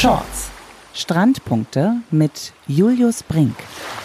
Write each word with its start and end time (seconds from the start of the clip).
Shorts. 0.00 0.50
Strandpunkte 0.94 1.96
mit 2.10 2.54
Julius 2.66 3.22
Brink. 3.22 3.54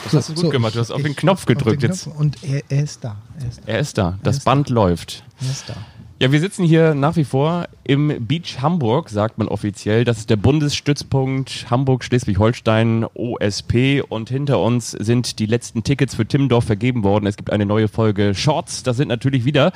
Das 0.04 0.14
hast 0.14 0.28
du 0.28 0.34
gut 0.34 0.44
so, 0.44 0.50
gemacht. 0.50 0.76
Du 0.76 0.80
hast 0.82 0.92
auf 0.92 1.02
den 1.02 1.16
Knopf 1.16 1.46
gedrückt 1.46 1.84
den 1.84 1.92
Knopf 1.92 2.06
jetzt. 2.06 2.20
Und 2.20 2.44
er, 2.44 2.64
er, 2.68 2.84
ist 2.84 3.06
da. 3.06 3.16
Er 3.40 3.48
ist 3.48 3.60
da. 3.60 3.72
Er 3.72 3.80
ist 3.80 3.98
da. 3.98 4.20
Das 4.22 4.38
ist 4.40 4.44
Band 4.44 4.70
da. 4.70 4.74
läuft. 4.74 5.24
Er 5.40 5.50
ist 5.50 5.70
da. 5.70 5.76
Ja, 6.22 6.32
wir 6.32 6.40
sitzen 6.40 6.66
hier 6.66 6.96
nach 6.96 7.18
wie 7.18 7.26
vor 7.26 7.68
im 7.84 8.26
Beach 8.26 8.62
Hamburg, 8.62 9.10
sagt 9.10 9.38
man 9.38 9.50
offiziell. 9.50 10.06
Das 10.06 10.18
ist 10.18 10.30
der 10.30 10.38
Bundesstützpunkt 10.38 11.68
Hamburg-Schleswig-Holstein 11.70 13.06
OSP 13.14 14.02
und 14.08 14.30
hinter 14.30 14.60
uns 14.60 14.92
sind 14.92 15.40
die 15.40 15.46
letzten 15.46 15.84
Tickets 15.84 16.16
für 16.16 16.26
Timmendorf 16.26 16.64
vergeben 16.64 17.04
worden. 17.04 17.26
Es 17.26 17.36
gibt 17.36 17.52
eine 17.52 17.66
neue 17.66 17.90
Folge 17.90 18.34
Shorts. 18.34 18.84
Das 18.84 18.96
sind 18.96 19.10
natürlich 19.10 19.44
wieder 19.44 19.74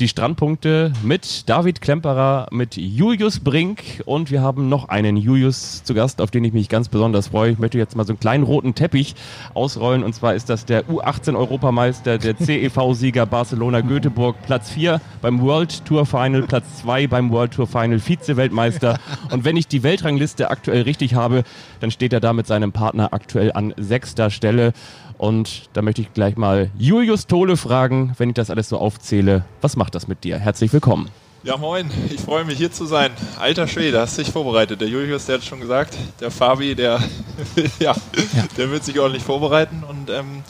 die 0.00 0.08
Strandpunkte 0.08 0.92
mit 1.02 1.48
David 1.48 1.80
Klemperer, 1.80 2.48
mit 2.50 2.76
Julius 2.76 3.40
Brink 3.40 4.02
und 4.04 4.30
wir 4.30 4.42
haben 4.42 4.68
noch 4.68 4.88
einen 4.88 5.16
Julius 5.16 5.84
zu 5.84 5.94
Gast, 5.94 6.20
auf 6.20 6.30
den 6.30 6.44
ich 6.44 6.52
mich 6.52 6.68
ganz 6.68 6.88
besonders 6.88 7.28
freue. 7.28 7.52
Ich 7.52 7.58
möchte 7.58 7.78
jetzt 7.78 7.96
mal 7.96 8.04
so 8.04 8.12
einen 8.12 8.20
kleinen 8.20 8.44
roten 8.44 8.74
Teppich 8.74 9.14
ausrollen 9.54 10.04
und 10.04 10.14
zwar 10.14 10.34
ist 10.34 10.50
das 10.50 10.66
der 10.66 10.84
U18-Europameister, 10.84 12.18
der 12.18 12.36
CEV-Sieger 12.38 13.24
Barcelona-Göteborg, 13.24 14.36
Platz 14.44 14.70
4 14.70 15.00
beim 15.22 15.40
World 15.40 15.84
Tour 15.86 16.04
Final, 16.04 16.42
Platz 16.42 16.82
2 16.82 17.06
beim 17.06 17.30
World 17.30 17.52
Tour 17.52 17.66
Final, 17.66 17.98
Vize-Weltmeister 17.98 18.98
und 19.30 19.44
wenn 19.44 19.56
ich 19.56 19.66
die 19.66 19.82
Weltrangliste 19.82 20.50
aktuell 20.50 20.82
richtig 20.82 21.14
habe, 21.14 21.42
dann 21.80 21.90
steht 21.90 22.12
er 22.12 22.20
da 22.20 22.34
mit 22.34 22.46
seinem 22.46 22.72
Partner 22.72 23.12
aktuell 23.12 23.52
an 23.52 23.72
sechster 23.78 24.30
Stelle. 24.30 24.72
Und 25.18 25.68
da 25.72 25.82
möchte 25.82 26.02
ich 26.02 26.12
gleich 26.12 26.36
mal 26.36 26.70
Julius 26.78 27.26
Tole 27.26 27.56
fragen, 27.56 28.14
wenn 28.18 28.30
ich 28.30 28.34
das 28.34 28.50
alles 28.50 28.68
so 28.68 28.78
aufzähle, 28.78 29.44
was 29.60 29.76
macht 29.76 29.94
das 29.94 30.08
mit 30.08 30.24
dir? 30.24 30.38
Herzlich 30.38 30.72
willkommen. 30.72 31.08
Ja, 31.42 31.56
moin. 31.56 31.88
Ich 32.12 32.20
freue 32.20 32.44
mich 32.44 32.58
hier 32.58 32.72
zu 32.72 32.86
sein. 32.86 33.12
Alter 33.38 33.68
Schwede, 33.68 34.00
hast 34.00 34.18
dich 34.18 34.30
vorbereitet. 34.30 34.80
Der 34.80 34.88
Julius, 34.88 35.26
der 35.26 35.36
hat 35.36 35.44
schon 35.44 35.60
gesagt. 35.60 35.96
Der 36.20 36.30
Fabi, 36.30 36.74
der, 36.74 37.00
ja, 37.78 37.94
ja, 37.94 38.44
der 38.56 38.70
wird 38.70 38.84
sich 38.84 38.98
ordentlich 38.98 39.22
vorbereiten. 39.22 39.84
Und 39.88 40.10
ähm, 40.10 40.42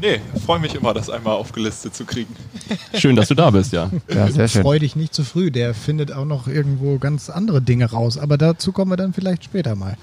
nee, 0.00 0.20
freue 0.44 0.60
mich 0.60 0.74
immer, 0.74 0.92
das 0.92 1.08
einmal 1.08 1.36
aufgelistet 1.36 1.96
zu 1.96 2.04
kriegen. 2.04 2.36
Schön, 2.94 3.16
dass 3.16 3.28
du 3.28 3.34
da 3.34 3.50
bist, 3.50 3.72
ja. 3.72 3.90
Ja, 4.14 4.30
sehr 4.30 4.46
schön. 4.46 4.62
Freu 4.62 4.78
dich 4.78 4.94
nicht 4.94 5.14
zu 5.14 5.24
früh. 5.24 5.50
Der 5.50 5.72
findet 5.72 6.12
auch 6.12 6.26
noch 6.26 6.46
irgendwo 6.46 6.98
ganz 6.98 7.30
andere 7.30 7.62
Dinge 7.62 7.90
raus. 7.90 8.18
Aber 8.18 8.36
dazu 8.36 8.72
kommen 8.72 8.92
wir 8.92 8.96
dann 8.96 9.14
vielleicht 9.14 9.44
später 9.44 9.74
mal. 9.74 9.96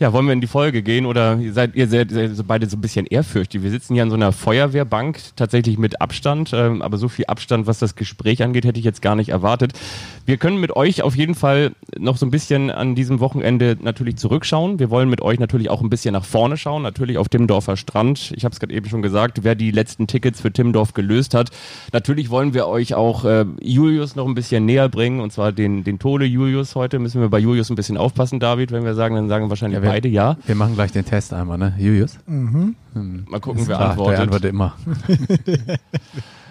Ja, 0.00 0.12
wollen 0.12 0.26
wir 0.26 0.32
in 0.32 0.40
die 0.40 0.48
Folge 0.48 0.82
gehen 0.82 1.06
oder 1.06 1.38
seid 1.52 1.76
ihr 1.76 1.86
seid, 1.86 2.10
seid 2.10 2.48
beide 2.48 2.68
so 2.68 2.76
ein 2.76 2.80
bisschen 2.80 3.06
ehrfürchtig? 3.06 3.62
Wir 3.62 3.70
sitzen 3.70 3.94
hier 3.94 4.02
an 4.02 4.10
so 4.10 4.16
einer 4.16 4.32
Feuerwehrbank, 4.32 5.20
tatsächlich 5.36 5.78
mit 5.78 6.00
Abstand, 6.00 6.50
ähm, 6.52 6.82
aber 6.82 6.96
so 6.96 7.08
viel 7.08 7.26
Abstand, 7.26 7.68
was 7.68 7.78
das 7.78 7.94
Gespräch 7.94 8.42
angeht, 8.42 8.64
hätte 8.64 8.80
ich 8.80 8.84
jetzt 8.84 9.02
gar 9.02 9.14
nicht 9.14 9.28
erwartet. 9.28 9.74
Wir 10.26 10.36
können 10.36 10.58
mit 10.58 10.74
euch 10.74 11.02
auf 11.02 11.14
jeden 11.14 11.36
Fall 11.36 11.76
noch 11.96 12.16
so 12.16 12.26
ein 12.26 12.32
bisschen 12.32 12.72
an 12.72 12.96
diesem 12.96 13.20
Wochenende 13.20 13.76
natürlich 13.80 14.16
zurückschauen. 14.16 14.80
Wir 14.80 14.90
wollen 14.90 15.08
mit 15.08 15.22
euch 15.22 15.38
natürlich 15.38 15.70
auch 15.70 15.80
ein 15.80 15.90
bisschen 15.90 16.14
nach 16.14 16.24
vorne 16.24 16.56
schauen, 16.56 16.82
natürlich 16.82 17.16
auf 17.16 17.28
Timmendorfer 17.28 17.76
Strand. 17.76 18.32
Ich 18.34 18.44
habe 18.44 18.52
es 18.52 18.58
gerade 18.58 18.74
eben 18.74 18.88
schon 18.88 19.00
gesagt, 19.00 19.44
wer 19.44 19.54
die 19.54 19.70
letzten 19.70 20.08
Tickets 20.08 20.40
für 20.40 20.52
Timmendorf 20.52 20.94
gelöst 20.94 21.34
hat. 21.34 21.50
Natürlich 21.92 22.30
wollen 22.30 22.52
wir 22.52 22.66
euch 22.66 22.94
auch 22.94 23.24
äh, 23.24 23.44
Julius 23.60 24.16
noch 24.16 24.26
ein 24.26 24.34
bisschen 24.34 24.66
näher 24.66 24.88
bringen 24.88 25.20
und 25.20 25.32
zwar 25.32 25.52
den, 25.52 25.84
den 25.84 26.00
Tole 26.00 26.24
Julius 26.24 26.74
heute. 26.74 26.98
Müssen 26.98 27.20
wir 27.20 27.28
bei 27.28 27.38
Julius 27.38 27.70
ein 27.70 27.76
bisschen 27.76 27.96
aufpassen, 27.96 28.40
David, 28.40 28.72
wenn 28.72 28.84
wir 28.84 28.94
sagen, 28.94 29.14
dann 29.14 29.28
sagen 29.28 29.44
wir 29.44 29.50
wahrscheinlich 29.50 29.83
wir, 29.84 29.90
beide 29.90 30.08
ja. 30.08 30.36
Wir 30.46 30.54
machen 30.54 30.74
gleich 30.74 30.92
den 30.92 31.04
Test 31.04 31.32
einmal, 31.32 31.58
ne? 31.58 31.74
Julius? 31.78 32.18
Mhm. 32.26 32.74
Hm. 32.92 33.24
Mal 33.28 33.40
gucken, 33.40 33.66
wer 33.66 33.78
antwortet. 33.80 34.16
Der 34.16 34.22
antwortet 34.22 34.50
immer. 34.50 34.74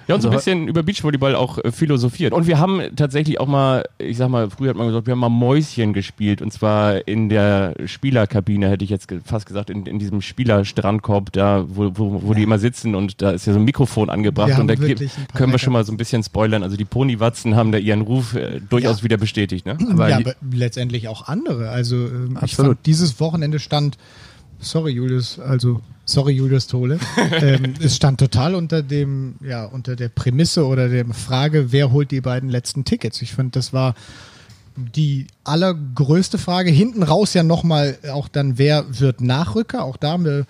Ja, 0.07 0.15
und 0.15 0.21
so 0.21 0.27
ein 0.27 0.33
Also- 0.33 0.45
bisschen 0.45 0.67
über 0.67 0.83
Beachvolleyball 0.83 1.35
auch 1.35 1.57
äh, 1.59 1.71
philosophiert. 1.71 2.33
Und 2.33 2.47
wir 2.47 2.59
haben 2.59 2.81
tatsächlich 2.95 3.39
auch 3.39 3.47
mal, 3.47 3.83
ich 3.99 4.17
sag 4.17 4.29
mal, 4.29 4.49
früher 4.49 4.69
hat 4.71 4.77
man 4.77 4.87
gesagt, 4.87 5.07
wir 5.07 5.11
haben 5.11 5.19
mal 5.19 5.29
Mäuschen 5.29 5.93
gespielt. 5.93 6.41
Und 6.41 6.51
zwar 6.51 7.07
in 7.07 7.29
der 7.29 7.73
Spielerkabine, 7.85 8.69
hätte 8.69 8.83
ich 8.83 8.89
jetzt 8.89 9.07
fast 9.25 9.45
gesagt, 9.45 9.69
in, 9.69 9.85
in 9.85 9.99
diesem 9.99 10.21
Spielerstrandkorb, 10.21 11.31
da, 11.31 11.65
wo, 11.67 11.91
wo, 11.95 12.21
wo 12.23 12.33
die 12.33 12.43
immer 12.43 12.59
sitzen. 12.59 12.95
Und 12.95 13.21
da 13.21 13.31
ist 13.31 13.45
ja 13.47 13.53
so 13.53 13.59
ein 13.59 13.65
Mikrofon 13.65 14.09
angebracht. 14.09 14.57
Und 14.59 14.67
da 14.67 14.75
können 14.75 15.51
wir 15.51 15.59
schon 15.59 15.73
mal 15.73 15.83
so 15.85 15.91
ein 15.91 15.97
bisschen 15.97 16.23
spoilern. 16.23 16.63
Also 16.63 16.77
die 16.77 16.85
Ponywatzen 16.85 17.55
haben 17.55 17.71
da 17.71 17.77
ihren 17.77 18.01
Ruf 18.01 18.35
äh, 18.35 18.59
durchaus 18.69 18.97
Ja. 18.99 19.03
wieder 19.05 19.17
bestätigt. 19.17 19.65
Ne? 19.65 19.77
Aber 19.91 20.09
ja, 20.09 20.17
aber 20.17 20.35
letztendlich 20.51 21.07
auch 21.07 21.27
andere. 21.27 21.69
Also 21.69 21.95
ähm, 21.95 22.37
ich 22.43 22.55
fand, 22.55 22.77
dieses 22.85 23.19
Wochenende 23.19 23.59
stand, 23.59 23.97
sorry 24.63 24.93
Julius, 24.93 25.39
also 25.39 25.81
sorry 26.05 26.33
Julius 26.33 26.67
Tole, 26.67 26.99
ähm, 27.31 27.73
es 27.81 27.95
stand 27.95 28.19
total 28.19 28.55
unter 28.55 28.81
dem, 28.81 29.35
ja, 29.41 29.65
unter 29.65 29.95
der 29.95 30.09
Prämisse 30.09 30.65
oder 30.65 30.89
der 30.89 31.05
Frage, 31.13 31.71
wer 31.71 31.91
holt 31.91 32.11
die 32.11 32.21
beiden 32.21 32.49
letzten 32.49 32.85
Tickets. 32.85 33.21
Ich 33.21 33.33
finde, 33.33 33.51
das 33.51 33.73
war 33.73 33.95
die 34.75 35.27
allergrößte 35.43 36.37
Frage. 36.37 36.71
Hinten 36.71 37.03
raus 37.03 37.33
ja 37.33 37.43
nochmal 37.43 37.97
auch 38.11 38.27
dann, 38.27 38.57
wer 38.57 38.85
wird 38.99 39.21
Nachrücker? 39.21 39.83
Auch 39.83 39.97
da 39.97 40.11
haben 40.11 40.25
wir 40.25 40.45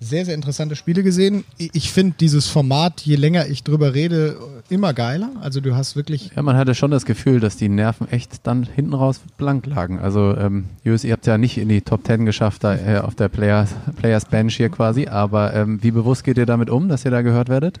sehr, 0.00 0.24
sehr 0.24 0.34
interessante 0.34 0.74
Spiele 0.76 1.02
gesehen. 1.02 1.44
Ich- 1.58 1.92
finde 1.92 2.14
dieses 2.18 2.46
Format, 2.46 3.00
je 3.02 3.16
länger 3.16 3.46
ich 3.46 3.62
drüber 3.64 3.92
rede, 3.94 4.36
immer 4.70 4.94
geiler. 4.94 5.30
Also 5.40 5.60
du 5.60 5.74
hast 5.74 5.96
wirklich 5.96 6.30
Ja, 6.36 6.42
man 6.42 6.56
hatte 6.56 6.74
schon 6.74 6.90
das 6.90 7.04
Gefühl, 7.04 7.40
dass 7.40 7.56
die 7.56 7.68
Nerven 7.68 8.08
echt 8.10 8.46
dann 8.46 8.62
hinten 8.64 8.94
raus 8.94 9.20
blank 9.36 9.66
lagen. 9.66 9.98
Also, 9.98 10.36
ähm, 10.36 10.64
Julius, 10.84 11.04
ihr 11.04 11.12
habt 11.12 11.26
ja 11.26 11.36
nicht 11.36 11.58
in 11.58 11.68
die 11.68 11.80
Top 11.82 12.04
Ten 12.04 12.24
geschafft, 12.24 12.64
da, 12.64 12.74
äh, 12.76 12.98
auf 12.98 13.14
der 13.16 13.28
Players, 13.28 13.74
Players 13.96 14.24
Bench 14.26 14.56
hier 14.56 14.68
quasi, 14.68 15.06
aber 15.08 15.52
ähm, 15.54 15.82
wie 15.82 15.90
bewusst 15.90 16.24
geht 16.24 16.38
ihr 16.38 16.46
damit 16.46 16.70
um, 16.70 16.88
dass 16.88 17.04
ihr 17.04 17.10
da 17.10 17.22
gehört 17.22 17.48
werdet? 17.48 17.80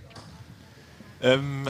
Ähm, 1.22 1.62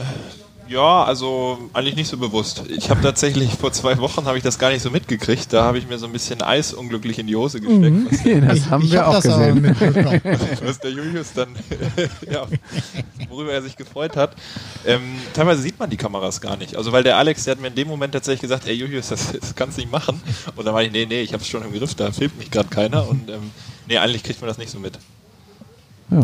ja, 0.69 1.03
also 1.03 1.57
eigentlich 1.73 1.95
nicht 1.95 2.07
so 2.07 2.17
bewusst. 2.17 2.63
Ich 2.69 2.89
habe 2.89 3.01
tatsächlich 3.01 3.51
vor 3.55 3.71
zwei 3.71 3.97
Wochen 3.97 4.25
habe 4.25 4.37
ich 4.37 4.43
das 4.43 4.59
gar 4.59 4.69
nicht 4.69 4.81
so 4.81 4.91
mitgekriegt. 4.91 5.51
Da 5.51 5.63
habe 5.63 5.79
ich 5.79 5.87
mir 5.87 5.97
so 5.97 6.05
ein 6.05 6.11
bisschen 6.11 6.41
Eis 6.41 6.73
unglücklich 6.73 7.17
in 7.17 7.27
die 7.27 7.35
Hose 7.35 7.59
gesteckt, 7.59 8.11
was, 8.11 8.23
das 8.47 8.57
ich, 8.57 8.69
haben 8.69 8.83
ich 8.83 8.91
wir 8.91 9.05
hab 9.05 9.15
auch 9.15 9.21
gesehen. 9.21 9.63
was 10.63 10.79
der 10.79 10.91
Julius 10.91 11.33
dann, 11.33 11.55
ja, 12.31 12.45
worüber 13.29 13.51
er 13.51 13.61
sich 13.63 13.75
gefreut 13.75 14.15
hat. 14.15 14.35
Ähm, 14.85 15.01
teilweise 15.33 15.61
sieht 15.61 15.79
man 15.79 15.89
die 15.89 15.97
Kameras 15.97 16.39
gar 16.39 16.55
nicht. 16.55 16.75
Also 16.75 16.91
weil 16.91 17.03
der 17.03 17.17
Alex, 17.17 17.45
der 17.45 17.53
hat 17.53 17.61
mir 17.61 17.69
in 17.69 17.75
dem 17.75 17.87
Moment 17.87 18.13
tatsächlich 18.13 18.41
gesagt, 18.41 18.67
ey 18.67 18.75
Julius, 18.75 19.09
das, 19.09 19.31
das 19.31 19.55
kannst 19.55 19.77
du 19.77 19.81
nicht 19.81 19.91
machen. 19.91 20.21
Und 20.55 20.65
dann 20.65 20.73
war 20.73 20.83
ich, 20.83 20.91
nee, 20.91 21.05
nee, 21.05 21.21
ich 21.21 21.33
habe 21.33 21.41
es 21.41 21.49
schon 21.49 21.63
im 21.63 21.73
Griff, 21.73 21.95
da 21.95 22.11
filmt 22.11 22.37
mich 22.37 22.51
gerade 22.51 22.69
keiner. 22.69 23.07
Und 23.07 23.29
ähm, 23.29 23.51
nee, 23.87 23.97
eigentlich 23.97 24.23
kriegt 24.23 24.39
man 24.39 24.47
das 24.47 24.59
nicht 24.59 24.69
so 24.69 24.79
mit. 24.79 24.99
Ja. 26.11 26.23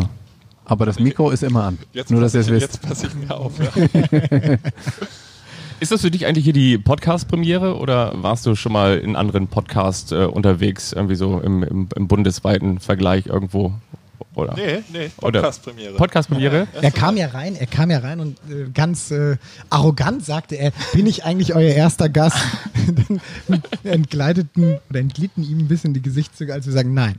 Aber 0.66 0.86
das 0.86 1.00
Mikro 1.00 1.30
ist 1.32 1.44
immer 1.44 1.64
an. 1.66 1.78
Jetzt 1.94 2.12
Nur, 2.12 2.22
dass 2.22 2.34
ihr 2.34 2.42
es 2.42 2.48
passe 2.48 2.56
ich- 2.58 2.62
wisst. 2.64 2.74
Jetzt 2.74 2.88
passe 2.90 3.08
ich 3.08 3.16
mir 3.16 3.36
auf. 3.36 3.54
Ja. 3.60 4.58
Ist 5.82 5.92
das 5.92 6.02
für 6.02 6.10
dich 6.12 6.26
eigentlich 6.26 6.46
hier 6.46 6.54
die 6.54 6.78
Podcast-Premiere 6.78 7.76
oder 7.78 8.14
warst 8.24 8.46
du 8.46 8.56
schon 8.56 8.72
mal 8.72 8.98
in 8.98 9.18
anderen 9.18 9.48
Podcasts 9.48 10.12
äh, 10.14 10.24
unterwegs, 10.26 10.94
irgendwie 10.94 11.16
so 11.16 11.40
im, 11.42 11.64
im, 11.64 11.90
im 11.94 12.08
bundesweiten 12.08 12.80
Vergleich 12.80 13.26
irgendwo? 13.26 13.74
Oder? 14.36 14.54
Nee, 14.56 14.84
nee, 14.94 15.10
Podcast-Premiere. 15.18 15.96
Podcast-Premiere? 15.96 16.68
Er 16.82 16.92
kam 16.92 17.18
ja 17.18 17.28
rein, 17.28 17.56
er 17.58 17.68
kam 17.68 17.92
ja 17.92 18.00
rein 18.00 18.22
und 18.22 18.38
äh, 18.50 18.70
ganz 18.74 19.12
äh, 19.12 19.36
arrogant 19.70 20.26
sagte 20.26 20.56
er, 20.56 20.72
bin 20.94 21.06
ich 21.08 21.26
eigentlich 21.26 21.54
euer 21.56 21.74
erster 21.74 22.08
Gast? 22.08 22.38
Dann 23.48 23.62
entgleiteten 23.84 24.78
oder 24.90 25.00
entglitten 25.02 25.44
ihm 25.44 25.60
ein 25.60 25.68
bisschen 25.68 25.94
die 25.94 26.02
Gesichtszüge, 26.02 26.54
als 26.54 26.66
wir 26.66 26.74
sagen, 26.74 26.94
nein. 26.94 27.16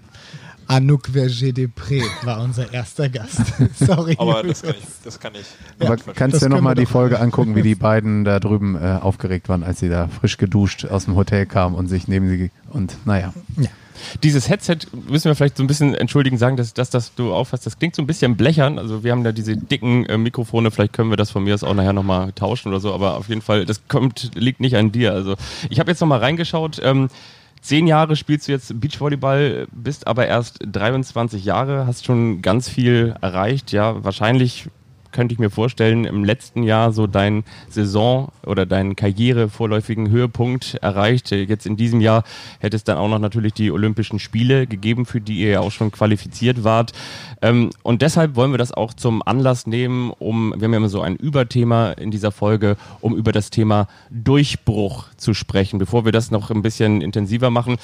Anouk 0.66 1.09
Verger-Depré 1.09 2.03
war 2.22 2.41
unser 2.43 2.72
erster 2.72 3.09
Gast. 3.09 3.41
Sorry. 3.78 4.16
Aber 4.19 4.43
das 4.43 4.62
kann 4.62 4.75
ich, 4.78 4.84
das 5.04 5.21
kann 5.21 5.32
ich. 5.34 5.47
Aber 5.78 5.94
nicht 5.94 6.15
kannst 6.15 6.43
du 6.43 6.47
dir 6.47 6.54
nochmal 6.54 6.75
die. 6.75 6.87
Folge 6.87 7.19
angucken, 7.21 7.56
wie 7.56 7.62
die 7.62 7.75
beiden 7.87 8.25
da 8.25 8.41
drüben 8.41 8.77
äh, 8.77 8.99
aufgeregt 9.00 9.49
waren, 9.49 9.62
als 9.62 9.81
sie 9.81 9.88
da 9.88 10.09
frisch 10.09 10.37
geduscht 10.37 10.84
aus 10.87 11.06
dem 11.06 11.16
Hotel 11.16 11.47
kamen 11.47 11.75
und 11.75 11.88
sich 11.88 12.09
neben 12.09 12.28
sie 12.28 12.50
und 12.71 12.97
naja. 13.04 13.32
ja. 13.56 13.69
Dieses 14.22 14.49
Headset 14.49 14.78
müssen 15.09 15.25
wir 15.25 15.34
vielleicht 15.34 15.56
so 15.56 15.65
ein 15.65 15.66
bisschen 15.66 15.94
entschuldigen, 15.94 16.38
sagen, 16.38 16.56
dass 16.56 16.75
das, 16.75 16.91
das 16.91 17.15
du 17.15 17.33
aufhast, 17.33 17.66
das 17.66 17.78
klingt 17.78 17.97
so 17.97 18.03
ein 18.03 18.06
bisschen 18.06 18.37
blechern. 18.37 18.78
Also 18.78 19.03
wir 19.03 19.12
haben 19.12 19.25
da 19.25 19.33
diese 19.33 19.56
dicken 19.56 20.06
äh, 20.06 20.19
Mikrofone, 20.19 20.71
vielleicht 20.71 20.93
können 20.93 21.10
wir 21.10 21.16
das 21.16 21.31
von 21.31 21.44
mir 21.44 21.54
aus 21.54 21.65
auch 21.65 21.75
nachher 21.75 21.93
nochmal 21.93 22.33
tauschen 22.33 22.69
oder 22.69 22.81
so, 22.81 22.93
aber 22.93 23.16
auf 23.16 23.28
jeden 23.28 23.43
Fall, 23.43 23.65
das 23.65 23.88
kommt, 23.88 24.31
liegt 24.34 24.60
nicht 24.60 24.77
an 24.77 24.92
dir. 24.92 25.13
Also 25.13 25.36
ich 25.71 25.80
habe 25.80 25.91
jetzt 25.91 26.01
nochmal 26.01 26.21
reingeschaut. 26.21 26.80
Ähm, 26.83 27.09
Zehn 27.60 27.86
Jahre 27.86 28.16
spielst 28.16 28.47
du 28.48 28.53
jetzt 28.53 28.80
Beachvolleyball, 28.80 29.66
bist 29.72 30.06
aber 30.06 30.26
erst 30.26 30.58
23 30.60 31.44
Jahre, 31.44 31.86
hast 31.86 32.04
schon 32.04 32.42
ganz 32.42 32.68
viel 32.68 33.14
erreicht. 33.20 33.72
Ja, 33.72 34.04
wahrscheinlich 34.04 34.68
könnte 35.16 35.33
ich 35.33 35.39
mir 35.39 35.48
vorstellen, 35.48 36.04
im 36.04 36.24
letzten 36.24 36.63
Jahr 36.63 36.92
so 36.92 37.07
dein 37.07 37.42
Saison 37.71 38.30
oder 38.45 38.66
deinen 38.66 38.97
Karriere 38.97 39.48
vorläufigen 39.48 40.10
Höhepunkt 40.10 40.74
erreicht. 40.83 41.30
Jetzt 41.30 41.65
in 41.65 41.78
diesem 41.78 42.03
Jahr 42.03 42.22
hätte 42.59 42.77
es 42.77 42.84
dann 42.84 42.98
auch 42.98 43.09
noch 43.09 43.18
natürlich 43.18 43.54
die 43.54 43.71
Olympischen 43.71 44.18
Spiele 44.18 44.66
gegeben, 44.66 45.07
für 45.07 45.22
die 45.22 45.39
ihr 45.39 45.53
ja 45.53 45.60
auch 45.60 45.72
schon 45.72 45.91
qualifiziert 45.91 46.65
wart. 46.65 46.92
Ähm, 47.41 47.71
und 47.83 48.03
deshalb 48.03 48.36
wollen 48.36 48.51
wir 48.51 48.59
das 48.59 48.72
auch 48.72 48.92
zum 48.92 49.22
Anlass 49.22 49.66
nehmen, 49.66 50.10
um, 50.18 50.53
wir 50.54 50.66
haben 50.66 50.72
ja 50.72 50.77
immer 50.77 50.91
so 50.91 51.01
ein 51.01 51.16
Überthema 51.16 51.92
in 51.92 52.10
dieser 52.10 52.30
Folge, 52.30 52.77
um 53.01 53.16
über 53.16 53.33
das 53.33 53.48
Thema 53.48 53.89
Durchbruch 54.10 55.07
zu 55.16 55.33
sprechen. 55.33 55.78
Bevor 55.78 56.04
wir 56.04 56.13
das 56.13 56.30
noch 56.30 56.51
ein 56.51 56.60
bisschen 56.60 57.01
intensiver 57.01 57.48
machen, 57.48 57.78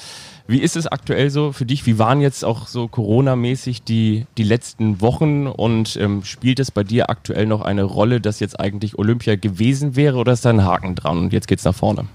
wie 0.47 0.59
ist 0.59 0.75
es 0.75 0.87
aktuell 0.87 1.29
so 1.29 1.51
für 1.53 1.65
dich? 1.65 1.85
Wie 1.85 1.99
waren 1.99 2.19
jetzt 2.19 2.43
auch 2.43 2.67
so 2.67 2.87
Corona-mäßig 2.87 3.83
die, 3.83 4.25
die 4.37 4.43
letzten 4.43 4.99
Wochen 4.99 5.47
und 5.47 5.95
ähm, 5.95 6.23
spielt 6.23 6.59
es 6.59 6.69
bei 6.69 6.83
dir 6.83 7.09
aktuell 7.09 7.45
noch 7.45 7.61
eine 7.61 7.83
Rolle, 7.83 8.19
dass 8.19 8.39
jetzt 8.39 8.59
eigentlich 8.59 8.99
Olympia 8.99 9.35
gewesen 9.35 9.95
wäre 9.95 10.17
oder 10.17 10.33
ist 10.33 10.43
da 10.43 10.49
ein 10.49 10.65
Haken 10.65 10.95
dran 10.95 11.17
und 11.17 11.33
jetzt 11.33 11.47
geht's 11.47 11.63
nach 11.63 11.75
vorne? 11.75 12.07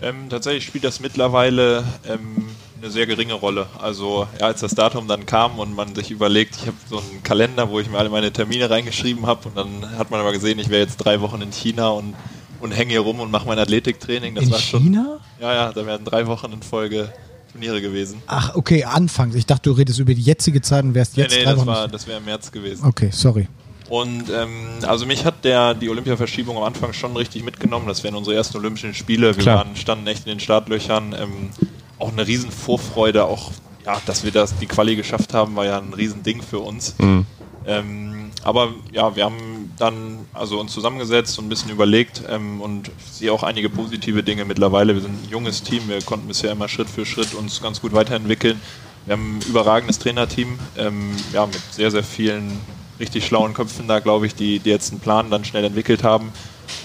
Ähm, 0.00 0.28
tatsächlich 0.28 0.64
spielt 0.64 0.82
das 0.82 0.98
mittlerweile 0.98 1.84
ähm, 2.08 2.48
eine 2.80 2.90
sehr 2.90 3.06
geringe 3.06 3.34
Rolle. 3.34 3.66
Also 3.80 4.26
ja, 4.40 4.46
als 4.46 4.60
das 4.60 4.74
Datum 4.74 5.06
dann 5.06 5.24
kam 5.24 5.60
und 5.60 5.76
man 5.76 5.94
sich 5.94 6.10
überlegt, 6.10 6.56
ich 6.56 6.66
habe 6.66 6.76
so 6.90 6.98
einen 6.98 7.22
Kalender, 7.22 7.70
wo 7.70 7.78
ich 7.78 7.88
mir 7.88 7.98
alle 7.98 8.10
meine 8.10 8.32
Termine 8.32 8.68
reingeschrieben 8.68 9.26
habe 9.26 9.48
und 9.48 9.56
dann 9.56 9.96
hat 9.96 10.10
man 10.10 10.18
aber 10.18 10.32
gesehen, 10.32 10.58
ich 10.58 10.70
wäre 10.70 10.82
jetzt 10.82 10.96
drei 10.96 11.20
Wochen 11.20 11.40
in 11.40 11.52
China 11.52 11.90
und, 11.90 12.14
und 12.62 12.72
hänge 12.72 12.90
hier 12.92 13.00
rum 13.00 13.20
und 13.20 13.30
mache 13.30 13.46
mein 13.46 13.58
Athletiktraining. 13.58 14.34
Das 14.34 14.44
In 14.44 14.50
war 14.52 14.58
schon. 14.58 14.82
China? 14.82 15.18
Ja, 15.40 15.54
ja, 15.54 15.72
da 15.72 15.84
wären 15.84 16.04
drei 16.04 16.26
Wochen 16.26 16.52
in 16.52 16.62
Folge 16.62 17.12
Turniere 17.50 17.82
gewesen. 17.82 18.22
Ach, 18.26 18.54
okay, 18.54 18.84
anfangs. 18.84 19.34
Ich 19.34 19.44
dachte, 19.46 19.68
du 19.70 19.76
redest 19.76 19.98
über 19.98 20.14
die 20.14 20.22
jetzige 20.22 20.62
Zeit 20.62 20.84
und 20.84 20.94
wärst 20.94 21.16
Nee, 21.16 21.24
jetzt 21.24 21.36
nee, 21.36 21.44
drei 21.44 21.50
das 21.50 21.58
Wochen. 21.58 21.66
war, 21.66 21.88
das 21.88 22.06
wäre 22.06 22.18
im 22.18 22.24
März 22.24 22.50
gewesen. 22.50 22.84
okay, 22.86 23.10
sorry. 23.12 23.48
Und 23.90 24.30
ähm, 24.30 24.68
also 24.86 25.04
mich 25.04 25.24
hat 25.26 25.44
der 25.44 25.74
die 25.74 25.90
Olympiaverschiebung 25.90 26.56
am 26.56 26.62
Anfang 26.62 26.94
schon 26.94 27.14
richtig 27.14 27.44
mitgenommen. 27.44 27.86
Das 27.88 28.02
wären 28.02 28.14
unsere 28.14 28.34
ersten 28.36 28.56
Olympischen 28.56 28.94
Spiele. 28.94 29.36
Wir 29.36 29.42
Klar. 29.42 29.58
waren, 29.58 29.76
standen 29.76 30.06
echt 30.06 30.24
in 30.24 30.30
den 30.30 30.40
Startlöchern. 30.40 31.14
Ähm, 31.18 31.50
auch 31.98 32.10
eine 32.10 32.26
riesen 32.26 32.50
Vorfreude, 32.50 33.24
auch 33.24 33.50
ja, 33.84 34.00
dass 34.06 34.24
wir 34.24 34.30
das 34.30 34.56
die 34.58 34.66
Quali 34.66 34.96
geschafft 34.96 35.34
haben, 35.34 35.56
war 35.56 35.66
ja 35.66 35.78
ein 35.78 35.92
Riesending 35.92 36.40
für 36.40 36.60
uns. 36.60 36.94
Mhm. 36.98 37.26
Ähm, 37.66 38.30
aber 38.42 38.72
ja, 38.92 39.14
wir 39.14 39.24
haben 39.24 39.36
dann 39.78 40.26
also 40.32 40.60
uns 40.60 40.72
zusammengesetzt 40.72 41.38
und 41.38 41.46
ein 41.46 41.48
bisschen 41.48 41.70
überlegt 41.70 42.22
ähm, 42.28 42.60
und 42.60 42.90
sehe 43.10 43.32
auch 43.32 43.42
einige 43.42 43.68
positive 43.68 44.22
Dinge 44.22 44.44
mittlerweile. 44.44 44.94
Wir 44.94 45.02
sind 45.02 45.12
ein 45.12 45.28
junges 45.30 45.62
Team, 45.62 45.88
wir 45.88 46.00
konnten 46.02 46.28
bisher 46.28 46.52
immer 46.52 46.68
Schritt 46.68 46.88
für 46.88 47.06
Schritt 47.06 47.34
uns 47.34 47.60
ganz 47.60 47.80
gut 47.80 47.92
weiterentwickeln. 47.92 48.60
Wir 49.06 49.14
haben 49.14 49.38
ein 49.38 49.48
überragendes 49.48 49.98
Trainerteam, 49.98 50.58
ähm, 50.76 51.10
ja, 51.32 51.46
mit 51.46 51.60
sehr, 51.72 51.90
sehr 51.90 52.04
vielen 52.04 52.60
richtig 53.00 53.26
schlauen 53.26 53.52
Köpfen 53.52 53.88
da, 53.88 53.98
glaube 53.98 54.26
ich, 54.26 54.34
die, 54.34 54.60
die 54.60 54.70
jetzt 54.70 54.92
einen 54.92 55.00
Plan 55.00 55.30
dann 55.30 55.44
schnell 55.44 55.64
entwickelt 55.64 56.04
haben. 56.04 56.32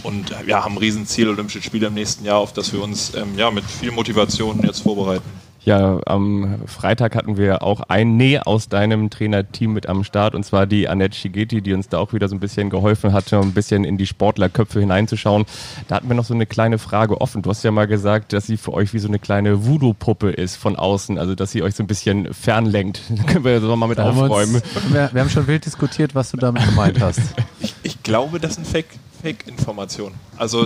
Und 0.03 0.31
äh, 0.31 0.47
ja, 0.47 0.63
haben 0.63 0.75
ein 0.75 0.79
Riesenziel, 0.79 1.29
Olympische 1.29 1.61
Spiele 1.61 1.87
im 1.87 1.93
nächsten 1.93 2.25
Jahr, 2.25 2.37
auf 2.37 2.53
das 2.53 2.73
wir 2.73 2.81
uns 2.81 3.13
ähm, 3.15 3.37
ja, 3.37 3.51
mit 3.51 3.65
viel 3.65 3.91
Motivation 3.91 4.61
jetzt 4.63 4.81
vorbereiten. 4.81 5.29
Ja, 5.67 5.99
am 6.05 6.61
Freitag 6.65 7.13
hatten 7.13 7.35
wir 7.35 7.61
auch 7.61 7.81
ein 7.89 8.15
Nee 8.15 8.39
aus 8.39 8.69
deinem 8.69 9.09
Trainerteam 9.09 9.73
mit 9.73 9.89
am 9.89 10.05
Start 10.05 10.33
und 10.33 10.45
zwar 10.45 10.65
die 10.65 10.87
Annette 10.87 11.13
Schigeti, 11.17 11.61
die 11.61 11.73
uns 11.73 11.89
da 11.89 11.97
auch 11.97 12.13
wieder 12.13 12.29
so 12.29 12.35
ein 12.37 12.39
bisschen 12.39 12.69
geholfen 12.69 13.11
hat, 13.11 13.33
um 13.33 13.41
ein 13.49 13.53
bisschen 13.53 13.83
in 13.83 13.97
die 13.97 14.05
Sportlerköpfe 14.07 14.79
hineinzuschauen. 14.79 15.43
Da 15.89 15.95
hatten 15.95 16.07
wir 16.07 16.15
noch 16.15 16.23
so 16.23 16.33
eine 16.33 16.45
kleine 16.45 16.77
Frage 16.77 17.19
offen. 17.19 17.41
Du 17.41 17.49
hast 17.49 17.63
ja 17.65 17.71
mal 17.71 17.85
gesagt, 17.85 18.31
dass 18.31 18.45
sie 18.47 18.55
für 18.55 18.71
euch 18.73 18.93
wie 18.93 18.99
so 18.99 19.09
eine 19.09 19.19
kleine 19.19 19.65
Voodoo-Puppe 19.65 20.29
ist 20.31 20.55
von 20.55 20.77
außen, 20.77 21.17
also 21.17 21.35
dass 21.35 21.51
sie 21.51 21.61
euch 21.63 21.75
so 21.75 21.83
ein 21.83 21.87
bisschen 21.87 22.33
fernlenkt. 22.33 23.01
können 23.27 23.43
wir 23.43 23.59
so 23.59 23.75
mal 23.75 23.87
mit 23.87 23.97
Da 23.97 24.05
haben 24.05 24.15
wir, 24.15 24.23
aufräumen. 24.23 24.55
uns, 24.55 24.63
wir, 24.93 25.09
wir 25.11 25.19
haben 25.21 25.29
schon 25.29 25.47
wild 25.47 25.65
diskutiert, 25.65 26.15
was 26.15 26.31
du 26.31 26.37
damit 26.37 26.63
gemeint 26.63 27.01
hast. 27.01 27.19
Ich, 27.59 27.75
ich 27.83 28.03
glaube, 28.03 28.39
das 28.39 28.55
sind 28.55 28.65
Fake- 28.65 28.85
Fake-Informationen. 29.21 30.15
also 30.37 30.65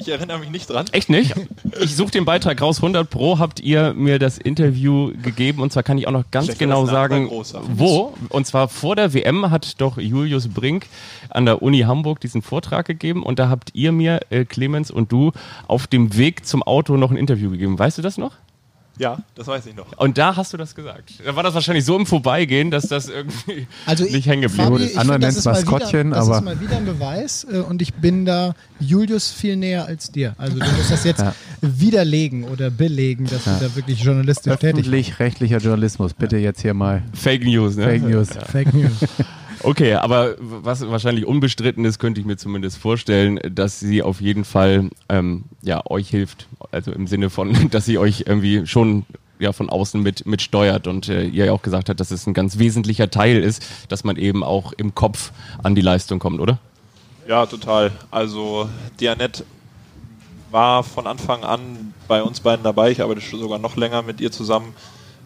ich 0.00 0.08
erinnere 0.08 0.38
mich 0.38 0.50
nicht 0.50 0.68
dran. 0.68 0.86
Echt 0.92 1.10
nicht? 1.10 1.34
Ich 1.80 1.94
suche 1.94 2.10
den 2.10 2.24
Beitrag 2.24 2.60
raus. 2.60 2.78
100 2.78 3.08
Pro 3.08 3.38
habt 3.38 3.60
ihr 3.60 3.94
mir 3.94 4.18
das 4.18 4.38
Interview 4.38 5.12
gegeben 5.22 5.60
und 5.60 5.72
zwar 5.72 5.82
kann 5.82 5.98
ich 5.98 6.08
auch 6.08 6.12
noch 6.12 6.30
ganz 6.30 6.48
war 6.48 6.54
genau 6.56 6.86
sagen, 6.86 7.30
wo. 7.74 8.14
Und 8.28 8.46
zwar 8.46 8.68
vor 8.68 8.96
der 8.96 9.14
WM 9.14 9.50
hat 9.50 9.80
doch 9.80 9.98
Julius 9.98 10.48
Brink 10.48 10.86
an 11.28 11.44
der 11.44 11.62
Uni 11.62 11.80
Hamburg 11.80 12.20
diesen 12.20 12.42
Vortrag 12.42 12.86
gegeben 12.86 13.22
und 13.22 13.38
da 13.38 13.48
habt 13.48 13.70
ihr 13.74 13.92
mir, 13.92 14.20
äh, 14.30 14.44
Clemens 14.44 14.90
und 14.90 15.12
du, 15.12 15.32
auf 15.66 15.86
dem 15.86 16.16
Weg 16.16 16.46
zum 16.46 16.62
Auto 16.62 16.96
noch 16.96 17.10
ein 17.10 17.16
Interview 17.16 17.50
gegeben. 17.50 17.78
Weißt 17.78 17.98
du 17.98 18.02
das 18.02 18.18
noch? 18.18 18.32
Ja, 19.00 19.16
das 19.34 19.46
weiß 19.46 19.64
ich 19.64 19.74
noch. 19.74 19.86
Und 19.96 20.18
da 20.18 20.36
hast 20.36 20.52
du 20.52 20.58
das 20.58 20.74
gesagt. 20.74 21.14
Da 21.24 21.34
war 21.34 21.42
das 21.42 21.54
wahrscheinlich 21.54 21.86
so 21.86 21.96
im 21.96 22.04
Vorbeigehen, 22.04 22.70
dass 22.70 22.86
das 22.86 23.08
irgendwie 23.08 23.66
Also 23.86 24.04
nicht 24.04 24.26
hängen 24.26 24.42
geblieben 24.42 24.76
ist. 24.76 24.90
ich 24.92 24.98
andere 24.98 25.18
das 25.20 25.36
ist 25.36 25.46
mal 25.46 25.52
Maskottchen, 25.52 26.08
wieder, 26.08 26.16
das 26.18 26.26
aber- 26.28 26.36
ist 26.36 26.44
mal 26.44 26.60
wieder 26.60 26.76
ein 26.76 26.84
Beweis 26.84 27.46
äh, 27.50 27.60
und 27.60 27.80
ich 27.80 27.94
bin 27.94 28.26
da 28.26 28.54
Julius 28.78 29.30
viel 29.30 29.56
näher 29.56 29.86
als 29.86 30.12
dir. 30.12 30.34
Also 30.36 30.58
du 30.58 30.66
musst 30.66 30.90
das 30.90 31.04
jetzt 31.04 31.20
Ja. 31.22 31.34
widerlegen 31.62 32.44
oder 32.44 32.68
belegen, 32.70 33.24
dass 33.24 33.44
du 33.44 33.50
da 33.58 33.74
wirklich 33.74 34.02
journalistisch 34.02 34.52
tätig 34.56 34.74
bist. 34.76 34.86
Öffentlich-rechtlicher 34.88 35.58
Journalismus. 35.58 36.12
Bitte 36.12 36.36
jetzt 36.36 36.60
hier 36.60 36.74
mal 36.74 37.02
Fake 37.14 37.44
News, 37.44 37.76
ne? 37.76 37.84
Fake 37.84 38.02
News. 38.02 38.28
Fake 38.52 38.74
News. 38.74 38.92
Okay, 39.62 39.94
aber 39.94 40.36
was 40.38 40.86
wahrscheinlich 40.88 41.26
unbestritten 41.26 41.84
ist, 41.84 41.98
könnte 41.98 42.20
ich 42.20 42.26
mir 42.26 42.36
zumindest 42.36 42.78
vorstellen, 42.78 43.38
dass 43.50 43.78
sie 43.78 44.02
auf 44.02 44.20
jeden 44.20 44.44
Fall 44.44 44.90
ähm, 45.08 45.44
ja, 45.62 45.82
euch 45.88 46.08
hilft. 46.08 46.48
Also 46.70 46.92
im 46.92 47.06
Sinne 47.06 47.30
von, 47.30 47.68
dass 47.70 47.84
sie 47.84 47.98
euch 47.98 48.24
irgendwie 48.26 48.66
schon 48.66 49.04
ja, 49.38 49.52
von 49.52 49.70
außen 49.70 50.02
mit, 50.02 50.26
mit 50.26 50.42
steuert 50.42 50.86
und 50.86 51.08
äh, 51.08 51.24
ihr 51.24 51.46
ja 51.46 51.52
auch 51.52 51.62
gesagt 51.62 51.88
habt, 51.88 51.98
dass 51.98 52.10
es 52.10 52.26
ein 52.26 52.34
ganz 52.34 52.58
wesentlicher 52.58 53.10
Teil 53.10 53.42
ist, 53.42 53.64
dass 53.88 54.04
man 54.04 54.16
eben 54.16 54.44
auch 54.44 54.72
im 54.72 54.94
Kopf 54.94 55.32
an 55.62 55.74
die 55.74 55.80
Leistung 55.80 56.18
kommt, 56.18 56.40
oder? 56.40 56.58
Ja, 57.26 57.46
total. 57.46 57.92
Also 58.10 58.68
die 58.98 59.08
Annette 59.08 59.44
war 60.50 60.82
von 60.82 61.06
Anfang 61.06 61.44
an 61.44 61.94
bei 62.08 62.22
uns 62.22 62.40
beiden 62.40 62.62
dabei. 62.64 62.90
Ich 62.90 63.02
arbeite 63.02 63.20
sogar 63.20 63.58
noch 63.58 63.76
länger 63.76 64.02
mit 64.02 64.20
ihr 64.20 64.32
zusammen. 64.32 64.74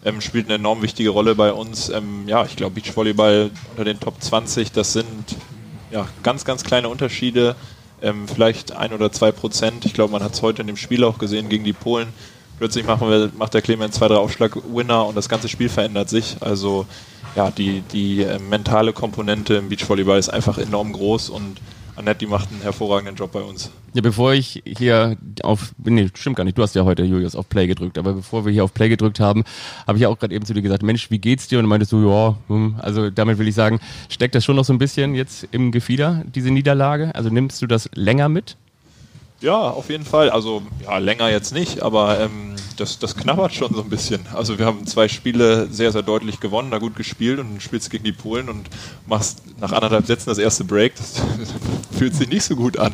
Ähm, 0.05 0.21
spielt 0.21 0.45
eine 0.45 0.55
enorm 0.55 0.81
wichtige 0.81 1.09
Rolle 1.09 1.35
bei 1.35 1.51
uns. 1.51 1.89
Ähm, 1.89 2.27
ja, 2.27 2.45
ich 2.45 2.55
glaube, 2.55 2.79
Beachvolleyball 2.79 3.49
unter 3.71 3.83
den 3.83 3.99
Top 3.99 4.21
20, 4.21 4.71
das 4.71 4.93
sind 4.93 5.35
ja, 5.91 6.07
ganz, 6.23 6.45
ganz 6.45 6.63
kleine 6.63 6.89
Unterschiede. 6.89 7.55
Ähm, 8.01 8.27
vielleicht 8.27 8.71
ein 8.73 8.93
oder 8.93 9.11
zwei 9.11 9.31
Prozent. 9.31 9.83
Ich 9.85 9.93
glaube, 9.93 10.11
man 10.11 10.21
hat 10.21 10.33
es 10.33 10.41
heute 10.41 10.61
in 10.61 10.67
dem 10.67 10.77
Spiel 10.77 11.03
auch 11.03 11.17
gesehen 11.17 11.49
gegen 11.49 11.63
die 11.63 11.73
Polen. 11.73 12.07
Plötzlich 12.59 12.87
wir, 12.87 13.31
macht 13.35 13.53
der 13.53 13.61
Clemens 13.61 13.95
zwei, 13.95 14.07
drei 14.07 14.15
Aufschlag-Winner 14.15 15.05
und 15.07 15.15
das 15.15 15.27
ganze 15.27 15.49
Spiel 15.49 15.69
verändert 15.69 16.09
sich. 16.09 16.37
Also 16.39 16.85
ja, 17.35 17.51
die, 17.51 17.81
die 17.81 18.21
äh, 18.21 18.39
mentale 18.39 18.93
Komponente 18.93 19.55
im 19.55 19.69
Beachvolleyball 19.69 20.19
ist 20.19 20.29
einfach 20.29 20.57
enorm 20.57 20.93
groß 20.93 21.29
und 21.29 21.57
Annette, 21.95 22.19
die 22.19 22.27
macht 22.27 22.51
einen 22.51 22.61
hervorragenden 22.61 23.15
Job 23.15 23.31
bei 23.31 23.41
uns. 23.41 23.71
Ja, 23.93 24.01
bevor 24.01 24.33
ich 24.33 24.61
hier 24.65 25.15
auf, 25.43 25.73
nee, 25.83 26.09
stimmt 26.13 26.35
gar 26.35 26.43
nicht, 26.43 26.57
du 26.57 26.61
hast 26.61 26.75
ja 26.75 26.83
heute, 26.83 27.03
Julius, 27.03 27.35
auf 27.35 27.47
Play 27.47 27.67
gedrückt, 27.67 27.97
aber 27.97 28.13
bevor 28.13 28.45
wir 28.45 28.51
hier 28.51 28.63
auf 28.63 28.73
Play 28.73 28.89
gedrückt 28.89 29.19
haben, 29.19 29.43
habe 29.87 29.97
ich 29.97 30.01
ja 30.01 30.09
auch 30.09 30.19
gerade 30.19 30.35
eben 30.35 30.45
zu 30.45 30.53
dir 30.53 30.61
gesagt, 30.61 30.83
Mensch, 30.83 31.09
wie 31.11 31.19
geht's 31.19 31.47
dir? 31.47 31.59
Und 31.59 31.63
du 31.63 31.69
meintest 31.69 31.91
so, 31.91 32.01
ja, 32.01 32.37
hm, 32.47 32.75
also 32.79 33.09
damit 33.09 33.37
will 33.37 33.47
ich 33.47 33.55
sagen, 33.55 33.79
steckt 34.09 34.35
das 34.35 34.43
schon 34.43 34.57
noch 34.57 34.65
so 34.65 34.73
ein 34.73 34.79
bisschen 34.79 35.15
jetzt 35.15 35.47
im 35.51 35.71
Gefieder, 35.71 36.23
diese 36.33 36.51
Niederlage? 36.51 37.15
Also 37.15 37.29
nimmst 37.29 37.61
du 37.61 37.67
das 37.67 37.89
länger 37.93 38.27
mit? 38.27 38.57
Ja, 39.41 39.69
auf 39.69 39.89
jeden 39.89 40.05
Fall. 40.05 40.29
Also 40.29 40.63
ja, 40.83 40.97
länger 40.97 41.29
jetzt 41.29 41.53
nicht, 41.53 41.81
aber 41.81 42.19
ähm, 42.19 42.55
das, 42.77 42.99
das 42.99 43.15
knabbert 43.15 43.53
schon 43.53 43.73
so 43.73 43.81
ein 43.81 43.89
bisschen. 43.89 44.25
Also 44.33 44.57
wir 44.57 44.65
haben 44.65 44.85
zwei 44.87 45.07
Spiele 45.07 45.67
sehr, 45.69 45.91
sehr 45.91 46.01
deutlich 46.03 46.39
gewonnen, 46.39 46.71
da 46.71 46.77
gut 46.77 46.95
gespielt 46.95 47.39
und 47.39 47.61
spielst 47.61 47.89
gegen 47.89 48.03
die 48.03 48.11
Polen 48.11 48.49
und 48.49 48.69
machst 49.05 49.43
nach 49.59 49.71
anderthalb 49.71 50.05
Sätzen 50.05 50.29
das 50.29 50.37
erste 50.37 50.63
Break. 50.63 50.95
Das 50.95 51.21
fühlt 51.97 52.15
sich 52.15 52.29
nicht 52.29 52.43
so 52.43 52.55
gut 52.55 52.77
an. 52.79 52.93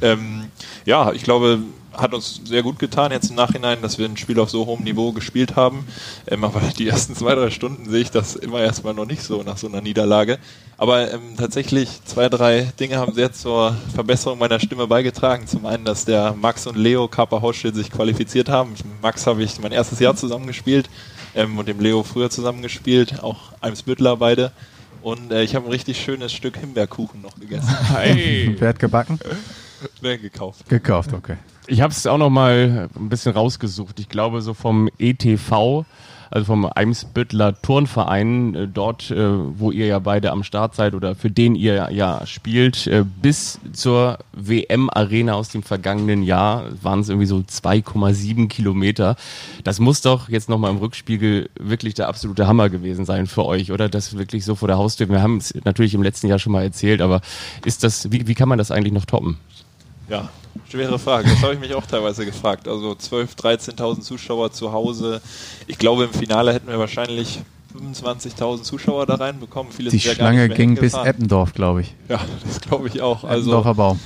Ähm, 0.00 0.46
ja, 0.84 1.12
ich 1.12 1.22
glaube, 1.22 1.60
hat 1.92 2.14
uns 2.14 2.40
sehr 2.44 2.62
gut 2.62 2.78
getan 2.78 3.12
jetzt 3.12 3.30
im 3.30 3.36
Nachhinein, 3.36 3.82
dass 3.82 3.98
wir 3.98 4.06
ein 4.06 4.16
Spiel 4.16 4.40
auf 4.40 4.50
so 4.50 4.66
hohem 4.66 4.82
Niveau 4.82 5.12
gespielt 5.12 5.56
haben. 5.56 5.86
Ähm, 6.26 6.44
aber 6.44 6.60
die 6.78 6.88
ersten 6.88 7.14
zwei, 7.14 7.34
drei 7.34 7.50
Stunden 7.50 7.88
sehe 7.88 8.00
ich 8.00 8.10
das 8.10 8.34
immer 8.34 8.60
erstmal 8.60 8.94
noch 8.94 9.06
nicht 9.06 9.22
so 9.22 9.42
nach 9.42 9.58
so 9.58 9.66
einer 9.66 9.80
Niederlage. 9.80 10.38
Aber 10.78 11.12
ähm, 11.12 11.36
tatsächlich 11.36 12.02
zwei, 12.04 12.28
drei 12.28 12.72
Dinge 12.80 12.96
haben 12.96 13.12
sehr 13.12 13.32
zur 13.32 13.76
Verbesserung 13.94 14.38
meiner 14.38 14.58
Stimme 14.58 14.86
beigetragen. 14.86 15.46
Zum 15.46 15.66
einen, 15.66 15.84
dass 15.84 16.04
der 16.04 16.34
Max 16.34 16.66
und 16.66 16.76
Leo 16.76 17.08
Kappa 17.08 17.42
Hauschild 17.42 17.74
sich 17.74 17.90
qualifiziert 17.90 18.48
haben. 18.48 18.70
Mit 18.70 19.02
Max 19.02 19.26
habe 19.26 19.42
ich 19.42 19.60
mein 19.60 19.72
erstes 19.72 20.00
Jahr 20.00 20.16
zusammengespielt 20.16 20.88
ähm, 21.34 21.58
und 21.58 21.68
dem 21.68 21.80
Leo 21.80 22.02
früher 22.02 22.30
zusammengespielt, 22.30 23.22
auch 23.22 23.52
Eimsbüttler 23.60 24.16
beide. 24.16 24.52
Und 25.02 25.32
äh, 25.32 25.42
ich 25.42 25.54
habe 25.54 25.66
ein 25.66 25.72
richtig 25.72 26.00
schönes 26.00 26.32
Stück 26.32 26.56
Himbeerkuchen 26.56 27.20
noch 27.20 27.38
gegessen. 27.38 27.68
Hey. 27.92 28.54
Wer 28.58 28.68
hat 28.68 28.78
gebacken? 28.78 29.18
Schnell 29.98 30.18
gekauft. 30.18 30.68
Gekauft, 30.68 31.12
okay. 31.12 31.36
Ich 31.66 31.80
habe 31.80 31.92
es 31.92 32.06
auch 32.06 32.18
noch 32.18 32.30
mal 32.30 32.88
ein 32.94 33.08
bisschen 33.08 33.32
rausgesucht. 33.32 34.00
Ich 34.00 34.08
glaube, 34.08 34.42
so 34.42 34.52
vom 34.52 34.88
ETV, 34.98 35.84
also 36.32 36.44
vom 36.46 36.64
Eimsbüttler 36.64 37.60
Turnverein, 37.62 38.54
äh, 38.54 38.66
dort, 38.66 39.10
äh, 39.10 39.16
wo 39.58 39.70
ihr 39.70 39.86
ja 39.86 39.98
beide 39.98 40.32
am 40.32 40.42
Start 40.42 40.74
seid 40.74 40.94
oder 40.94 41.14
für 41.14 41.30
den 41.30 41.54
ihr 41.54 41.90
ja 41.92 42.26
spielt, 42.26 42.86
äh, 42.88 43.04
bis 43.04 43.60
zur 43.72 44.18
WM-Arena 44.32 45.34
aus 45.34 45.50
dem 45.50 45.62
vergangenen 45.62 46.22
Jahr 46.22 46.64
waren 46.82 47.00
es 47.00 47.10
irgendwie 47.10 47.26
so 47.26 47.42
2,7 47.42 48.48
Kilometer. 48.48 49.14
Das 49.62 49.78
muss 49.78 50.00
doch 50.00 50.28
jetzt 50.28 50.48
noch 50.48 50.58
mal 50.58 50.70
im 50.70 50.78
Rückspiegel 50.78 51.48
wirklich 51.60 51.94
der 51.94 52.08
absolute 52.08 52.46
Hammer 52.46 52.70
gewesen 52.70 53.04
sein 53.04 53.26
für 53.26 53.44
euch, 53.44 53.70
oder? 53.70 53.88
Das 53.88 54.16
wirklich 54.16 54.44
so 54.44 54.54
vor 54.54 54.68
der 54.68 54.78
Haustür. 54.78 55.08
Wir 55.10 55.22
haben 55.22 55.36
es 55.36 55.54
natürlich 55.64 55.94
im 55.94 56.02
letzten 56.02 56.26
Jahr 56.26 56.38
schon 56.38 56.52
mal 56.52 56.62
erzählt, 56.62 57.02
aber 57.02 57.20
ist 57.64 57.84
das, 57.84 58.10
wie, 58.10 58.26
wie 58.26 58.34
kann 58.34 58.48
man 58.48 58.58
das 58.58 58.70
eigentlich 58.70 58.94
noch 58.94 59.04
toppen? 59.04 59.38
Ja, 60.08 60.28
schwere 60.70 60.98
Frage. 60.98 61.28
Das 61.28 61.42
habe 61.42 61.54
ich 61.54 61.60
mich 61.60 61.74
auch 61.74 61.86
teilweise 61.86 62.24
gefragt. 62.24 62.68
Also 62.68 62.92
12.000, 62.92 63.76
13.000 63.76 64.00
Zuschauer 64.00 64.52
zu 64.52 64.72
Hause. 64.72 65.20
Ich 65.66 65.78
glaube, 65.78 66.04
im 66.04 66.12
Finale 66.12 66.52
hätten 66.52 66.68
wir 66.68 66.78
wahrscheinlich 66.78 67.40
25.000 67.74 68.62
Zuschauer 68.62 69.06
da 69.06 69.14
reinbekommen. 69.14 69.72
Viele 69.72 69.90
Die 69.90 70.00
Schlange 70.00 70.48
ging 70.48 70.74
bis. 70.74 70.94
Eppendorf, 70.94 71.54
glaube 71.54 71.82
ich. 71.82 71.94
Ja, 72.08 72.20
das 72.44 72.60
glaube 72.60 72.88
ich 72.88 73.00
auch. 73.00 73.24
Also 73.24 73.50
Eppendorfer 73.50 73.74
Baum. 73.74 74.00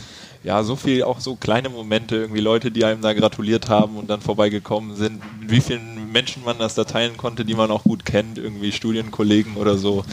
ja, 0.44 0.62
so 0.62 0.76
viel, 0.76 1.02
auch 1.02 1.18
so 1.18 1.34
kleine 1.34 1.68
Momente, 1.68 2.16
irgendwie 2.16 2.40
Leute, 2.40 2.70
die 2.70 2.84
einem 2.84 3.02
da 3.02 3.12
gratuliert 3.12 3.68
haben 3.68 3.96
und 3.96 4.08
dann 4.08 4.20
vorbeigekommen 4.20 4.94
sind. 4.94 5.20
Mit 5.40 5.50
wie 5.50 5.60
vielen 5.60 6.12
Menschen 6.12 6.44
man 6.44 6.58
das 6.58 6.74
da 6.76 6.84
teilen 6.84 7.16
konnte, 7.16 7.44
die 7.44 7.54
man 7.54 7.70
auch 7.72 7.82
gut 7.82 8.04
kennt, 8.04 8.38
irgendwie 8.38 8.70
Studienkollegen 8.70 9.56
oder 9.56 9.76
so. 9.78 10.04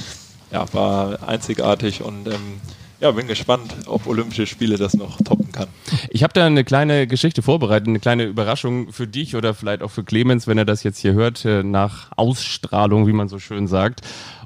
Ja, 0.51 0.65
war 0.73 1.27
einzigartig 1.27 2.01
und 2.01 2.27
ähm, 2.27 2.59
ja, 3.03 3.11
bin 3.11 3.27
gespannt, 3.27 3.75
ob 3.87 4.07
Olympische 4.07 4.47
Spiele 4.47 4.77
das 4.77 4.93
noch 4.93 5.17
toppen 5.17 5.51
kann. 5.51 5.67
Ich 6.09 6.23
habe 6.23 6.31
da 6.31 6.45
eine 6.45 6.63
kleine 6.63 7.05
Geschichte 7.05 7.41
vorbereitet, 7.41 7.89
eine 7.89 7.99
kleine 7.99 8.23
Überraschung 8.23 8.93
für 8.93 9.07
dich 9.07 9.35
oder 9.35 9.53
vielleicht 9.53 9.81
auch 9.81 9.91
für 9.91 10.05
Clemens, 10.05 10.47
wenn 10.47 10.57
er 10.57 10.63
das 10.63 10.83
jetzt 10.83 10.99
hier 10.99 11.11
hört, 11.11 11.43
äh, 11.43 11.63
nach 11.63 12.13
Ausstrahlung, 12.15 13.05
wie 13.05 13.11
man 13.11 13.27
so 13.27 13.39
schön 13.39 13.67
sagt. 13.67 14.03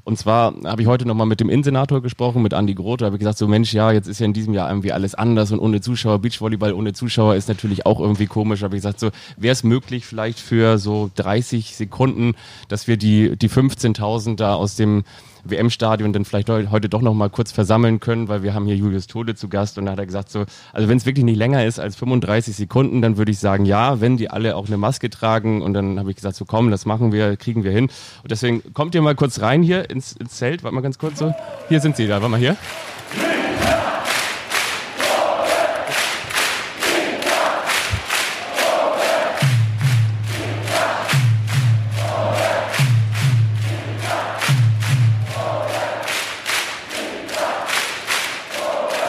Und 0.08 0.16
zwar 0.16 0.54
habe 0.64 0.80
ich 0.80 0.88
heute 0.88 1.06
nochmal 1.06 1.26
mit 1.26 1.38
dem 1.38 1.50
Innensenator 1.50 2.00
gesprochen, 2.00 2.40
mit 2.40 2.54
Andi 2.54 2.72
Groth. 2.72 3.02
Da 3.02 3.04
habe 3.04 3.16
ich 3.16 3.20
gesagt, 3.20 3.36
so 3.36 3.46
Mensch, 3.46 3.74
ja, 3.74 3.92
jetzt 3.92 4.08
ist 4.08 4.20
ja 4.20 4.24
in 4.24 4.32
diesem 4.32 4.54
Jahr 4.54 4.70
irgendwie 4.70 4.90
alles 4.90 5.14
anders 5.14 5.52
und 5.52 5.58
ohne 5.58 5.82
Zuschauer, 5.82 6.18
Beachvolleyball 6.20 6.72
ohne 6.72 6.94
Zuschauer 6.94 7.34
ist 7.34 7.46
natürlich 7.46 7.84
auch 7.84 8.00
irgendwie 8.00 8.24
komisch. 8.24 8.60
Da 8.60 8.64
habe 8.64 8.76
ich 8.76 8.80
gesagt, 8.80 9.00
so 9.00 9.10
wäre 9.36 9.52
es 9.52 9.64
möglich 9.64 10.06
vielleicht 10.06 10.40
für 10.40 10.78
so 10.78 11.10
30 11.16 11.76
Sekunden, 11.76 12.36
dass 12.68 12.88
wir 12.88 12.96
die, 12.96 13.36
die 13.36 13.50
15.000 13.50 14.36
da 14.36 14.54
aus 14.54 14.76
dem 14.76 15.04
WM-Stadion 15.44 16.12
dann 16.12 16.24
vielleicht 16.24 16.48
heute 16.48 16.88
doch 16.88 17.02
noch 17.02 17.14
mal 17.14 17.30
kurz 17.30 17.52
versammeln 17.52 18.00
können, 18.00 18.28
weil 18.28 18.42
wir 18.42 18.54
haben 18.54 18.66
hier 18.66 18.76
Julius 18.76 19.06
Tode 19.06 19.34
zu 19.34 19.48
Gast 19.48 19.78
und 19.78 19.86
da 19.86 19.92
hat 19.92 19.98
er 19.98 20.06
gesagt 20.06 20.30
so, 20.30 20.44
also 20.72 20.88
wenn 20.88 20.98
es 20.98 21.06
wirklich 21.06 21.24
nicht 21.24 21.36
länger 21.36 21.64
ist 21.64 21.78
als 21.78 21.96
35 21.96 22.56
Sekunden, 22.56 23.02
dann 23.02 23.16
würde 23.16 23.30
ich 23.30 23.38
sagen 23.38 23.64
ja, 23.64 24.00
wenn 24.00 24.16
die 24.16 24.30
alle 24.30 24.56
auch 24.56 24.66
eine 24.66 24.76
Maske 24.76 25.10
tragen 25.10 25.62
und 25.62 25.74
dann 25.74 25.98
habe 25.98 26.10
ich 26.10 26.16
gesagt 26.16 26.36
so 26.36 26.44
komm, 26.44 26.70
das 26.70 26.86
machen 26.86 27.12
wir, 27.12 27.36
kriegen 27.36 27.64
wir 27.64 27.72
hin 27.72 27.84
und 28.22 28.30
deswegen 28.30 28.72
kommt 28.72 28.94
ihr 28.94 29.02
mal 29.02 29.14
kurz 29.14 29.40
rein 29.40 29.62
hier 29.62 29.90
ins, 29.98 30.12
ins 30.12 30.36
Zelt, 30.36 30.62
warte 30.62 30.74
mal 30.74 30.80
ganz 30.80 30.96
kurz 30.96 31.18
so, 31.18 31.34
hier 31.68 31.80
sind 31.80 31.96
sie 31.96 32.06
da, 32.06 32.14
warte 32.14 32.28
mal 32.28 32.38
hier. 32.38 32.56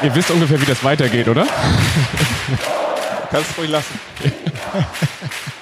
Ihr 0.01 0.15
wisst 0.15 0.31
ungefähr, 0.31 0.61
wie 0.61 0.65
das 0.65 0.81
weitergeht, 0.83 1.27
oder? 1.27 1.45
Kannst 3.29 3.51
du 3.51 3.61
ruhig 3.61 3.69
lassen. 3.69 3.99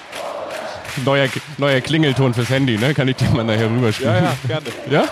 neuer, 1.04 1.28
neuer 1.58 1.80
Klingelton 1.80 2.34
fürs 2.34 2.50
Handy, 2.50 2.76
ne? 2.78 2.94
Kann 2.94 3.08
ich 3.08 3.16
dir 3.16 3.28
mal 3.30 3.44
nachher 3.44 3.70
rüberspielen? 3.70 4.14
Ja, 4.14 4.20
ja, 4.20 4.36
gerne. 4.46 4.66
Ja? 4.90 5.04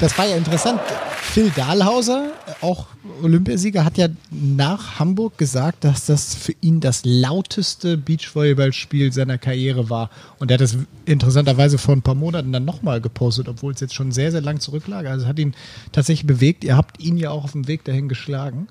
Das 0.00 0.16
war 0.18 0.26
ja 0.26 0.36
interessant. 0.36 0.80
Phil 1.20 1.50
Dahlhauser, 1.56 2.32
auch 2.60 2.86
Olympiasieger, 3.22 3.84
hat 3.84 3.96
ja 3.96 4.08
nach 4.30 4.98
Hamburg 4.98 5.38
gesagt, 5.38 5.84
dass 5.84 6.06
das 6.06 6.34
für 6.34 6.54
ihn 6.60 6.80
das 6.80 7.02
lauteste 7.04 7.96
Beachvolleyballspiel 7.96 9.12
seiner 9.12 9.38
Karriere 9.38 9.88
war. 9.88 10.10
Und 10.38 10.50
er 10.50 10.54
hat 10.54 10.60
das 10.60 10.76
interessanterweise 11.06 11.78
vor 11.78 11.94
ein 11.94 12.02
paar 12.02 12.14
Monaten 12.14 12.52
dann 12.52 12.64
nochmal 12.64 13.00
gepostet, 13.00 13.48
obwohl 13.48 13.72
es 13.72 13.80
jetzt 13.80 13.94
schon 13.94 14.12
sehr, 14.12 14.30
sehr 14.30 14.42
lang 14.42 14.60
zurücklag. 14.60 15.06
Also 15.06 15.24
es 15.24 15.28
hat 15.28 15.38
ihn 15.38 15.54
tatsächlich 15.92 16.26
bewegt. 16.26 16.64
Ihr 16.64 16.76
habt 16.76 17.00
ihn 17.00 17.16
ja 17.16 17.30
auch 17.30 17.44
auf 17.44 17.52
dem 17.52 17.66
Weg 17.66 17.84
dahin 17.84 18.08
geschlagen. 18.08 18.68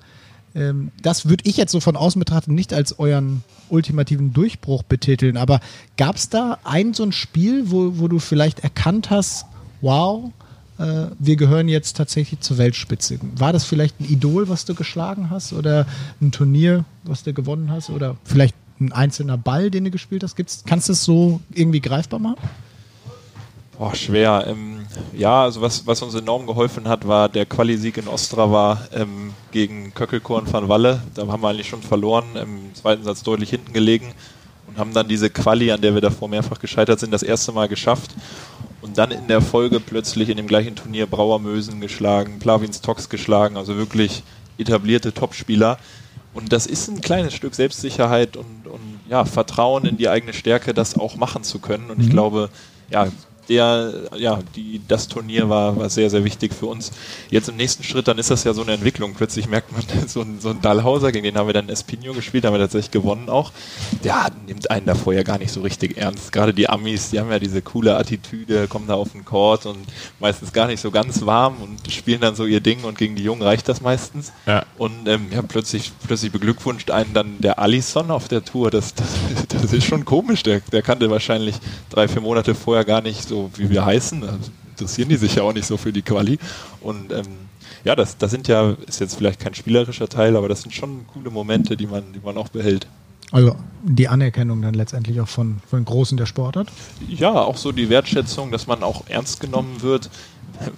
Ähm, 0.54 0.90
das 1.02 1.28
würde 1.28 1.44
ich 1.46 1.56
jetzt 1.56 1.72
so 1.72 1.80
von 1.80 1.96
außen 1.96 2.18
betrachten 2.18 2.54
nicht 2.54 2.72
als 2.72 2.98
euren 2.98 3.42
ultimativen 3.68 4.32
Durchbruch 4.32 4.82
betiteln, 4.82 5.36
aber 5.36 5.60
gab 5.96 6.16
es 6.16 6.28
da 6.28 6.58
ein 6.64 6.94
so 6.94 7.02
ein 7.02 7.12
Spiel, 7.12 7.70
wo, 7.70 7.98
wo 7.98 8.08
du 8.08 8.18
vielleicht 8.18 8.60
erkannt 8.60 9.10
hast, 9.10 9.46
wow, 9.80 10.30
äh, 10.78 11.06
wir 11.18 11.36
gehören 11.36 11.68
jetzt 11.68 11.96
tatsächlich 11.96 12.40
zur 12.40 12.58
Weltspitze? 12.58 13.18
War 13.36 13.52
das 13.52 13.64
vielleicht 13.64 14.00
ein 14.00 14.04
Idol, 14.04 14.48
was 14.48 14.64
du 14.64 14.74
geschlagen 14.74 15.30
hast 15.30 15.52
oder 15.52 15.86
ein 16.20 16.32
Turnier, 16.32 16.84
was 17.04 17.22
du 17.22 17.32
gewonnen 17.32 17.70
hast 17.70 17.90
oder 17.90 18.16
vielleicht 18.24 18.54
ein 18.80 18.92
einzelner 18.92 19.38
Ball, 19.38 19.70
den 19.70 19.84
du 19.84 19.90
gespielt 19.90 20.22
hast? 20.22 20.36
Gibt's, 20.36 20.64
kannst 20.66 20.88
du 20.88 20.92
es 20.92 21.04
so 21.04 21.40
irgendwie 21.54 21.80
greifbar 21.80 22.18
machen? 22.18 22.38
Boah, 23.78 23.94
schwer. 23.94 24.44
Ähm, 24.46 24.81
ja, 25.12 25.42
also 25.42 25.60
was, 25.60 25.86
was 25.86 26.02
uns 26.02 26.14
enorm 26.14 26.46
geholfen 26.46 26.88
hat, 26.88 27.06
war 27.06 27.28
der 27.28 27.46
Quali-Sieg 27.46 27.96
in 27.98 28.08
Ostrava 28.08 28.80
ähm, 28.92 29.32
gegen 29.50 29.94
Köckelkorn 29.94 30.50
van 30.50 30.68
Walle. 30.68 31.02
Da 31.14 31.26
haben 31.26 31.42
wir 31.42 31.48
eigentlich 31.48 31.68
schon 31.68 31.82
verloren, 31.82 32.24
im 32.34 32.74
zweiten 32.74 33.02
Satz 33.02 33.22
deutlich 33.22 33.50
hinten 33.50 33.72
gelegen 33.72 34.14
und 34.66 34.78
haben 34.78 34.92
dann 34.94 35.08
diese 35.08 35.30
Quali, 35.30 35.70
an 35.70 35.80
der 35.80 35.94
wir 35.94 36.00
davor 36.00 36.28
mehrfach 36.28 36.58
gescheitert 36.58 37.00
sind, 37.00 37.12
das 37.12 37.22
erste 37.22 37.52
Mal 37.52 37.68
geschafft. 37.68 38.14
Und 38.80 38.98
dann 38.98 39.10
in 39.10 39.28
der 39.28 39.40
Folge 39.40 39.80
plötzlich 39.80 40.28
in 40.28 40.36
dem 40.36 40.46
gleichen 40.46 40.74
Turnier 40.74 41.06
Brauer 41.06 41.38
Mösen 41.38 41.80
geschlagen, 41.80 42.38
Plavins 42.38 42.80
Tox 42.80 43.08
geschlagen, 43.08 43.56
also 43.56 43.76
wirklich 43.76 44.22
etablierte 44.58 45.12
Topspieler. 45.12 45.78
Und 46.34 46.52
das 46.52 46.66
ist 46.66 46.88
ein 46.88 47.00
kleines 47.00 47.34
Stück 47.34 47.54
Selbstsicherheit 47.54 48.36
und, 48.36 48.66
und 48.66 49.00
ja, 49.08 49.24
Vertrauen 49.24 49.84
in 49.84 49.98
die 49.98 50.08
eigene 50.08 50.32
Stärke, 50.32 50.72
das 50.72 50.98
auch 50.98 51.16
machen 51.16 51.44
zu 51.44 51.58
können. 51.58 51.90
Und 51.90 52.00
ich 52.00 52.08
mhm. 52.08 52.12
glaube, 52.12 52.48
ja, 52.90 53.08
der, 53.52 53.92
ja, 54.16 54.38
die, 54.56 54.80
das 54.88 55.08
Turnier 55.08 55.48
war, 55.50 55.76
war 55.76 55.90
sehr, 55.90 56.08
sehr 56.08 56.24
wichtig 56.24 56.54
für 56.54 56.66
uns. 56.66 56.90
Jetzt 57.30 57.50
im 57.50 57.56
nächsten 57.56 57.82
Schritt, 57.82 58.08
dann 58.08 58.16
ist 58.16 58.30
das 58.30 58.44
ja 58.44 58.54
so 58.54 58.62
eine 58.62 58.72
Entwicklung. 58.72 59.12
Plötzlich 59.14 59.46
merkt 59.46 59.72
man, 59.72 59.82
so 60.06 60.22
ein, 60.22 60.40
so 60.40 60.48
ein 60.50 60.62
Dahlhauser, 60.62 61.12
gegen 61.12 61.24
den 61.24 61.36
haben 61.36 61.46
wir 61.46 61.52
dann 61.52 61.68
Espino 61.68 62.14
gespielt, 62.14 62.46
haben 62.46 62.54
wir 62.54 62.60
tatsächlich 62.60 62.90
gewonnen 62.90 63.28
auch. 63.28 63.52
Der 64.04 64.28
nimmt 64.46 64.70
einen 64.70 64.86
davor 64.86 65.12
ja 65.12 65.22
gar 65.22 65.38
nicht 65.38 65.52
so 65.52 65.60
richtig 65.60 65.98
ernst. 65.98 66.32
Gerade 66.32 66.54
die 66.54 66.68
Amis, 66.68 67.10
die 67.10 67.20
haben 67.20 67.30
ja 67.30 67.38
diese 67.38 67.60
coole 67.60 67.96
Attitüde, 67.96 68.68
kommen 68.68 68.86
da 68.86 68.94
auf 68.94 69.12
den 69.12 69.24
Court 69.24 69.66
und 69.66 69.78
meistens 70.18 70.52
gar 70.52 70.66
nicht 70.66 70.80
so 70.80 70.90
ganz 70.90 71.26
warm 71.26 71.56
und 71.60 71.92
spielen 71.92 72.22
dann 72.22 72.34
so 72.34 72.46
ihr 72.46 72.60
Ding 72.60 72.84
und 72.84 72.96
gegen 72.96 73.16
die 73.16 73.22
Jungen 73.22 73.42
reicht 73.42 73.68
das 73.68 73.82
meistens. 73.82 74.32
Ja. 74.46 74.64
Und 74.78 75.06
ähm, 75.06 75.26
ja, 75.30 75.42
plötzlich, 75.42 75.92
plötzlich 76.06 76.32
beglückwünscht 76.32 76.90
einen 76.90 77.12
dann 77.12 77.40
der 77.40 77.58
Alisson 77.58 78.10
auf 78.10 78.28
der 78.28 78.44
Tour. 78.44 78.70
Das, 78.70 78.94
das, 78.94 79.46
das 79.48 79.72
ist 79.74 79.84
schon 79.84 80.06
komisch. 80.06 80.42
Der, 80.42 80.60
der 80.60 80.80
kannte 80.80 81.10
wahrscheinlich 81.10 81.56
drei, 81.90 82.08
vier 82.08 82.22
Monate 82.22 82.54
vorher 82.54 82.84
gar 82.84 83.02
nicht 83.02 83.28
so 83.28 83.41
wie 83.56 83.70
wir 83.70 83.84
heißen. 83.84 84.22
Interessieren 84.70 85.08
die 85.08 85.16
sich 85.16 85.34
ja 85.36 85.42
auch 85.42 85.52
nicht 85.52 85.66
so 85.66 85.76
für 85.76 85.92
die 85.92 86.02
Quali. 86.02 86.38
Und 86.80 87.12
ähm, 87.12 87.26
ja, 87.84 87.96
das, 87.96 88.16
das 88.16 88.30
sind 88.30 88.48
ja, 88.48 88.76
ist 88.86 89.00
jetzt 89.00 89.16
vielleicht 89.16 89.40
kein 89.40 89.54
spielerischer 89.54 90.08
Teil, 90.08 90.36
aber 90.36 90.48
das 90.48 90.62
sind 90.62 90.72
schon 90.72 91.06
coole 91.12 91.30
Momente, 91.30 91.76
die 91.76 91.86
man, 91.86 92.04
die 92.12 92.20
man 92.24 92.36
auch 92.36 92.48
behält. 92.48 92.86
Also 93.32 93.56
die 93.82 94.08
Anerkennung 94.08 94.60
dann 94.60 94.74
letztendlich 94.74 95.20
auch 95.20 95.28
von, 95.28 95.60
von 95.68 95.84
Großen 95.84 96.18
der 96.18 96.26
Sportart? 96.26 96.68
Ja, 97.08 97.32
auch 97.32 97.56
so 97.56 97.72
die 97.72 97.88
Wertschätzung, 97.88 98.52
dass 98.52 98.66
man 98.66 98.82
auch 98.82 99.04
ernst 99.08 99.40
genommen 99.40 99.80
wird 99.80 100.10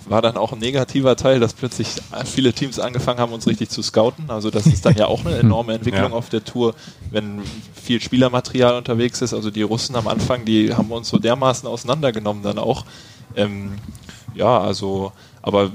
war 0.07 0.23
dann 0.23 0.37
auch 0.37 0.53
ein 0.53 0.59
negativer 0.59 1.17
Teil, 1.17 1.41
dass 1.41 1.55
plötzlich 1.55 1.89
viele 2.25 2.53
Teams 2.53 2.79
angefangen 2.79 3.21
haben, 3.21 3.33
uns 3.33 3.47
richtig 3.47 3.71
zu 3.71 3.83
scouten. 3.83 4.31
Also 4.31 4.51
das 4.51 4.67
ist 4.67 4.85
dann 4.85 4.97
ja 4.97 5.07
auch 5.07 5.25
eine 5.25 5.37
enorme 5.37 5.75
Entwicklung 5.75 6.11
ja. 6.11 6.17
auf 6.17 6.29
der 6.29 6.45
Tour, 6.45 6.75
wenn 7.11 7.43
viel 7.75 8.01
Spielermaterial 8.01 8.77
unterwegs 8.77 9.23
ist. 9.23 9.35
Also 9.35 9.51
die 9.51 9.63
Russen 9.63 9.97
am 9.97 10.09
Anfang, 10.09 10.45
die 10.45 10.75
haben 10.75 10.91
uns 10.91 11.09
so 11.09 11.19
dermaßen 11.19 11.69
auseinandergenommen 11.69 12.43
dann 12.43 12.59
auch. 12.59 12.85
Ähm, 13.37 13.73
ja, 14.35 14.61
also, 14.61 15.13
aber 15.43 15.71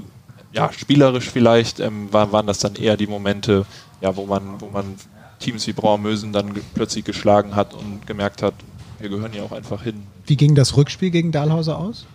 ja, 0.52 0.72
spielerisch 0.72 1.30
vielleicht 1.30 1.80
ähm, 1.80 2.12
waren, 2.12 2.32
waren 2.32 2.46
das 2.46 2.58
dann 2.58 2.74
eher 2.74 2.96
die 2.96 3.06
Momente, 3.06 3.66
ja, 4.00 4.16
wo 4.16 4.26
man, 4.26 4.60
wo 4.60 4.68
man 4.70 4.96
Teams 5.38 5.66
wie 5.66 5.72
Brauermösen 5.72 6.32
dann 6.32 6.52
plötzlich 6.74 7.04
geschlagen 7.04 7.56
hat 7.56 7.74
und 7.74 8.06
gemerkt 8.06 8.42
hat, 8.42 8.54
wir 8.98 9.08
gehören 9.08 9.32
hier 9.32 9.44
auch 9.44 9.52
einfach 9.52 9.82
hin. 9.82 10.02
Wie 10.26 10.36
ging 10.36 10.54
das 10.54 10.76
Rückspiel 10.76 11.10
gegen 11.10 11.32
Dahlhauser 11.32 11.78
aus? 11.78 12.06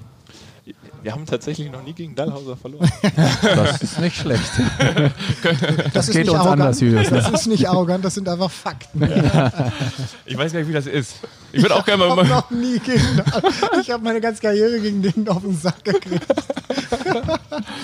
Wir 1.05 1.11
haben 1.11 1.27
tatsächlich 1.27 1.71
noch 1.71 1.83
nie 1.83 1.93
gegen 1.93 2.15
Dallhauser 2.15 2.57
verloren. 2.57 2.89
Das 3.43 3.79
ist 3.83 3.99
nicht 3.99 4.15
schlecht. 4.15 4.49
Das, 5.93 5.93
das 5.93 6.09
geht 6.09 6.27
uns 6.27 6.39
arrogant. 6.39 6.61
anders, 6.61 6.81
Julius. 6.81 7.09
Das 7.09 7.29
ist 7.29 7.45
nicht 7.45 7.69
arrogant, 7.69 8.03
das 8.03 8.15
sind 8.15 8.27
einfach 8.27 8.49
Fakten. 8.49 9.03
Ich 10.25 10.35
weiß 10.35 10.51
gar 10.51 10.61
nicht, 10.61 10.67
wie 10.67 10.73
das 10.73 10.87
ist. 10.87 11.17
Ich 11.51 11.61
würde 11.61 11.75
auch 11.75 11.85
gerne 11.85 12.07
mal. 12.07 12.25
Ich 12.25 12.31
habe 12.31 12.41
noch 12.41 12.49
nie 12.49 12.79
gegen 12.79 13.21
Ich 13.79 13.91
habe 13.91 14.03
meine 14.03 14.19
ganze 14.19 14.41
Karriere 14.41 14.79
gegen 14.79 15.03
den 15.03 15.29
auf 15.29 15.43
den 15.43 15.55
Sack 15.55 15.83
gekriegt. 15.83 16.25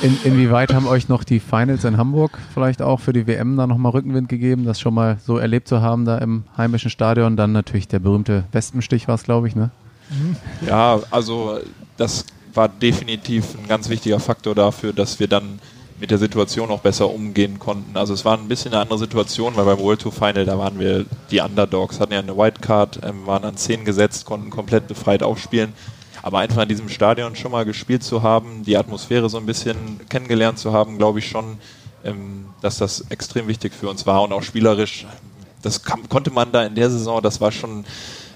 In, 0.01 0.18
inwieweit 0.24 0.74
haben 0.74 0.88
euch 0.88 1.08
noch 1.08 1.24
die 1.24 1.40
Finals 1.40 1.84
in 1.84 1.98
Hamburg 1.98 2.40
vielleicht 2.56 2.82
auch 2.82 3.00
für 3.00 3.13
die 3.13 3.28
WM 3.28 3.56
da 3.56 3.68
nochmal 3.68 3.92
Rückenwind 3.92 4.30
gegeben, 4.30 4.66
das 4.66 4.80
schon 4.80 4.96
mal 4.96 5.20
so 5.24 5.38
erlebt 5.38 5.68
zu 5.68 5.80
haben 5.80 6.06
da 6.06 6.18
im 6.18 6.46
heimischen 6.58 6.90
Stadion? 6.90 7.38
Dann 7.38 7.51
natürlich 7.51 7.88
der 7.88 8.00
berühmte 8.00 8.46
Wespenstich 8.51 9.08
war 9.08 9.13
es, 9.13 9.24
glaube 9.24 9.48
ich, 9.48 9.56
ne? 9.56 9.70
Ja, 10.66 11.00
also 11.12 11.60
das 11.98 12.25
war 12.53 12.70
definitiv 12.70 13.55
ein 13.58 13.67
ganz 13.67 13.89
wichtiger 13.89 14.20
Faktor 14.20 14.55
dafür, 14.55 14.93
dass 14.93 15.20
wir 15.20 15.27
dann 15.27 15.60
mit 16.01 16.10
der 16.10 16.17
Situation 16.17 16.72
auch 16.72 16.79
besser 16.79 17.10
umgehen 17.10 17.60
konnten. 17.60 17.96
Also 17.96 18.13
es 18.13 18.25
war 18.25 18.38
ein 18.38 18.48
bisschen 18.48 18.74
eine 18.74 18.81
andere 18.81 18.98
Situation, 18.98 19.55
weil 19.55 19.65
beim 19.65 19.79
World 19.79 20.01
Tour 20.01 20.12
Final, 20.12 20.46
da 20.46 20.58
waren 20.58 20.79
wir 20.79 21.05
die 21.29 21.39
Underdogs, 21.39 22.00
hatten 22.00 22.13
ja 22.13 22.20
eine 22.20 22.36
Wildcard, 22.36 23.01
ähm, 23.03 23.27
waren 23.27 23.46
an 23.46 23.55
10 23.55 23.86
gesetzt, 23.86 24.25
konnten 24.25 24.50
komplett 24.50 24.88
befreit 24.88 25.22
aufspielen. 25.22 25.74
Aber 26.24 26.39
einfach 26.39 26.63
in 26.63 26.70
diesem 26.70 26.89
Stadion 26.89 27.36
schon 27.36 27.51
mal 27.51 27.65
gespielt 27.65 28.03
zu 28.03 28.24
haben, 28.24 28.63
die 28.65 28.77
Atmosphäre 28.77 29.29
so 29.29 29.38
ein 29.38 29.46
bisschen 29.46 30.00
kennengelernt 30.10 30.58
zu 30.58 30.74
haben, 30.74 30.98
glaube 30.98 31.20
ich 31.20 31.27
schon, 31.27 31.58
ähm, 32.03 32.46
dass 32.62 32.79
das 32.79 33.05
extrem 33.10 33.48
wichtig 33.48 33.74
für 33.74 33.88
uns 33.88 34.05
war 34.08 34.24
und 34.24 34.34
auch 34.34 34.43
spielerisch. 34.43 35.05
Das 35.62 35.84
konnte 35.84 36.31
man 36.31 36.51
da 36.51 36.65
in 36.65 36.74
der 36.74 36.89
Saison, 36.89 37.22
das 37.22 37.39
war 37.39 37.51
schon 37.51 37.86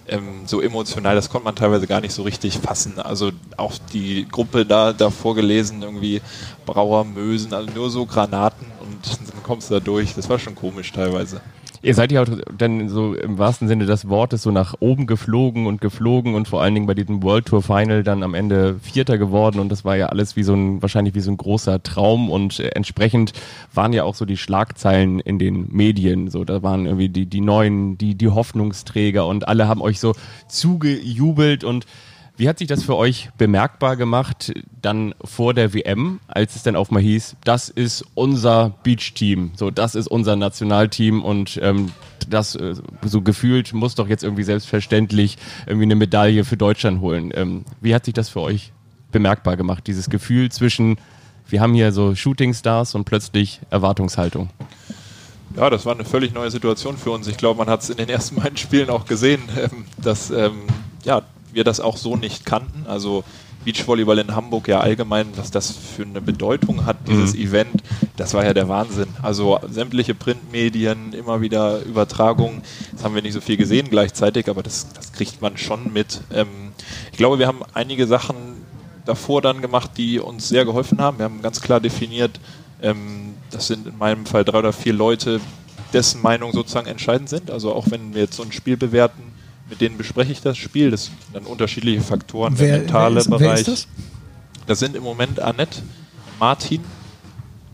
ähm, 0.07 0.45
so 0.45 0.61
emotional, 0.61 1.15
das 1.15 1.29
konnte 1.29 1.45
man 1.45 1.55
teilweise 1.55 1.87
gar 1.87 2.01
nicht 2.01 2.13
so 2.13 2.23
richtig 2.23 2.57
fassen. 2.57 2.99
Also 2.99 3.31
auch 3.57 3.73
die 3.93 4.27
Gruppe 4.29 4.65
da 4.65 4.93
davor 4.93 5.35
gelesen, 5.35 5.81
irgendwie 5.81 6.21
Brauer, 6.65 7.05
Mösen, 7.05 7.53
also 7.53 7.71
nur 7.73 7.89
so 7.89 8.05
Granaten 8.05 8.67
und 8.81 9.31
dann 9.31 9.43
kommst 9.43 9.69
du 9.69 9.75
da 9.75 9.79
durch. 9.79 10.13
Das 10.13 10.29
war 10.29 10.39
schon 10.39 10.55
komisch 10.55 10.91
teilweise. 10.91 11.41
Ihr 11.85 11.93
seid 11.93 12.11
ja 12.11 12.23
auch 12.23 12.27
dann 12.57 12.89
so 12.89 13.13
im 13.13 13.37
wahrsten 13.37 13.67
Sinne 13.67 13.85
des 13.85 14.09
Wortes 14.09 14.41
so 14.41 14.49
nach 14.49 14.73
oben 14.79 15.05
geflogen 15.05 15.67
und 15.67 15.81
geflogen 15.81 16.33
und 16.33 16.47
vor 16.47 16.63
allen 16.63 16.73
Dingen 16.73 16.87
bei 16.87 16.95
diesem 16.95 17.21
World 17.21 17.45
Tour 17.45 17.61
Final 17.61 18.01
dann 18.01 18.23
am 18.23 18.33
Ende 18.33 18.79
Vierter 18.79 19.19
geworden. 19.19 19.59
Und 19.59 19.69
das 19.69 19.85
war 19.85 19.95
ja 19.95 20.07
alles 20.07 20.35
wie 20.35 20.41
so 20.41 20.55
ein, 20.55 20.81
wahrscheinlich 20.81 21.13
wie 21.13 21.19
so 21.19 21.29
ein 21.29 21.37
großer 21.37 21.83
Traum. 21.83 22.31
Und 22.31 22.59
äh, 22.59 22.69
entsprechend 22.69 23.33
waren 23.71 23.93
ja 23.93 24.03
auch 24.03 24.15
so 24.15 24.25
die 24.25 24.35
Schlagzeilen 24.35 25.19
in 25.19 25.37
den 25.37 25.67
Medien, 25.69 26.31
so 26.31 26.43
da 26.43 26.63
waren 26.63 26.87
irgendwie 26.87 27.09
die, 27.09 27.27
die 27.27 27.41
neuen, 27.41 27.99
die, 27.99 28.15
die 28.15 28.29
Hoffnungsträger. 28.29 29.27
Und 29.27 29.47
alle 29.47 29.67
haben 29.67 29.83
euch 29.83 29.99
so 29.99 30.15
zugejubelt. 30.47 31.63
Und 31.63 31.85
wie 32.37 32.49
hat 32.49 32.59
sich 32.59 32.67
das 32.67 32.83
für 32.83 32.95
euch 32.95 33.29
bemerkbar 33.37 33.95
gemacht, 33.95 34.53
dann 34.81 35.15
vor 35.23 35.53
der 35.53 35.73
WM, 35.73 36.19
als 36.27 36.55
es 36.55 36.63
dann 36.63 36.75
auch 36.75 36.91
mal 36.91 37.01
hieß, 37.01 37.37
das 37.43 37.69
ist 37.69 38.05
unser 38.13 38.73
Beach-Team, 38.83 39.51
so 39.55 39.71
das 39.71 39.95
ist 39.95 40.07
unser 40.07 40.35
Nationalteam 40.35 41.23
und 41.23 41.59
ähm, 41.61 41.91
das 42.29 42.55
äh, 42.55 42.75
so 43.03 43.21
gefühlt 43.21 43.73
muss 43.73 43.95
doch 43.95 44.07
jetzt 44.07 44.23
irgendwie 44.23 44.43
selbstverständlich 44.43 45.37
irgendwie 45.65 45.85
eine 45.85 45.95
Medaille 45.95 46.43
für 46.43 46.57
Deutschland 46.57 47.01
holen. 47.01 47.31
Ähm, 47.33 47.65
wie 47.81 47.93
hat 47.93 48.05
sich 48.05 48.13
das 48.13 48.29
für 48.29 48.41
euch 48.41 48.73
bemerkbar 49.11 49.55
gemacht, 49.55 49.87
dieses 49.87 50.09
Gefühl 50.09 50.51
zwischen, 50.51 50.97
wir 51.47 51.61
haben 51.61 51.73
hier 51.73 51.91
so 51.91 52.15
Shooting-Stars 52.15 52.95
und 52.95 53.05
plötzlich 53.05 53.61
Erwartungshaltung? 53.69 54.49
Ja, 55.55 55.69
das 55.69 55.85
war 55.85 55.93
eine 55.93 56.03
völlig 56.03 56.33
neue 56.33 56.51
Situation 56.51 56.97
für 56.97 57.11
uns. 57.11 57.27
Ich 57.27 57.37
glaube, 57.37 57.59
man 57.59 57.69
hat 57.69 57.81
es 57.81 57.89
in 57.89 57.95
den 57.97 58.09
ersten 58.09 58.35
beiden 58.35 58.57
Spielen 58.57 58.89
auch 58.89 59.05
gesehen, 59.05 59.41
ähm, 59.57 59.85
dass 59.97 60.31
ähm, 60.31 60.63
ja, 61.05 61.21
wir 61.55 61.63
das 61.63 61.79
auch 61.79 61.97
so 61.97 62.15
nicht 62.15 62.45
kannten. 62.45 62.85
Also 62.87 63.23
Beachvolleyball 63.65 64.19
in 64.19 64.35
Hamburg 64.35 64.67
ja 64.67 64.79
allgemein, 64.79 65.27
was 65.35 65.49
das 65.49 65.71
für 65.71 66.03
eine 66.03 66.21
Bedeutung 66.21 66.85
hat, 66.85 66.97
dieses 67.07 67.33
mhm. 67.33 67.41
Event, 67.41 67.83
das 68.15 68.33
war 68.35 68.45
ja 68.45 68.53
der 68.53 68.69
Wahnsinn. 68.69 69.07
Also 69.23 69.59
sämtliche 69.67 70.13
Printmedien, 70.13 71.13
immer 71.13 71.41
wieder 71.41 71.81
Übertragungen, 71.81 72.61
das 72.93 73.03
haben 73.03 73.15
wir 73.15 73.23
nicht 73.23 73.33
so 73.33 73.41
viel 73.41 73.57
gesehen 73.57 73.89
gleichzeitig, 73.89 74.49
aber 74.49 74.61
das, 74.61 74.93
das 74.93 75.13
kriegt 75.13 75.41
man 75.41 75.57
schon 75.57 75.91
mit. 75.91 76.21
Ähm, 76.31 76.47
ich 77.11 77.17
glaube, 77.17 77.39
wir 77.39 77.47
haben 77.47 77.61
einige 77.73 78.05
Sachen 78.05 78.35
davor 79.05 79.41
dann 79.41 79.61
gemacht, 79.61 79.91
die 79.97 80.19
uns 80.19 80.47
sehr 80.47 80.65
geholfen 80.65 81.01
haben. 81.01 81.17
Wir 81.17 81.25
haben 81.25 81.41
ganz 81.41 81.59
klar 81.61 81.79
definiert, 81.79 82.39
ähm, 82.81 83.33
das 83.49 83.67
sind 83.67 83.87
in 83.87 83.97
meinem 83.97 84.27
Fall 84.27 84.45
drei 84.45 84.59
oder 84.59 84.73
vier 84.73 84.93
Leute, 84.93 85.41
dessen 85.93 86.21
Meinung 86.21 86.51
sozusagen 86.51 86.87
entscheidend 86.87 87.29
sind. 87.29 87.49
Also 87.49 87.73
auch 87.73 87.89
wenn 87.89 88.13
wir 88.13 88.23
jetzt 88.23 88.35
so 88.35 88.43
ein 88.43 88.51
Spiel 88.51 88.77
bewerten, 88.77 89.34
mit 89.69 89.81
denen 89.81 89.97
bespreche 89.97 90.31
ich 90.31 90.41
das 90.41 90.57
Spiel. 90.57 90.91
Das 90.91 91.05
sind 91.05 91.17
dann 91.33 91.43
unterschiedliche 91.43 92.01
Faktoren, 92.01 92.53
wer, 92.57 92.67
der 92.67 92.79
mentale 92.79 93.15
wer 93.15 93.21
ist, 93.21 93.29
Bereich. 93.29 93.41
Wer 93.41 93.53
ist 93.53 93.67
das? 93.67 93.87
das 94.67 94.79
sind 94.79 94.95
im 94.95 95.03
Moment 95.03 95.39
Annette, 95.39 95.81
Martin 96.39 96.83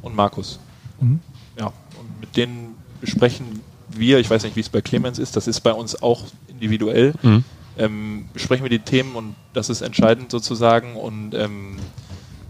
und 0.01 0.15
Markus. 0.15 0.59
Mhm. 0.99 1.19
Ja, 1.57 1.67
und 1.67 2.19
mit 2.19 2.35
denen 2.35 2.75
besprechen 2.99 3.61
wir, 3.89 4.19
ich 4.19 4.29
weiß 4.29 4.43
nicht, 4.43 4.55
wie 4.55 4.61
es 4.61 4.69
bei 4.69 4.81
Clemens 4.81 5.19
ist, 5.19 5.35
das 5.35 5.47
ist 5.47 5.61
bei 5.61 5.73
uns 5.73 6.01
auch 6.01 6.23
individuell, 6.47 7.13
mhm. 7.21 7.43
ähm, 7.77 8.29
besprechen 8.33 8.63
wir 8.63 8.69
die 8.69 8.79
Themen 8.79 9.15
und 9.15 9.35
das 9.53 9.69
ist 9.69 9.81
entscheidend 9.81 10.31
sozusagen 10.31 10.95
und 10.95 11.33
ähm, 11.33 11.77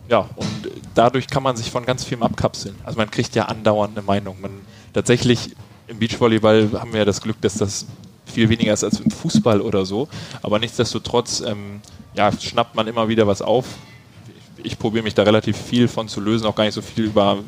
ja, 0.10 0.30
und 0.36 0.70
dadurch 0.94 1.28
kann 1.28 1.42
man 1.42 1.56
sich 1.56 1.72
von 1.72 1.86
ganz 1.86 2.04
vielem 2.04 2.24
abkapseln. 2.24 2.76
Also 2.84 2.98
man 2.98 3.10
kriegt 3.10 3.34
ja 3.34 3.46
andauernd 3.46 3.98
eine 3.98 4.06
Meinung. 4.06 4.42
Man 4.42 4.52
tatsächlich 4.94 5.56
im 5.88 6.00
Beachvolleyball 6.00 6.70
haben 6.74 6.92
wir 6.92 7.00
ja 7.00 7.06
das 7.06 7.22
Glück, 7.22 7.40
dass 7.40 7.54
das 7.56 7.86
viel 8.32 8.50
weniger 8.50 8.74
ist 8.74 8.84
als 8.84 9.00
im 9.00 9.12
Fußball 9.12 9.62
oder 9.62 9.86
so. 9.86 10.08
Aber 10.42 10.60
nichtsdestotrotz 10.60 11.42
ähm, 11.42 11.82
ja, 12.14 12.32
schnappt 12.32 12.76
man 12.76 12.88
immer 12.88 13.08
wieder 13.08 13.28
was 13.28 13.42
auf. 13.42 13.66
Ich, 14.58 14.66
ich 14.74 14.80
probiere 14.80 15.04
mich 15.04 15.14
da 15.14 15.24
relativ 15.24 15.58
viel 15.58 15.88
von 15.88 16.08
zu 16.08 16.20
lösen, 16.20 16.46
auch 16.46 16.56
gar 16.56 16.66
nicht 16.66 16.74
so 16.74 16.82
viel 16.82 17.06
über 17.06 17.40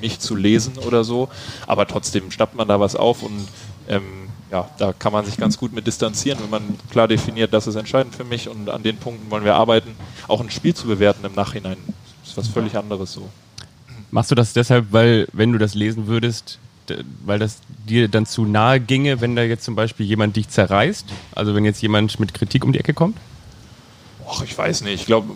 mich 0.00 0.20
zu 0.20 0.36
lesen 0.36 0.78
oder 0.78 1.04
so. 1.04 1.28
Aber 1.66 1.86
trotzdem 1.86 2.30
schnappt 2.30 2.54
man 2.54 2.68
da 2.68 2.80
was 2.80 2.96
auf 2.96 3.22
und 3.22 3.46
ähm, 3.88 4.26
ja, 4.50 4.68
da 4.78 4.92
kann 4.92 5.12
man 5.12 5.24
sich 5.24 5.36
ganz 5.36 5.58
gut 5.58 5.72
mit 5.72 5.86
distanzieren, 5.86 6.38
wenn 6.42 6.50
man 6.50 6.62
klar 6.90 7.08
definiert, 7.08 7.52
das 7.52 7.66
ist 7.66 7.74
entscheidend 7.74 8.14
für 8.14 8.24
mich 8.24 8.48
und 8.48 8.70
an 8.70 8.82
den 8.82 8.96
Punkten 8.96 9.30
wollen 9.30 9.44
wir 9.44 9.54
arbeiten. 9.54 9.90
Auch 10.28 10.40
ein 10.40 10.50
Spiel 10.50 10.74
zu 10.74 10.86
bewerten 10.86 11.24
im 11.24 11.34
Nachhinein 11.34 11.76
ist 12.24 12.36
was 12.36 12.48
völlig 12.48 12.76
anderes 12.76 13.12
so. 13.12 13.28
Machst 14.10 14.30
du 14.30 14.34
das 14.34 14.52
deshalb, 14.52 14.86
weil 14.92 15.26
wenn 15.32 15.52
du 15.52 15.58
das 15.58 15.74
lesen 15.74 16.06
würdest, 16.06 16.58
weil 17.24 17.38
das 17.38 17.58
dir 17.88 18.08
dann 18.08 18.26
zu 18.26 18.44
nahe 18.44 18.80
ginge, 18.80 19.20
wenn 19.20 19.36
da 19.36 19.42
jetzt 19.42 19.64
zum 19.64 19.74
Beispiel 19.74 20.06
jemand 20.06 20.36
dich 20.36 20.48
zerreißt? 20.48 21.06
Also 21.34 21.54
wenn 21.54 21.64
jetzt 21.64 21.82
jemand 21.82 22.18
mit 22.20 22.34
Kritik 22.34 22.64
um 22.64 22.72
die 22.72 22.78
Ecke 22.78 22.94
kommt? 22.94 23.16
Och, 24.26 24.42
ich 24.42 24.56
weiß 24.56 24.82
nicht. 24.82 24.94
Ich 24.94 25.06
glaube, 25.06 25.32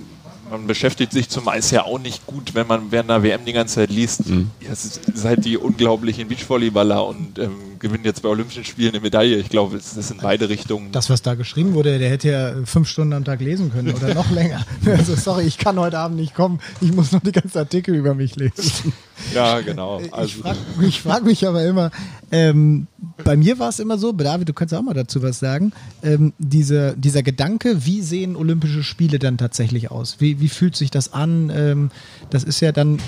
man 0.50 0.66
beschäftigt 0.66 1.12
sich 1.12 1.28
zumeist 1.28 1.70
ja 1.70 1.84
auch 1.84 1.98
nicht 1.98 2.26
gut, 2.26 2.54
wenn 2.54 2.66
man 2.66 2.90
während 2.90 3.10
der 3.10 3.22
WM 3.22 3.44
die 3.44 3.52
ganze 3.52 3.76
Zeit 3.76 3.90
liest. 3.90 4.26
Mhm. 4.26 4.50
Ja, 4.60 4.72
es 4.72 4.96
ist 4.96 5.24
halt 5.24 5.44
die 5.44 5.56
unglaublichen 5.56 6.28
Beachvolleyballer 6.28 7.06
und 7.06 7.38
ähm, 7.38 7.69
gewinnen 7.80 8.04
jetzt 8.04 8.22
bei 8.22 8.28
Olympischen 8.28 8.64
Spielen 8.64 8.90
eine 8.90 9.00
Medaille. 9.00 9.36
Ich 9.38 9.48
glaube, 9.48 9.76
das 9.76 9.96
ist 9.96 10.10
in 10.10 10.18
beide 10.18 10.48
Richtungen. 10.48 10.92
Das, 10.92 11.10
was 11.10 11.22
da 11.22 11.34
geschrieben 11.34 11.74
wurde, 11.74 11.98
der 11.98 12.10
hätte 12.10 12.30
ja 12.30 12.54
fünf 12.64 12.88
Stunden 12.88 13.14
am 13.14 13.24
Tag 13.24 13.40
lesen 13.40 13.72
können 13.72 13.92
oder 13.94 14.14
noch 14.14 14.30
länger. 14.30 14.64
Also 15.00 15.14
sorry, 15.14 15.44
ich 15.44 15.56
kann 15.56 15.78
heute 15.78 15.98
Abend 15.98 16.18
nicht 16.18 16.34
kommen. 16.34 16.60
Ich 16.80 16.92
muss 16.92 17.12
noch 17.12 17.20
die 17.20 17.32
ganzen 17.32 17.58
Artikel 17.58 17.94
über 17.94 18.14
mich 18.14 18.36
lesen. 18.36 18.92
Ja, 19.34 19.60
genau. 19.60 20.00
Also. 20.12 20.38
Ich 20.38 20.42
frage 20.42 20.92
frag 20.92 21.24
mich 21.24 21.46
aber 21.46 21.62
immer, 21.62 21.90
ähm, 22.32 22.86
bei 23.22 23.36
mir 23.36 23.58
war 23.58 23.68
es 23.68 23.78
immer 23.78 23.98
so, 23.98 24.12
David, 24.12 24.48
du 24.48 24.54
kannst 24.54 24.72
auch 24.72 24.82
mal 24.82 24.94
dazu 24.94 25.22
was 25.22 25.38
sagen, 25.38 25.72
ähm, 26.02 26.32
diese, 26.38 26.94
dieser 26.96 27.22
Gedanke, 27.22 27.84
wie 27.84 28.00
sehen 28.00 28.34
Olympische 28.34 28.82
Spiele 28.82 29.18
dann 29.18 29.36
tatsächlich 29.36 29.90
aus? 29.90 30.16
Wie, 30.20 30.40
wie 30.40 30.48
fühlt 30.48 30.74
sich 30.74 30.90
das 30.90 31.12
an? 31.12 31.52
Ähm, 31.54 31.90
das 32.30 32.44
ist 32.44 32.60
ja 32.60 32.72
dann 32.72 32.98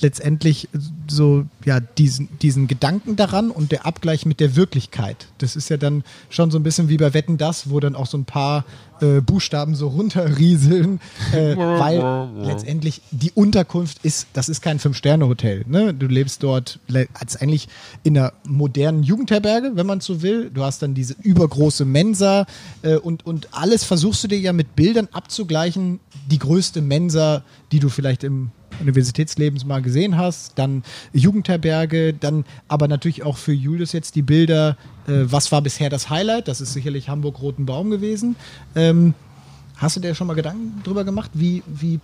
letztendlich 0.00 0.68
so, 1.06 1.46
ja, 1.64 1.80
diesen, 1.80 2.28
diesen 2.40 2.66
Gedanken 2.66 3.16
daran 3.16 3.50
und 3.50 3.72
der 3.72 3.86
Abgleich 3.86 4.26
mit 4.26 4.40
der 4.40 4.56
Wirklichkeit. 4.56 5.28
Das 5.38 5.54
ist 5.54 5.68
ja 5.68 5.76
dann 5.76 6.02
schon 6.30 6.50
so 6.50 6.58
ein 6.58 6.62
bisschen 6.62 6.88
wie 6.88 6.96
bei 6.96 7.14
Wetten 7.14 7.38
das, 7.38 7.70
wo 7.70 7.78
dann 7.80 7.94
auch 7.94 8.06
so 8.06 8.18
ein 8.18 8.24
paar 8.24 8.64
äh, 9.04 9.20
Buchstaben 9.20 9.74
so 9.74 9.88
runterrieseln, 9.88 11.00
äh, 11.32 11.56
weil 11.56 12.28
letztendlich 12.42 13.02
die 13.10 13.32
Unterkunft 13.32 13.98
ist, 14.02 14.28
das 14.32 14.48
ist 14.48 14.62
kein 14.62 14.78
Fünf-Sterne-Hotel. 14.78 15.64
Ne? 15.68 15.92
Du 15.92 16.06
lebst 16.06 16.42
dort 16.42 16.78
als 17.12 17.36
eigentlich 17.36 17.68
in 18.02 18.16
einer 18.16 18.32
modernen 18.44 19.02
Jugendherberge, 19.02 19.72
wenn 19.74 19.86
man 19.86 20.00
so 20.00 20.22
will. 20.22 20.50
Du 20.50 20.64
hast 20.64 20.82
dann 20.82 20.94
diese 20.94 21.14
übergroße 21.22 21.84
Mensa 21.84 22.46
äh, 22.82 22.96
und, 22.96 23.26
und 23.26 23.48
alles 23.52 23.84
versuchst 23.84 24.24
du 24.24 24.28
dir 24.28 24.38
ja 24.38 24.52
mit 24.52 24.74
Bildern 24.74 25.08
abzugleichen. 25.12 26.00
Die 26.30 26.38
größte 26.38 26.80
Mensa, 26.80 27.42
die 27.72 27.80
du 27.80 27.88
vielleicht 27.88 28.24
im 28.24 28.50
Universitätslebens 28.80 29.64
mal 29.64 29.82
gesehen 29.82 30.16
hast, 30.16 30.58
dann 30.58 30.82
Jugendherberge, 31.12 32.14
dann 32.14 32.44
aber 32.68 32.88
natürlich 32.88 33.22
auch 33.22 33.36
für 33.36 33.52
Julius 33.52 33.92
jetzt 33.92 34.14
die 34.14 34.22
Bilder, 34.22 34.76
äh, 35.06 35.12
was 35.24 35.52
war 35.52 35.62
bisher 35.62 35.90
das 35.90 36.10
Highlight? 36.10 36.48
Das 36.48 36.60
ist 36.60 36.72
sicherlich 36.72 37.08
Hamburg-Roten 37.08 37.66
Baum 37.66 37.90
gewesen. 37.90 38.36
Ähm, 38.74 39.14
hast 39.76 39.96
du 39.96 40.00
dir 40.00 40.14
schon 40.14 40.26
mal 40.26 40.34
Gedanken 40.34 40.82
drüber 40.82 41.04
gemacht, 41.04 41.30
wie, 41.34 41.62
wie 41.66 42.00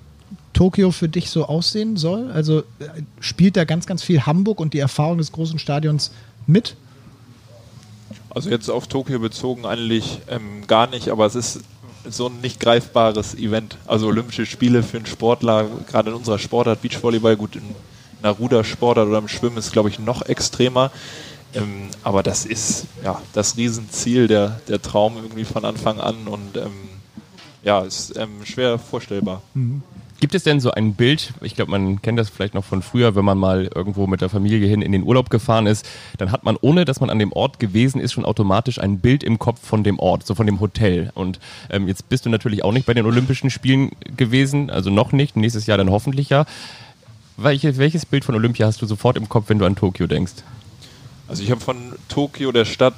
Tokio 0.53 0.91
für 0.91 1.09
dich 1.09 1.31
so 1.31 1.47
aussehen 1.47 1.97
soll? 1.97 2.31
Also 2.31 2.61
äh, 2.61 3.03
spielt 3.21 3.57
da 3.57 3.65
ganz, 3.65 3.87
ganz 3.87 4.03
viel 4.03 4.27
Hamburg 4.27 4.61
und 4.61 4.75
die 4.75 4.79
Erfahrung 4.79 5.19
des 5.19 5.33
großen 5.33 5.59
Stadions 5.59 6.13
mit? 6.47 6.77
Also 8.31 8.51
jetzt 8.51 8.69
auf 8.69 8.87
Tokio 8.87 9.19
bezogen 9.19 9.67
eigentlich 9.67 10.21
ähm, 10.29 10.67
gar 10.67 10.89
nicht, 10.89 11.09
aber 11.09 11.27
es 11.27 11.35
ist 11.35 11.61
so 12.09 12.27
ein 12.27 12.41
nicht 12.41 12.61
greifbares 12.61 13.35
Event. 13.35 13.77
Also 13.87 14.07
Olympische 14.07 14.47
Spiele 14.47 14.83
für 14.83 14.99
einen 14.99 15.07
Sportler, 15.07 15.67
gerade 15.89 16.11
in 16.11 16.17
unserer 16.17 16.39
Sportart, 16.39 16.83
Beachvolleyball, 16.83 17.37
gut, 17.37 17.57
in 17.57 17.63
einer 18.23 18.33
Rudersportart 18.33 19.09
oder 19.09 19.19
im 19.19 19.29
Schwimmen 19.29 19.57
ist, 19.57 19.73
glaube 19.73 19.89
ich, 19.89 19.99
noch 19.99 20.23
extremer. 20.23 20.91
Ähm, 21.55 21.89
aber 22.03 22.23
das 22.23 22.47
ist 22.47 22.87
ja 23.05 23.21
das 23.33 23.57
Riesenziel, 23.57 24.29
der, 24.29 24.61
der 24.69 24.81
Traum 24.81 25.17
irgendwie 25.17 25.45
von 25.45 25.65
Anfang 25.65 26.01
an 26.01 26.29
und 26.29 26.57
ähm, 26.57 26.73
ja, 27.63 27.81
ist 27.81 28.17
ähm, 28.17 28.45
schwer 28.45 28.79
vorstellbar. 28.79 29.43
Mhm. 29.55 29.83
Gibt 30.21 30.35
es 30.35 30.43
denn 30.43 30.61
so 30.61 30.71
ein 30.71 30.93
Bild, 30.93 31.33
ich 31.41 31.57
glaube, 31.57 31.71
man 31.71 32.03
kennt 32.03 32.19
das 32.19 32.29
vielleicht 32.29 32.53
noch 32.53 32.65
von 32.65 32.83
früher, 32.83 33.15
wenn 33.15 33.25
man 33.25 33.39
mal 33.39 33.71
irgendwo 33.75 34.07
mit 34.07 34.21
der 34.21 34.29
Familie 34.29 34.69
hin 34.69 34.83
in 34.83 34.93
den 34.93 35.03
Urlaub 35.03 35.31
gefahren 35.31 35.67
ist, 35.67 35.89
dann 36.19 36.31
hat 36.31 36.45
man, 36.45 36.59
ohne 36.61 36.85
dass 36.85 37.01
man 37.01 37.09
an 37.09 37.19
dem 37.19 37.33
Ort 37.33 37.59
gewesen 37.59 38.03
ist, 38.03 38.13
schon 38.13 38.27
automatisch 38.27 38.79
ein 38.79 38.99
Bild 38.99 39.25
im 39.25 39.39
Kopf 39.39 39.67
von 39.67 39.83
dem 39.83 39.99
Ort, 39.99 40.27
so 40.27 40.35
von 40.35 40.45
dem 40.45 40.61
Hotel. 40.61 41.11
Und 41.15 41.41
ähm, 41.71 41.89
jetzt 41.89 42.11
bist 42.11 42.27
du 42.27 42.31
natürlich 42.31 42.63
auch 42.63 42.73
nicht 42.73 42.85
bei 42.85 42.93
den 42.93 43.07
Olympischen 43.07 43.49
Spielen 43.49 43.93
gewesen, 44.15 44.69
also 44.69 44.91
noch 44.91 45.13
nicht, 45.13 45.37
nächstes 45.37 45.65
Jahr 45.65 45.79
dann 45.79 45.91
hoffentlich 45.91 46.29
ja. 46.29 46.45
Welche, 47.39 47.79
welches 47.79 48.05
Bild 48.05 48.27
von 48.27 48.35
Olympia 48.35 48.67
hast 48.67 48.83
du 48.83 48.87
sofort 48.87 49.17
im 49.17 49.27
Kopf, 49.27 49.49
wenn 49.49 49.59
du 49.59 49.65
an 49.65 49.75
Tokio 49.75 50.07
denkst? 50.07 50.35
Also 51.29 51.43
ich 51.43 51.51
habe 51.51 51.63
von 51.63 51.95
Tokio, 52.09 52.53
der 52.53 52.67
Stadt, 52.67 52.95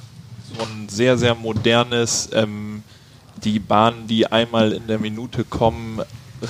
so 0.57 0.61
ein 0.61 0.89
sehr, 0.89 1.17
sehr 1.17 1.35
modernes, 1.35 2.29
ähm, 2.33 2.83
die 3.45 3.59
Bahnen, 3.59 4.07
die 4.07 4.27
einmal 4.27 4.73
in 4.73 4.87
der 4.87 4.99
Minute 4.99 5.45
kommen, 5.45 6.01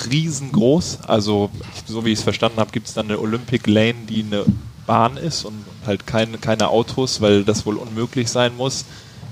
riesengroß. 0.09 0.99
Also, 1.07 1.49
so 1.85 2.05
wie 2.05 2.11
ich 2.11 2.19
es 2.19 2.23
verstanden 2.23 2.59
habe, 2.59 2.71
gibt 2.71 2.87
es 2.87 2.93
dann 2.93 3.07
eine 3.07 3.19
Olympic 3.19 3.69
Lane, 3.69 3.95
die 4.09 4.23
eine 4.23 4.45
Bahn 4.85 5.17
ist 5.17 5.45
und 5.45 5.63
halt 5.85 6.05
keine, 6.05 6.37
keine 6.37 6.69
Autos, 6.69 7.21
weil 7.21 7.43
das 7.43 7.65
wohl 7.65 7.77
unmöglich 7.77 8.29
sein 8.29 8.55
muss. 8.57 8.85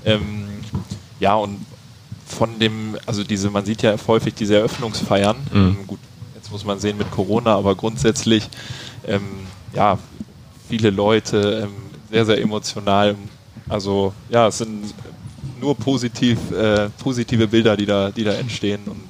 Ähm, 0.06 0.47
ja, 1.19 1.36
und 1.36 1.65
von 2.26 2.58
dem, 2.60 2.97
also 3.06 3.24
diese, 3.24 3.50
man 3.50 3.65
sieht 3.65 3.82
ja 3.82 3.95
häufig 4.08 4.34
diese 4.34 4.56
Eröffnungsfeiern. 4.56 5.36
Mhm. 5.52 5.60
Ähm, 5.60 5.78
gut, 5.88 6.00
jetzt 6.36 6.52
muss 6.52 6.65
man 6.65 6.80
sehen 6.80 6.97
mit 6.97 7.12
Corona, 7.12 7.56
aber 7.56 7.76
grundsätzlich, 7.76 8.50
ähm, 9.06 9.21
ja, 9.74 9.97
viele 10.69 10.89
Leute, 10.89 11.63
ähm, 11.63 11.74
sehr, 12.10 12.26
sehr 12.26 12.41
emotional, 12.41 13.15
Also 13.69 14.13
ja, 14.30 14.47
es 14.47 14.58
sind 14.58 14.93
nur 15.60 15.76
positiv, 15.76 16.52
äh, 16.52 16.89
positive 17.02 17.47
Bilder, 17.47 17.78
die 17.78 17.86
da, 17.86 18.12
die 18.12 18.24
da 18.24 18.34
entstehen. 18.34 18.82
Und, 18.86 19.02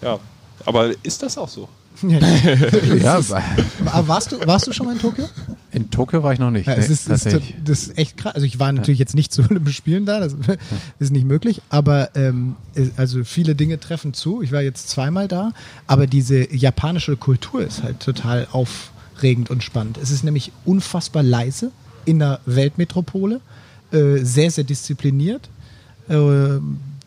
ja, 0.00 0.18
aber 0.64 0.92
ist 1.02 1.22
das 1.22 1.38
auch 1.38 1.48
so? 1.48 1.68
ja, 2.02 3.20
Aber 3.86 4.08
warst 4.08 4.32
du, 4.32 4.46
warst 4.46 4.66
du 4.66 4.72
schon 4.72 4.86
mal 4.86 4.92
in 4.92 4.98
Tokio? 4.98 5.28
in 5.74 5.90
Tokio 5.90 6.22
war 6.22 6.32
ich 6.32 6.38
noch 6.38 6.50
nicht. 6.50 6.66
Ja, 6.66 6.74
es 6.74 6.88
nee, 6.88 6.94
ist, 6.94 7.00
ist, 7.00 7.08
tatsächlich. 7.08 7.56
das 7.64 7.82
ist 7.82 7.98
echt 7.98 8.16
krass. 8.16 8.34
Also 8.34 8.46
ich 8.46 8.58
war 8.58 8.72
natürlich 8.72 9.00
jetzt 9.00 9.14
nicht 9.14 9.32
zu 9.32 9.42
Olympischen 9.42 9.76
Spielen 9.76 10.06
da, 10.06 10.20
das 10.20 10.36
ist 10.98 11.12
nicht 11.12 11.26
möglich, 11.26 11.62
aber 11.68 12.14
ähm, 12.14 12.56
also 12.96 13.24
viele 13.24 13.54
Dinge 13.54 13.80
treffen 13.80 14.14
zu. 14.14 14.42
Ich 14.42 14.52
war 14.52 14.62
jetzt 14.62 14.88
zweimal 14.88 15.28
da, 15.28 15.52
aber 15.86 16.06
diese 16.06 16.52
japanische 16.54 17.16
Kultur 17.16 17.62
ist 17.62 17.82
halt 17.82 18.00
total 18.00 18.46
aufregend 18.52 19.50
und 19.50 19.64
spannend. 19.64 19.98
Es 20.00 20.10
ist 20.10 20.22
nämlich 20.22 20.52
unfassbar 20.64 21.22
leise 21.22 21.72
in 22.04 22.20
der 22.20 22.40
Weltmetropole, 22.46 23.40
äh, 23.90 24.18
sehr, 24.18 24.50
sehr 24.50 24.64
diszipliniert. 24.64 25.48
Äh, 26.08 26.58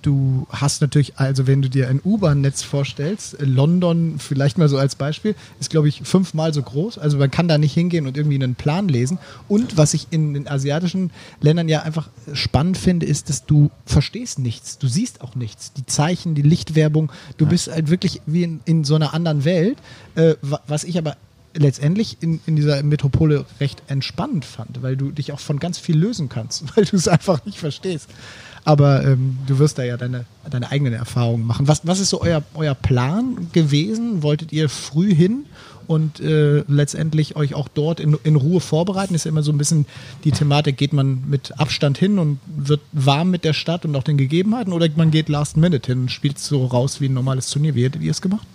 du 0.07 0.47
hast 0.49 0.81
natürlich, 0.81 1.17
also 1.19 1.47
wenn 1.47 1.61
du 1.61 1.69
dir 1.69 1.89
ein 1.89 1.99
U-Bahn-Netz 2.03 2.63
vorstellst, 2.63 3.35
London 3.39 4.15
vielleicht 4.19 4.57
mal 4.57 4.69
so 4.69 4.77
als 4.77 4.95
Beispiel, 4.95 5.35
ist 5.59 5.69
glaube 5.69 5.89
ich 5.89 6.01
fünfmal 6.03 6.53
so 6.53 6.61
groß. 6.61 6.97
Also 6.97 7.17
man 7.17 7.29
kann 7.29 7.47
da 7.47 7.57
nicht 7.57 7.73
hingehen 7.73 8.07
und 8.07 8.15
irgendwie 8.15 8.35
einen 8.41 8.55
Plan 8.55 8.87
lesen. 8.87 9.19
Und 9.47 9.77
was 9.77 9.93
ich 9.93 10.07
in 10.11 10.33
den 10.33 10.47
asiatischen 10.47 11.11
Ländern 11.41 11.67
ja 11.67 11.81
einfach 11.83 12.09
spannend 12.33 12.77
finde, 12.77 13.05
ist, 13.05 13.29
dass 13.29 13.45
du 13.45 13.69
verstehst 13.85 14.39
nichts. 14.39 14.77
Du 14.77 14.87
siehst 14.87 15.21
auch 15.21 15.35
nichts. 15.35 15.73
Die 15.73 15.85
Zeichen, 15.85 16.33
die 16.35 16.41
Lichtwerbung, 16.41 17.11
du 17.37 17.45
bist 17.45 17.69
halt 17.69 17.89
wirklich 17.89 18.21
wie 18.25 18.43
in, 18.43 18.61
in 18.65 18.83
so 18.85 18.95
einer 18.95 19.13
anderen 19.13 19.43
Welt. 19.45 19.77
Äh, 20.15 20.35
wa- 20.41 20.61
was 20.67 20.83
ich 20.85 20.97
aber 20.97 21.17
letztendlich 21.57 22.17
in, 22.21 22.39
in 22.45 22.55
dieser 22.55 22.81
Metropole 22.83 23.45
recht 23.59 23.83
entspannend 23.87 24.45
fand, 24.45 24.81
weil 24.81 24.95
du 24.95 25.11
dich 25.11 25.31
auch 25.31 25.39
von 25.39 25.59
ganz 25.59 25.77
viel 25.77 25.97
lösen 25.97 26.29
kannst, 26.29 26.63
weil 26.75 26.85
du 26.85 26.95
es 26.95 27.07
einfach 27.07 27.45
nicht 27.45 27.59
verstehst. 27.59 28.09
Aber 28.63 29.05
ähm, 29.05 29.37
du 29.47 29.59
wirst 29.59 29.77
da 29.77 29.83
ja 29.83 29.95
deine, 29.95 30.25
deine 30.49 30.69
eigenen 30.71 30.93
Erfahrungen 30.93 31.45
machen. 31.45 31.69
Was, 31.69 31.87
was 31.87 32.01
ist 32.01 32.09
so 32.09 32.21
euer, 32.21 32.43
euer 32.53 32.75
Plan 32.75 33.47
gewesen? 33.53 34.23
Wolltet 34.23 34.51
ihr 34.51 34.67
früh 34.67 35.15
hin 35.15 35.45
und 35.87 36.19
äh, 36.19 36.65
letztendlich 36.67 37.37
euch 37.37 37.53
auch 37.53 37.69
dort 37.69 38.01
in, 38.01 38.17
in 38.25 38.35
Ruhe 38.35 38.59
vorbereiten? 38.59 39.15
Ist 39.15 39.23
ja 39.23 39.31
immer 39.31 39.41
so 39.43 39.53
ein 39.53 39.57
bisschen 39.57 39.85
die 40.25 40.31
Thematik, 40.31 40.75
geht 40.75 40.91
man 40.91 41.29
mit 41.29 41.57
Abstand 41.57 41.97
hin 41.97 42.19
und 42.19 42.39
wird 42.45 42.81
warm 42.91 43.31
mit 43.31 43.45
der 43.45 43.53
Stadt 43.53 43.85
und 43.85 43.95
auch 43.95 44.03
den 44.03 44.17
Gegebenheiten 44.17 44.73
oder 44.73 44.89
man 44.97 45.11
geht 45.11 45.29
last 45.29 45.55
minute 45.55 45.89
hin 45.89 46.01
und 46.01 46.11
spielt 46.11 46.37
so 46.37 46.65
raus 46.65 46.99
wie 46.99 47.07
ein 47.07 47.13
normales 47.13 47.49
Turnier? 47.49 47.73
Wie 47.73 47.85
hättet 47.85 48.01
ihr 48.01 48.11
es 48.11 48.21
gemacht? 48.21 48.45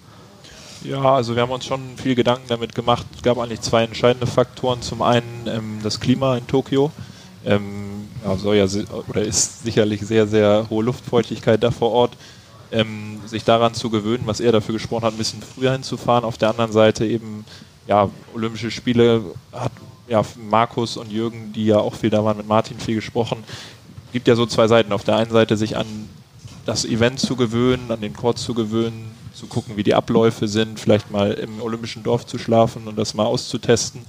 Ja, 0.85 1.15
also 1.15 1.37
wir 1.37 1.43
haben 1.43 1.53
uns 1.53 1.65
schon 1.65 1.81
viel 1.97 2.15
Gedanken 2.15 2.49
damit 2.49 2.75
gemacht. 2.75 3.07
Es 3.15 3.23
gab 3.23 3.39
eigentlich 3.39 3.61
zwei 3.61 3.85
entscheidende 3.85 4.27
Faktoren. 4.27 4.83
Zum 4.83 5.03
einen 5.03 5.47
ähm, 5.47 5.79
das 5.83 6.01
Klima 6.01 6.37
in 6.37 6.47
Tokio. 6.47 6.91
Ähm, 7.45 8.09
ja, 8.25 8.37
soll 8.37 8.57
ja 8.57 8.67
oder 9.09 9.23
ist 9.23 9.63
sicherlich 9.63 10.01
sehr, 10.01 10.27
sehr 10.27 10.67
hohe 10.71 10.85
Luftfeuchtigkeit 10.85 11.63
da 11.63 11.71
vor 11.71 11.93
Ort. 11.93 12.17
Ähm, 12.73 13.21
sich 13.27 13.45
daran 13.45 13.75
zu 13.75 13.91
gewöhnen, 13.91 14.23
was 14.27 14.41
er 14.41 14.51
dafür 14.51 14.73
gesprochen 14.73 15.05
hat, 15.05 15.15
ein 15.15 15.19
bisschen 15.19 15.43
früher 15.43 15.73
hinzufahren. 15.73 16.25
Auf 16.25 16.39
der 16.39 16.51
anderen 16.51 16.73
Seite 16.73 17.07
eben, 17.07 17.45
ja, 17.87 18.09
Olympische 18.35 18.71
Spiele 18.71 19.23
hat 19.53 19.73
ja 20.09 20.23
Markus 20.51 20.97
und 20.97 21.13
Jürgen, 21.13 21.53
die 21.53 21.67
ja 21.67 21.79
auch 21.79 21.95
viel 21.95 22.11
da 22.11 22.25
waren, 22.25 22.39
mit 22.39 22.49
Martin 22.49 22.79
viel 22.79 22.97
gesprochen. 22.97 23.45
Gibt 24.13 24.27
ja 24.27 24.35
so 24.35 24.47
zwei 24.47 24.67
Seiten. 24.67 24.93
Auf 24.93 25.05
der 25.05 25.17
einen 25.17 25.31
Seite 25.31 25.57
sich 25.57 25.77
an 25.77 25.87
das 26.65 26.85
Event 26.85 27.21
zu 27.21 27.37
gewöhnen, 27.37 27.91
an 27.91 28.01
den 28.01 28.15
Court 28.15 28.39
zu 28.39 28.55
gewöhnen, 28.55 29.11
zu 29.43 29.49
gucken, 29.49 29.77
wie 29.77 29.83
die 29.83 29.95
Abläufe 29.95 30.47
sind, 30.47 30.79
vielleicht 30.79 31.11
mal 31.11 31.33
im 31.33 31.61
Olympischen 31.61 32.05
Dorf 32.05 32.25
zu 32.25 32.39
schlafen 32.39 32.87
und 32.87 32.97
das 32.97 33.13
mal 33.13 33.25
auszutesten 33.25 34.03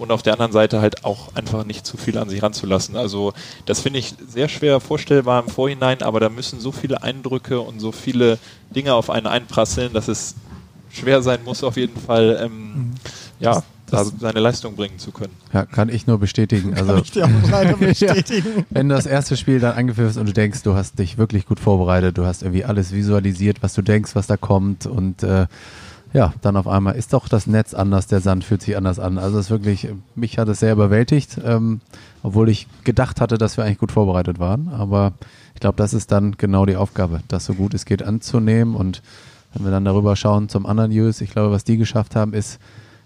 und 0.00 0.10
auf 0.10 0.22
der 0.22 0.32
anderen 0.32 0.50
Seite 0.50 0.80
halt 0.80 1.04
auch 1.04 1.32
einfach 1.36 1.64
nicht 1.64 1.86
zu 1.86 1.96
viel 1.96 2.18
an 2.18 2.28
sich 2.28 2.42
ranzulassen. 2.42 2.96
Also 2.96 3.32
das 3.66 3.78
finde 3.78 4.00
ich 4.00 4.14
sehr 4.26 4.48
schwer 4.48 4.80
vorstellbar 4.80 5.44
im 5.44 5.48
Vorhinein, 5.48 6.02
aber 6.02 6.18
da 6.18 6.28
müssen 6.28 6.58
so 6.58 6.72
viele 6.72 7.04
Eindrücke 7.04 7.60
und 7.60 7.78
so 7.78 7.92
viele 7.92 8.38
Dinge 8.74 8.94
auf 8.94 9.10
einen 9.10 9.28
einprasseln, 9.28 9.92
dass 9.92 10.08
es 10.08 10.34
schwer 10.90 11.22
sein 11.22 11.44
muss 11.44 11.62
auf 11.62 11.76
jeden 11.76 11.96
Fall, 11.96 12.40
ähm, 12.42 12.90
ja, 13.38 13.62
da 13.90 14.04
seine 14.04 14.40
Leistung 14.40 14.76
bringen 14.76 14.98
zu 14.98 15.12
können. 15.12 15.32
Ja, 15.52 15.66
kann 15.66 15.88
ich 15.88 16.06
nur 16.06 16.18
bestätigen. 16.18 16.74
Also, 16.74 16.96
ich 16.96 17.10
dir 17.10 17.26
auch 17.26 17.50
leider 17.50 17.76
bestätigen. 17.76 18.64
wenn 18.70 18.88
das 18.88 19.06
erste 19.06 19.36
Spiel 19.36 19.60
dann 19.60 19.76
angeführt 19.76 20.10
ist 20.10 20.16
und 20.16 20.26
du 20.26 20.32
denkst, 20.32 20.62
du 20.62 20.74
hast 20.74 20.98
dich 20.98 21.18
wirklich 21.18 21.46
gut 21.46 21.60
vorbereitet, 21.60 22.18
du 22.18 22.24
hast 22.24 22.42
irgendwie 22.42 22.64
alles 22.64 22.92
visualisiert, 22.92 23.62
was 23.62 23.74
du 23.74 23.82
denkst, 23.82 24.14
was 24.14 24.26
da 24.26 24.36
kommt 24.36 24.86
und 24.86 25.22
äh, 25.22 25.46
ja, 26.12 26.32
dann 26.42 26.56
auf 26.56 26.66
einmal 26.66 26.96
ist 26.96 27.12
doch 27.12 27.28
das 27.28 27.46
Netz 27.46 27.72
anders, 27.72 28.08
der 28.08 28.20
Sand 28.20 28.42
fühlt 28.44 28.62
sich 28.62 28.76
anders 28.76 28.98
an. 28.98 29.18
Also 29.18 29.38
es 29.38 29.46
ist 29.46 29.50
wirklich, 29.50 29.88
mich 30.16 30.38
hat 30.38 30.48
es 30.48 30.60
sehr 30.60 30.72
überwältigt, 30.72 31.38
ähm, 31.44 31.80
obwohl 32.22 32.48
ich 32.48 32.66
gedacht 32.84 33.20
hatte, 33.20 33.38
dass 33.38 33.56
wir 33.56 33.64
eigentlich 33.64 33.78
gut 33.78 33.92
vorbereitet 33.92 34.40
waren. 34.40 34.68
Aber 34.68 35.12
ich 35.54 35.60
glaube, 35.60 35.76
das 35.76 35.94
ist 35.94 36.10
dann 36.10 36.36
genau 36.36 36.66
die 36.66 36.76
Aufgabe, 36.76 37.20
das 37.28 37.44
so 37.44 37.54
gut 37.54 37.74
es 37.74 37.84
geht 37.84 38.02
anzunehmen. 38.02 38.74
Und 38.74 39.02
wenn 39.54 39.64
wir 39.64 39.70
dann 39.70 39.84
darüber 39.84 40.16
schauen 40.16 40.48
zum 40.48 40.66
anderen 40.66 40.90
News, 40.90 41.20
ich 41.20 41.30
glaube, 41.30 41.52
was 41.52 41.62
die 41.62 41.76
geschafft 41.76 42.16
haben, 42.16 42.34
ist, 42.34 42.58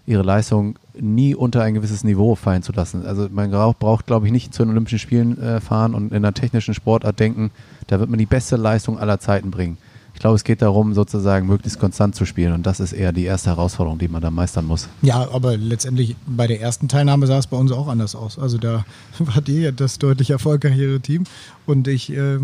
ihre 0.07 0.23
Leistung 0.23 0.77
nie 0.99 1.35
unter 1.35 1.63
ein 1.63 1.73
gewisses 1.73 2.03
Niveau 2.03 2.35
fallen 2.35 2.63
zu 2.63 2.71
lassen. 2.71 3.05
Also 3.05 3.27
man 3.31 3.51
braucht, 3.51 4.05
glaube 4.05 4.27
ich, 4.27 4.31
nicht 4.31 4.53
zu 4.53 4.63
den 4.63 4.71
Olympischen 4.71 4.99
Spielen 4.99 5.41
äh, 5.41 5.59
fahren 5.59 5.93
und 5.93 6.11
in 6.11 6.17
einer 6.17 6.33
technischen 6.33 6.73
Sportart 6.73 7.19
denken, 7.19 7.51
da 7.87 7.99
wird 7.99 8.09
man 8.09 8.19
die 8.19 8.25
beste 8.25 8.55
Leistung 8.55 8.99
aller 8.99 9.19
Zeiten 9.19 9.51
bringen. 9.51 9.77
Ich 10.15 10.21
glaube, 10.21 10.35
es 10.35 10.45
geht 10.45 10.61
darum, 10.61 10.93
sozusagen 10.93 11.45
möglichst 11.45 11.77
konstant 11.77 12.15
zu 12.15 12.25
spielen 12.25 12.53
und 12.53 12.65
das 12.65 12.79
ist 12.79 12.93
eher 12.93 13.11
die 13.11 13.25
erste 13.25 13.49
Herausforderung, 13.49 13.99
die 13.99 14.07
man 14.07 14.21
da 14.21 14.31
meistern 14.31 14.65
muss. 14.65 14.87
Ja, 15.01 15.29
aber 15.29 15.57
letztendlich 15.57 16.15
bei 16.25 16.47
der 16.47 16.61
ersten 16.61 16.87
Teilnahme 16.87 17.27
sah 17.27 17.37
es 17.37 17.47
bei 17.47 17.57
uns 17.57 17.73
auch 17.73 17.89
anders 17.89 18.15
aus. 18.15 18.39
Also 18.39 18.57
da 18.57 18.85
ihr 19.47 19.59
ja 19.59 19.71
das 19.71 19.99
deutlich 19.99 20.29
erfolgreichere 20.29 21.01
Team 21.01 21.25
und 21.65 21.89
ich 21.89 22.13
äh, 22.13 22.39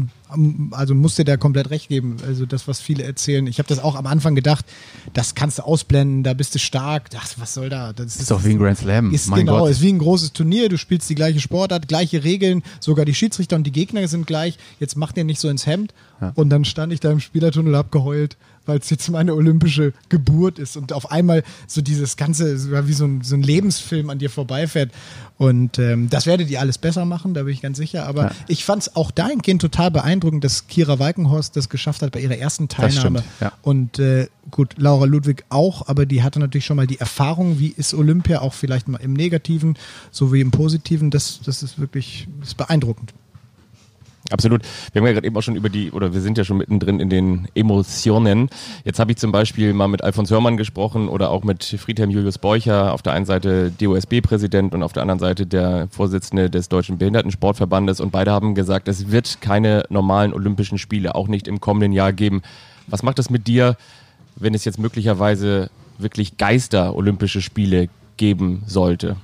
also 0.72 0.96
musste 0.96 1.26
da 1.26 1.38
komplett 1.38 1.70
recht 1.70 1.90
geben. 1.90 2.18
Also 2.26 2.46
das, 2.46 2.68
was 2.68 2.80
viele 2.80 3.04
erzählen. 3.04 3.48
Ich 3.48 3.60
habe 3.60 3.68
das 3.68 3.80
auch 3.80 3.96
am 3.96 4.08
Anfang 4.08 4.36
gedacht, 4.36 4.66
das 5.14 5.36
kannst 5.36 5.60
du 5.60 5.64
ausblenden, 5.64 6.24
da 6.24 6.34
bist 6.34 6.56
du 6.56 6.60
stark. 6.60 7.10
Das, 7.10 7.40
was 7.40 7.54
soll 7.54 7.70
da? 7.70 7.94
Das 7.94 8.16
Ist 8.16 8.32
doch 8.32 8.44
wie 8.44 8.52
ein 8.52 8.58
Grand 8.58 8.78
Slam. 8.78 9.12
Ist 9.12 9.30
mein 9.30 9.42
genau, 9.42 9.60
Gott. 9.60 9.72
ist 9.72 9.82
wie 9.82 9.92
ein 9.92 10.00
großes 10.00 10.34
Turnier. 10.34 10.70
Du 10.70 10.78
spielst 10.78 11.10
die 11.10 11.16
gleiche 11.16 11.40
Sportart, 11.40 11.88
gleiche 11.88 12.24
Regeln, 12.24 12.64
sogar 12.80 13.06
die 13.06 13.14
Schiedsrichter 13.14 13.56
und 13.56 13.64
die 13.64 13.72
Gegner 13.72 14.08
sind 14.08 14.28
gleich. 14.28 14.58
Jetzt 14.80 14.96
macht 14.98 15.18
ihr 15.18 15.24
nicht 15.24 15.40
so 15.40 15.50
ins 15.50 15.66
Hemd. 15.66 15.94
Und 16.36 16.50
dann 16.50 16.66
stand 16.66 16.94
ich 16.94 17.00
da 17.00 17.12
im 17.12 17.20
Spielertunnel, 17.20 17.76
hab 17.76 17.92
geheult, 17.92 18.38
weil 18.66 18.80
es 18.80 18.90
jetzt 18.90 19.10
meine 19.10 19.34
olympische 19.34 19.94
Geburt 20.10 20.60
ist 20.60 20.78
und 20.78 20.94
auf 20.94 21.12
einmal 21.12 21.44
so 21.68 21.82
dieses 21.82 22.16
ganze, 22.16 22.58
so 22.60 22.70
wie 22.88 22.94
so 22.94 23.06
ein, 23.06 23.22
so 23.24 23.36
ein 23.36 23.44
Lebensfilm 23.44 24.10
an 24.10 24.20
dir 24.20 24.30
vorbeifährt. 24.30 24.92
Und 25.38 25.80
ähm, 25.80 26.10
das 26.10 26.28
werdet 26.28 26.50
ihr 26.52 26.60
alles 26.60 26.78
besser 26.78 27.04
machen, 27.06 27.34
da 27.34 27.42
bin 27.44 27.54
ich 27.54 27.62
ganz 27.62 27.78
sicher. 27.78 28.06
Aber 28.06 28.26
Ja. 28.26 28.32
ich 28.48 28.64
fand 28.64 28.84
es 28.84 28.96
auch 28.96 29.10
dahingehend 29.10 29.62
total 29.62 29.90
beeindruckend, 29.90 30.44
dass 30.44 30.68
Kira 30.68 31.00
Walkenhorst 31.00 31.56
das 31.56 31.70
geschafft 31.70 32.04
hat 32.04 32.12
bei 32.12 32.20
ihrer 32.22 32.38
ersten 32.38 32.68
Das 32.68 32.78
Teilnahme. 32.78 33.20
stimmt, 33.20 33.42
ja. 33.42 33.52
Und 33.64 33.98
äh, 33.98 34.28
gut, 34.52 34.76
Laura 34.78 35.06
Ludwig 35.06 35.44
auch, 35.50 35.88
aber 35.88 36.06
die 36.06 36.22
hatte 36.22 36.40
natürlich 36.40 36.66
schon 36.66 36.78
mal 36.78 36.86
die 36.88 37.00
Erfahrung, 37.00 37.58
wie 37.60 37.70
ist 37.76 37.94
Olympia, 37.96 38.42
auch 38.42 38.54
vielleicht 38.54 38.88
mal 38.88 38.98
im 39.02 39.14
Negativen 39.14 39.76
sowie 40.12 40.42
im 40.42 40.52
Positiven. 40.52 41.10
Das, 41.10 41.40
das 41.44 41.64
ist 41.64 41.80
wirklich 41.80 42.28
das 42.40 42.50
ist 42.50 42.58
beeindruckend. 42.58 43.14
Absolut. 44.32 44.62
Wir 44.94 45.02
haben 45.02 45.08
ja 45.08 45.14
gerade 45.14 45.28
eben 45.28 45.36
auch 45.36 45.42
schon 45.42 45.56
über 45.56 45.70
die, 45.70 45.92
oder 45.92 46.14
wir 46.14 46.22
sind 46.22 46.38
ja 46.38 46.44
schon 46.44 46.58
mittendrin 46.58 47.00
in 47.00 47.10
den 47.10 47.48
Emotionen. 47.54 48.50
Jetzt 48.86 49.00
habe 49.00 49.12
ich 49.12 49.18
zum 49.18 49.32
Beispiel 49.32 49.74
mal 49.74 49.88
mit 49.88 50.04
Alfons 50.04 50.32
Hörmann 50.32 50.58
gesprochen 50.58 51.10
oder 51.10 51.30
auch 51.30 51.44
mit 51.44 51.64
Friedhelm 51.64 52.10
Julius 52.10 52.38
Borcher, 52.38 52.94
auf 52.94 53.02
der 53.02 53.14
einen 53.14 53.26
Seite 53.26 53.72
DOSB-Präsident 53.72 54.74
und 54.74 54.84
auf 54.84 54.94
der 54.94 55.02
anderen 55.02 55.20
Seite 55.20 55.46
der 55.46 55.88
Vorsitzende 55.92 56.50
des 56.50 56.70
Deutschen 56.70 56.98
Behindertensportverbandes. 56.98 58.00
Und 58.00 58.12
beide 58.12 58.32
haben 58.32 58.56
gesagt, 58.56 58.88
es 58.88 59.12
wird 59.12 59.42
keine 59.42 59.84
normalen 59.90 60.34
Olympischen 60.34 60.78
Spiele, 60.78 61.16
auch 61.16 61.28
nicht 61.28 61.48
im 61.48 61.60
kommenden 61.60 61.92
Jahr 61.92 62.14
geben. 62.14 62.42
Was 62.88 63.04
macht 63.04 63.20
es 63.20 63.30
mit 63.30 63.48
dir, 63.48 63.76
wenn 64.36 64.54
es 64.54 64.64
jetzt 64.66 64.80
möglicherweise 64.80 65.70
wirklich 65.98 66.38
Geister-Olympische 66.38 67.42
Spiele 67.42 67.90
geben 68.18 68.64
sollte? 68.66 69.18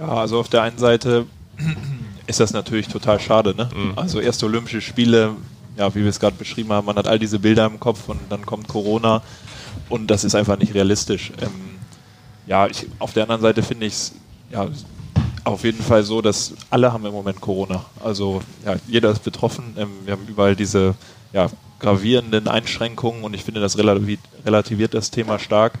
Ja, 0.00 0.08
also 0.08 0.40
auf 0.40 0.48
der 0.48 0.62
einen 0.62 0.78
Seite 0.78 1.26
ist 2.26 2.40
das 2.40 2.52
natürlich 2.52 2.88
total 2.88 3.20
schade. 3.20 3.54
Ne? 3.54 3.68
Also 3.96 4.20
erste 4.20 4.46
Olympische 4.46 4.80
Spiele, 4.80 5.34
ja, 5.76 5.94
wie 5.94 6.00
wir 6.00 6.08
es 6.08 6.20
gerade 6.20 6.36
beschrieben 6.36 6.72
haben, 6.72 6.86
man 6.86 6.96
hat 6.96 7.08
all 7.08 7.18
diese 7.18 7.38
Bilder 7.38 7.66
im 7.66 7.80
Kopf 7.80 8.08
und 8.08 8.20
dann 8.28 8.46
kommt 8.46 8.68
Corona 8.68 9.22
und 9.88 10.08
das 10.10 10.24
ist 10.24 10.34
einfach 10.34 10.58
nicht 10.58 10.74
realistisch. 10.74 11.32
Ähm, 11.40 11.50
ja, 12.46 12.66
ich, 12.66 12.86
auf 12.98 13.12
der 13.12 13.24
anderen 13.24 13.42
Seite 13.42 13.62
finde 13.62 13.86
ich 13.86 13.94
es 13.94 14.12
ja, 14.50 14.68
auf 15.44 15.64
jeden 15.64 15.82
Fall 15.82 16.02
so, 16.04 16.22
dass 16.22 16.54
alle 16.70 16.92
haben 16.92 17.04
im 17.06 17.12
Moment 17.12 17.40
Corona. 17.40 17.84
Also 18.02 18.42
ja, 18.64 18.76
jeder 18.86 19.10
ist 19.10 19.24
betroffen. 19.24 19.74
Ähm, 19.76 19.90
wir 20.04 20.12
haben 20.12 20.26
überall 20.28 20.54
diese 20.54 20.94
ja, 21.32 21.48
gravierenden 21.78 22.48
Einschränkungen 22.48 23.24
und 23.24 23.34
ich 23.34 23.42
finde, 23.42 23.60
das 23.60 23.76
relativiert, 23.78 24.20
relativiert 24.44 24.94
das 24.94 25.10
Thema 25.10 25.38
stark. 25.38 25.78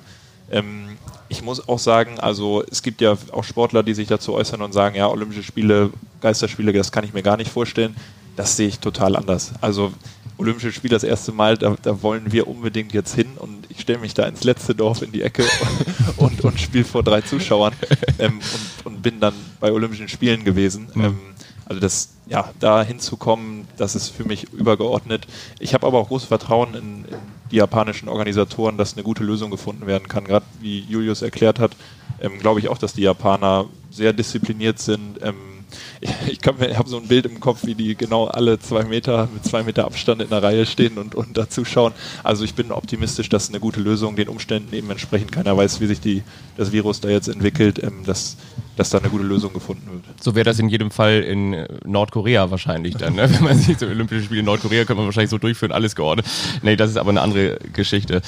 Ähm, 0.50 0.96
ich 1.32 1.42
muss 1.42 1.66
auch 1.66 1.78
sagen, 1.78 2.20
also 2.20 2.62
es 2.70 2.82
gibt 2.82 3.00
ja 3.00 3.16
auch 3.32 3.42
Sportler, 3.42 3.82
die 3.82 3.94
sich 3.94 4.06
dazu 4.06 4.34
äußern 4.34 4.60
und 4.60 4.72
sagen, 4.72 4.96
ja, 4.96 5.08
Olympische 5.08 5.42
Spiele, 5.42 5.90
Geisterspiele, 6.20 6.74
das 6.74 6.92
kann 6.92 7.04
ich 7.04 7.14
mir 7.14 7.22
gar 7.22 7.38
nicht 7.38 7.50
vorstellen. 7.50 7.96
Das 8.36 8.56
sehe 8.56 8.68
ich 8.68 8.80
total 8.80 9.16
anders. 9.16 9.52
Also 9.62 9.92
Olympische 10.36 10.72
Spiele 10.72 10.92
das 10.92 11.04
erste 11.04 11.32
Mal, 11.32 11.56
da, 11.56 11.74
da 11.82 12.02
wollen 12.02 12.32
wir 12.32 12.48
unbedingt 12.48 12.92
jetzt 12.92 13.14
hin 13.14 13.28
und 13.36 13.64
ich 13.70 13.80
stelle 13.80 13.98
mich 13.98 14.12
da 14.12 14.26
ins 14.26 14.44
letzte 14.44 14.74
Dorf 14.74 15.00
in 15.00 15.10
die 15.10 15.22
Ecke 15.22 15.44
und, 16.18 16.44
und 16.44 16.60
spiele 16.60 16.84
vor 16.84 17.02
drei 17.02 17.22
Zuschauern 17.22 17.72
ähm, 18.18 18.38
und, 18.84 18.92
und 18.92 19.02
bin 19.02 19.18
dann 19.18 19.34
bei 19.58 19.72
Olympischen 19.72 20.08
Spielen 20.08 20.44
gewesen. 20.44 20.88
Ähm, 20.94 21.18
Also 21.64 21.80
das, 21.80 22.10
ja, 22.26 22.50
da 22.60 22.82
hinzukommen, 22.82 23.66
das 23.78 23.94
ist 23.94 24.10
für 24.10 24.24
mich 24.24 24.52
übergeordnet. 24.52 25.26
Ich 25.58 25.72
habe 25.72 25.86
aber 25.86 25.98
auch 25.98 26.08
großes 26.08 26.28
Vertrauen 26.28 26.74
in, 26.74 27.04
in, 27.06 27.16
die 27.52 27.56
japanischen 27.56 28.08
Organisatoren, 28.08 28.78
dass 28.78 28.94
eine 28.94 29.04
gute 29.04 29.22
Lösung 29.22 29.50
gefunden 29.50 29.86
werden 29.86 30.08
kann. 30.08 30.24
Gerade 30.24 30.46
wie 30.60 30.80
Julius 30.80 31.22
erklärt 31.22 31.58
hat, 31.58 31.76
ähm, 32.20 32.38
glaube 32.38 32.58
ich 32.58 32.68
auch, 32.68 32.78
dass 32.78 32.94
die 32.94 33.02
Japaner 33.02 33.66
sehr 33.90 34.12
diszipliniert 34.12 34.78
sind. 34.78 35.20
Ähm, 35.22 35.36
ich, 36.00 36.38
ich 36.38 36.76
habe 36.76 36.88
so 36.88 36.96
ein 36.96 37.08
Bild 37.08 37.26
im 37.26 37.40
Kopf, 37.40 37.60
wie 37.64 37.74
die 37.74 37.94
genau 37.94 38.26
alle 38.26 38.58
zwei 38.58 38.84
Meter 38.84 39.28
mit 39.32 39.44
zwei 39.44 39.62
Meter 39.62 39.84
Abstand 39.84 40.22
in 40.22 40.28
der 40.28 40.42
Reihe 40.42 40.66
stehen 40.66 40.98
und, 40.98 41.14
und 41.14 41.36
dazu 41.36 41.64
schauen. 41.64 41.92
Also 42.22 42.44
ich 42.44 42.54
bin 42.54 42.72
optimistisch, 42.72 43.28
dass 43.28 43.48
eine 43.48 43.60
gute 43.60 43.80
Lösung 43.80 44.16
den 44.16 44.28
Umständen 44.28 44.74
eben 44.74 44.90
entsprechend, 44.90 45.32
keiner 45.32 45.56
weiß, 45.56 45.80
wie 45.80 45.86
sich 45.86 46.00
die, 46.00 46.22
das 46.56 46.72
Virus 46.72 47.00
da 47.00 47.08
jetzt 47.08 47.28
entwickelt, 47.28 47.82
ähm, 47.82 48.04
dass, 48.04 48.36
dass 48.76 48.90
da 48.90 48.98
eine 48.98 49.08
gute 49.08 49.24
Lösung 49.24 49.52
gefunden 49.52 49.86
wird. 49.90 50.04
So 50.22 50.34
wäre 50.34 50.44
das 50.44 50.58
in 50.58 50.68
jedem 50.68 50.90
Fall 50.90 51.22
in 51.22 51.54
äh, 51.54 51.68
Nordkorea 51.84 52.50
wahrscheinlich 52.50 52.96
dann. 52.96 53.14
Ne? 53.14 53.30
Wenn 53.32 53.44
man 53.44 53.58
sich 53.58 53.78
so 53.78 53.86
Olympische 53.86 54.24
Spiele 54.24 54.40
in 54.40 54.46
Nordkorea 54.46 54.84
könnte 54.84 54.96
man 54.96 55.06
wahrscheinlich 55.06 55.30
so 55.30 55.38
durchführen, 55.38 55.72
alles 55.72 55.94
geordnet. 55.94 56.26
Nee, 56.62 56.76
das 56.76 56.90
ist 56.90 56.96
aber 56.96 57.10
eine 57.10 57.20
andere 57.20 57.58
Geschichte. 57.72 58.22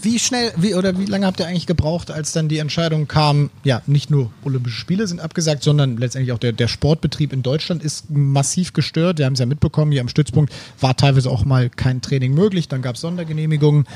Wie 0.00 0.18
schnell, 0.18 0.52
wie 0.56 0.74
oder 0.74 0.96
wie 0.98 1.06
lange 1.06 1.26
habt 1.26 1.40
ihr 1.40 1.46
eigentlich 1.46 1.66
gebraucht, 1.66 2.10
als 2.10 2.32
dann 2.32 2.48
die 2.48 2.58
Entscheidung 2.58 3.08
kam, 3.08 3.50
ja, 3.64 3.82
nicht 3.86 4.10
nur 4.10 4.30
Olympische 4.44 4.76
Spiele 4.76 5.06
sind 5.06 5.20
abgesagt, 5.20 5.64
sondern 5.64 5.96
letztendlich 5.96 6.32
auch 6.32 6.38
der, 6.38 6.52
der 6.52 6.68
Sportbetrieb 6.68 7.32
in 7.32 7.42
Deutschland 7.42 7.82
ist 7.82 8.08
massiv 8.10 8.72
gestört. 8.72 9.18
Wir 9.18 9.26
haben 9.26 9.32
es 9.32 9.40
ja 9.40 9.46
mitbekommen, 9.46 9.90
hier 9.90 10.00
am 10.00 10.08
Stützpunkt 10.08 10.52
war 10.80 10.96
teilweise 10.96 11.30
auch 11.30 11.44
mal 11.44 11.68
kein 11.68 12.00
Training 12.00 12.32
möglich, 12.32 12.68
dann 12.68 12.80
gab 12.80 12.94
es 12.94 13.00
Sondergenehmigungen. 13.00 13.86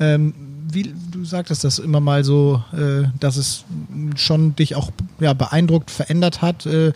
Ähm, 0.00 0.34
wie 0.70 0.94
du 1.10 1.24
sagtest 1.24 1.64
das 1.64 1.78
immer 1.78 2.00
mal 2.00 2.24
so, 2.24 2.62
äh, 2.72 3.08
dass 3.20 3.36
es 3.36 3.64
schon 4.16 4.56
dich 4.56 4.74
auch 4.74 4.90
ja, 5.20 5.32
beeindruckt, 5.32 5.90
verändert 5.90 6.42
hat. 6.42 6.66
Äh, 6.66 6.92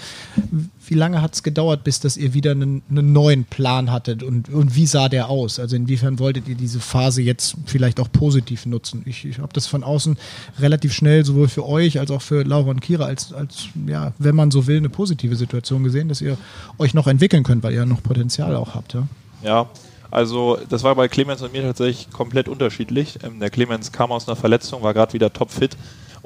wie 0.87 0.95
lange 0.95 1.21
hat 1.21 1.35
es 1.35 1.43
gedauert, 1.43 1.85
bis 1.85 2.01
dass 2.01 2.17
ihr 2.17 2.35
wieder 2.35 2.53
einen, 2.53 2.83
einen, 2.89 3.13
neuen 3.13 3.45
Plan 3.45 3.91
hattet 3.91 4.23
und, 4.23 4.49
und 4.49 4.75
wie 4.77 4.87
sah 4.87 5.09
der 5.09 5.29
aus? 5.29 5.59
Also 5.59 5.75
inwiefern 5.77 6.19
wolltet 6.19 6.49
ihr 6.49 6.55
diese 6.55 6.81
Phase 6.81 7.23
jetzt 7.23 7.57
vielleicht 7.67 7.99
auch 7.99 8.11
positiv 8.11 8.67
nutzen? 8.67 9.03
Ich, 9.05 9.25
ich 9.25 9.39
habe 9.39 9.53
das 9.53 9.67
von 9.67 9.83
außen 9.83 10.17
relativ 10.61 10.93
schnell 10.93 11.25
sowohl 11.25 11.49
für 11.49 11.67
euch 11.67 11.99
als 11.99 12.11
auch 12.11 12.23
für 12.23 12.43
Laura 12.45 12.71
und 12.71 12.81
Kira 12.81 13.05
als, 13.07 13.33
als, 13.33 13.69
ja, 13.87 14.13
wenn 14.19 14.35
man 14.35 14.51
so 14.51 14.67
will, 14.67 14.77
eine 14.77 14.89
positive 14.89 15.37
Situation 15.37 15.83
gesehen, 15.83 16.09
dass 16.09 16.21
ihr 16.21 16.39
euch 16.79 16.95
noch 16.95 17.07
entwickeln 17.07 17.43
könnt, 17.43 17.63
weil 17.63 17.75
ihr 17.75 17.87
noch 17.87 18.03
Potenzial 18.03 18.55
auch 18.55 18.75
habt. 18.75 18.95
Ja, 18.95 19.09
ja 19.43 19.69
also 20.11 20.59
das 20.69 20.83
war 20.83 20.95
bei 20.95 21.09
Clemens 21.09 21.43
und 21.43 21.53
mir 21.53 21.63
tatsächlich 21.63 22.11
komplett 22.11 22.49
unterschiedlich. 22.49 23.19
Ähm, 23.23 23.41
der 23.41 23.51
Clemens 23.51 23.93
kam 23.93 24.13
aus 24.13 24.29
einer 24.29 24.37
Verletzung, 24.37 24.83
war 24.83 24.95
gerade 24.95 25.13
wieder 25.13 25.33
topfit 25.33 25.77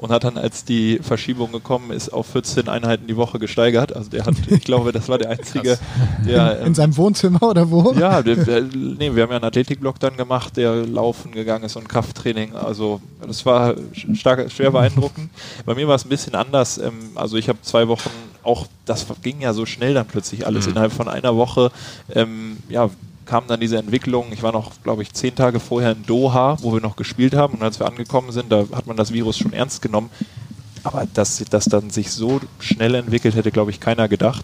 und 0.01 0.11
hat 0.11 0.23
dann, 0.23 0.35
als 0.35 0.65
die 0.65 0.97
Verschiebung 0.97 1.51
gekommen 1.51 1.91
ist, 1.91 2.09
auf 2.09 2.25
14 2.25 2.67
Einheiten 2.67 3.05
die 3.05 3.15
Woche 3.15 3.37
gesteigert. 3.37 3.95
Also 3.95 4.09
der 4.09 4.25
hat, 4.25 4.33
ich 4.47 4.63
glaube, 4.63 4.91
das 4.91 5.07
war 5.09 5.19
der 5.19 5.29
einzige, 5.37 5.77
der... 6.25 6.59
Ähm, 6.59 6.67
In 6.67 6.73
seinem 6.73 6.97
Wohnzimmer 6.97 7.43
oder 7.43 7.69
wo? 7.69 7.93
Ja, 7.93 8.23
der, 8.23 8.37
der, 8.37 8.61
nee, 8.61 9.13
wir 9.13 9.21
haben 9.21 9.29
ja 9.29 9.35
einen 9.35 9.45
Athletikblock 9.45 9.99
dann 9.99 10.17
gemacht, 10.17 10.57
der 10.57 10.87
laufen 10.87 11.31
gegangen 11.31 11.65
ist 11.65 11.75
und 11.75 11.87
Krafttraining. 11.87 12.55
Also 12.55 12.99
das 13.25 13.45
war 13.45 13.75
stark, 14.15 14.51
schwer 14.51 14.71
beeindruckend. 14.71 15.29
Bei 15.67 15.75
mir 15.75 15.87
war 15.87 15.95
es 15.95 16.05
ein 16.05 16.09
bisschen 16.09 16.33
anders. 16.33 16.79
Ähm, 16.79 17.11
also 17.13 17.37
ich 17.37 17.47
habe 17.47 17.61
zwei 17.61 17.87
Wochen 17.87 18.09
auch, 18.41 18.65
das 18.85 19.05
ging 19.21 19.39
ja 19.41 19.53
so 19.53 19.67
schnell 19.67 19.93
dann 19.93 20.07
plötzlich 20.07 20.47
alles 20.47 20.65
mhm. 20.65 20.71
innerhalb 20.71 20.93
von 20.93 21.09
einer 21.09 21.35
Woche. 21.35 21.71
Ähm, 22.11 22.57
ja, 22.69 22.89
kam 23.31 23.47
dann 23.47 23.61
diese 23.61 23.77
Entwicklung. 23.77 24.33
Ich 24.33 24.43
war 24.43 24.51
noch, 24.51 24.73
glaube 24.83 25.03
ich, 25.03 25.13
zehn 25.13 25.33
Tage 25.33 25.61
vorher 25.61 25.93
in 25.93 26.05
Doha, 26.05 26.57
wo 26.59 26.73
wir 26.73 26.81
noch 26.81 26.97
gespielt 26.97 27.33
haben. 27.33 27.53
Und 27.53 27.63
als 27.63 27.79
wir 27.79 27.87
angekommen 27.87 28.33
sind, 28.33 28.51
da 28.51 28.65
hat 28.73 28.87
man 28.87 28.97
das 28.97 29.13
Virus 29.13 29.37
schon 29.37 29.53
ernst 29.53 29.81
genommen. 29.81 30.09
Aber 30.83 31.07
dass 31.13 31.41
das 31.49 31.63
dann 31.63 31.91
sich 31.91 32.11
so 32.11 32.41
schnell 32.59 32.93
entwickelt, 32.93 33.33
hätte, 33.33 33.51
glaube 33.51 33.71
ich, 33.71 33.79
keiner 33.79 34.09
gedacht. 34.09 34.43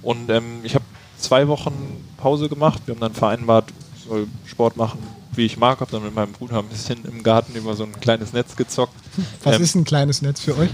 Und 0.00 0.30
ähm, 0.30 0.60
ich 0.62 0.74
habe 0.74 0.84
zwei 1.18 1.46
Wochen 1.46 1.74
Pause 2.16 2.48
gemacht. 2.48 2.80
Wir 2.86 2.94
haben 2.94 3.02
dann 3.02 3.12
vereinbart, 3.12 3.66
ich 3.98 4.08
soll 4.08 4.28
Sport 4.46 4.78
machen, 4.78 4.98
wie 5.36 5.46
ich 5.46 5.56
mag. 5.56 5.80
Habe 5.80 5.90
dann 5.90 6.02
mit 6.02 6.14
meinem 6.14 6.32
Bruder 6.32 6.58
ein 6.58 6.66
bisschen 6.66 7.04
im 7.04 7.22
Garten 7.22 7.54
über 7.54 7.74
so 7.74 7.84
ein 7.84 7.98
kleines 8.00 8.32
Netz 8.32 8.56
gezockt. 8.56 8.94
Was 9.42 9.56
ähm, 9.56 9.62
ist 9.62 9.74
ein 9.74 9.84
kleines 9.84 10.22
Netz 10.22 10.40
für 10.40 10.56
euch? 10.56 10.70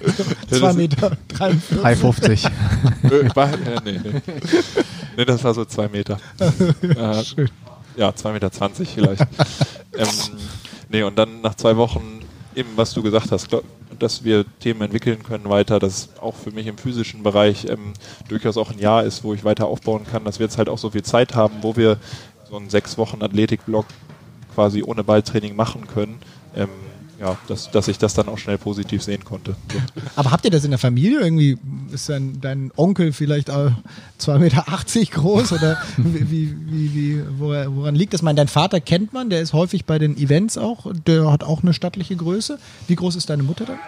Zwei 0.50 0.72
Meter, 0.72 1.16
53. 1.28 1.80
350. 1.80 2.44
äh, 3.04 3.80
nee, 3.84 4.00
nee. 4.02 4.22
Nee, 5.16 5.24
das 5.24 5.42
war 5.44 5.54
so 5.54 5.64
zwei 5.64 5.88
Meter. 5.88 6.18
äh, 6.82 7.22
ja, 7.96 8.14
zwei 8.14 8.32
Meter 8.32 8.52
zwanzig 8.52 8.90
vielleicht. 8.94 9.22
ähm, 9.96 10.08
nee, 10.90 11.02
und 11.02 11.16
dann 11.18 11.40
nach 11.40 11.54
zwei 11.54 11.76
Wochen, 11.76 12.20
eben 12.54 12.68
was 12.76 12.92
du 12.92 13.02
gesagt 13.02 13.32
hast, 13.32 13.48
glaub, 13.48 13.64
dass 13.98 14.24
wir 14.24 14.44
Themen 14.60 14.82
entwickeln 14.82 15.22
können 15.22 15.48
weiter, 15.48 15.78
dass 15.78 16.10
auch 16.20 16.34
für 16.34 16.50
mich 16.50 16.66
im 16.66 16.76
physischen 16.76 17.22
Bereich 17.22 17.66
ähm, 17.66 17.94
durchaus 18.28 18.58
auch 18.58 18.70
ein 18.70 18.78
Jahr 18.78 19.04
ist, 19.04 19.24
wo 19.24 19.32
ich 19.32 19.44
weiter 19.44 19.66
aufbauen 19.66 20.04
kann, 20.10 20.24
dass 20.24 20.38
wir 20.38 20.46
jetzt 20.46 20.58
halt 20.58 20.68
auch 20.68 20.78
so 20.78 20.90
viel 20.90 21.02
Zeit 21.02 21.34
haben, 21.34 21.54
wo 21.62 21.76
wir 21.76 21.96
so 22.48 22.56
einen 22.56 22.68
sechs 22.68 22.98
Wochen 22.98 23.22
Athletikblock 23.22 23.86
quasi 24.56 24.82
ohne 24.82 25.04
Balltraining 25.04 25.54
machen 25.54 25.86
können. 25.86 26.18
Ähm, 26.56 26.70
ja, 27.20 27.36
dass, 27.48 27.70
dass 27.70 27.88
ich 27.88 27.98
das 27.98 28.14
dann 28.14 28.28
auch 28.28 28.36
schnell 28.36 28.58
positiv 28.58 29.02
sehen 29.02 29.24
konnte. 29.24 29.54
So. 29.72 29.78
Aber 30.16 30.30
habt 30.32 30.44
ihr 30.44 30.50
das 30.50 30.64
in 30.64 30.70
der 30.70 30.78
Familie? 30.78 31.20
Irgendwie 31.20 31.58
ist 31.92 32.08
dein, 32.08 32.40
dein 32.40 32.72
Onkel 32.76 33.12
vielleicht 33.12 33.50
2,80 33.50 34.38
Meter 34.38 34.64
groß 35.12 35.52
oder 35.52 35.78
wie, 35.96 36.54
wie, 36.66 36.94
wie, 36.94 37.22
woran 37.38 37.94
liegt 37.94 38.12
das? 38.14 38.22
Mein, 38.22 38.36
dein 38.36 38.48
Vater 38.48 38.80
kennt 38.80 39.12
man, 39.12 39.30
der 39.30 39.40
ist 39.40 39.52
häufig 39.52 39.84
bei 39.84 39.98
den 39.98 40.16
Events 40.16 40.58
auch, 40.58 40.86
der 41.06 41.30
hat 41.30 41.44
auch 41.44 41.62
eine 41.62 41.72
stattliche 41.72 42.16
Größe. 42.16 42.58
Wie 42.86 42.96
groß 42.96 43.16
ist 43.16 43.30
deine 43.30 43.42
Mutter 43.42 43.64
dann? 43.64 43.78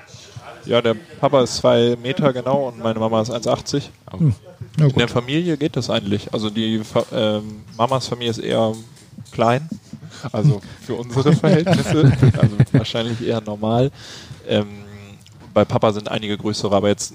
Ja, 0.64 0.82
der 0.82 0.94
Papa 1.20 1.42
ist 1.42 1.56
zwei 1.56 1.96
Meter 2.02 2.32
genau 2.32 2.68
und 2.68 2.78
meine 2.78 2.98
Mama 2.98 3.22
ist 3.22 3.30
1,80. 3.30 3.84
Hm. 4.10 4.34
In 4.78 4.92
der 4.94 5.08
Familie 5.08 5.56
geht 5.56 5.76
das 5.76 5.90
eigentlich. 5.90 6.32
Also 6.32 6.50
die 6.50 6.82
ähm, 7.12 7.42
Mamas 7.76 8.06
Familie 8.06 8.30
ist 8.30 8.38
eher 8.38 8.72
klein 9.32 9.68
also 10.32 10.60
für 10.80 10.94
unsere 10.94 11.32
Verhältnisse, 11.32 12.12
also 12.38 12.56
wahrscheinlich 12.72 13.26
eher 13.26 13.40
normal. 13.40 13.90
Ähm, 14.46 14.66
bei 15.54 15.64
Papa 15.64 15.92
sind 15.92 16.10
einige 16.10 16.36
größere, 16.36 16.74
aber 16.74 16.88
jetzt 16.88 17.14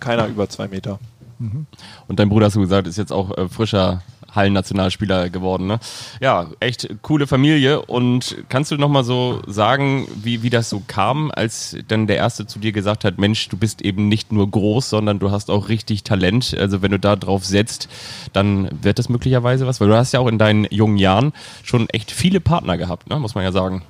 keiner 0.00 0.26
über 0.26 0.48
zwei 0.48 0.68
Meter. 0.68 0.98
Mhm. 1.38 1.66
Und 2.08 2.18
dein 2.18 2.28
Bruder, 2.28 2.46
hast 2.46 2.56
du 2.56 2.60
gesagt, 2.60 2.86
ist 2.86 2.96
jetzt 2.96 3.12
auch 3.12 3.36
äh, 3.36 3.48
frischer 3.48 4.02
Hallennationalspieler 4.36 5.30
geworden. 5.30 5.66
Ne? 5.66 5.78
Ja, 6.20 6.46
echt 6.60 6.88
coole 7.02 7.26
Familie. 7.26 7.82
Und 7.82 8.36
kannst 8.48 8.70
du 8.70 8.76
noch 8.76 8.88
mal 8.88 9.04
so 9.04 9.42
sagen, 9.46 10.06
wie, 10.14 10.42
wie 10.42 10.50
das 10.50 10.70
so 10.70 10.82
kam, 10.86 11.30
als 11.34 11.76
dann 11.88 12.06
der 12.06 12.16
Erste 12.16 12.46
zu 12.46 12.58
dir 12.58 12.72
gesagt 12.72 13.04
hat, 13.04 13.18
Mensch, 13.18 13.48
du 13.48 13.56
bist 13.56 13.82
eben 13.82 14.08
nicht 14.08 14.32
nur 14.32 14.50
groß, 14.50 14.90
sondern 14.90 15.18
du 15.18 15.30
hast 15.30 15.50
auch 15.50 15.68
richtig 15.68 16.04
Talent. 16.04 16.56
Also 16.58 16.82
wenn 16.82 16.90
du 16.90 16.98
da 16.98 17.16
drauf 17.16 17.44
setzt, 17.44 17.88
dann 18.32 18.68
wird 18.82 18.98
das 18.98 19.08
möglicherweise 19.08 19.66
was. 19.66 19.80
Weil 19.80 19.88
du 19.88 19.96
hast 19.96 20.12
ja 20.12 20.20
auch 20.20 20.28
in 20.28 20.38
deinen 20.38 20.66
jungen 20.70 20.98
Jahren 20.98 21.32
schon 21.62 21.88
echt 21.90 22.10
viele 22.10 22.40
Partner 22.40 22.76
gehabt, 22.76 23.08
ne? 23.08 23.18
muss 23.18 23.34
man 23.34 23.44
ja 23.44 23.52
sagen. 23.52 23.82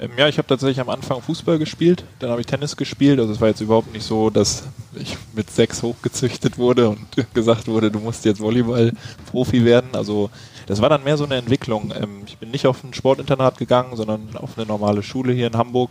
Ähm, 0.00 0.12
ja, 0.16 0.28
ich 0.28 0.38
habe 0.38 0.48
tatsächlich 0.48 0.80
am 0.80 0.88
Anfang 0.88 1.20
Fußball 1.20 1.58
gespielt, 1.58 2.04
dann 2.18 2.30
habe 2.30 2.40
ich 2.40 2.46
Tennis 2.46 2.76
gespielt. 2.76 3.20
Also 3.20 3.32
es 3.32 3.40
war 3.40 3.48
jetzt 3.48 3.60
überhaupt 3.60 3.92
nicht 3.92 4.04
so, 4.04 4.30
dass 4.30 4.64
ich 4.94 5.16
mit 5.34 5.50
sechs 5.50 5.82
hochgezüchtet 5.82 6.56
wurde 6.56 6.88
und 6.88 6.98
gesagt 7.34 7.68
wurde, 7.68 7.90
du 7.90 8.00
musst 8.00 8.24
jetzt 8.24 8.40
Volleyball-Profi 8.40 9.64
werden. 9.64 9.90
Also 9.92 10.30
das 10.66 10.80
war 10.80 10.88
dann 10.88 11.04
mehr 11.04 11.18
so 11.18 11.24
eine 11.24 11.36
Entwicklung. 11.36 11.92
Ähm, 11.94 12.22
ich 12.26 12.38
bin 12.38 12.50
nicht 12.50 12.66
auf 12.66 12.82
ein 12.82 12.94
Sportinternat 12.94 13.58
gegangen, 13.58 13.94
sondern 13.94 14.36
auf 14.36 14.56
eine 14.56 14.66
normale 14.66 15.02
Schule 15.02 15.32
hier 15.32 15.48
in 15.48 15.56
Hamburg. 15.56 15.90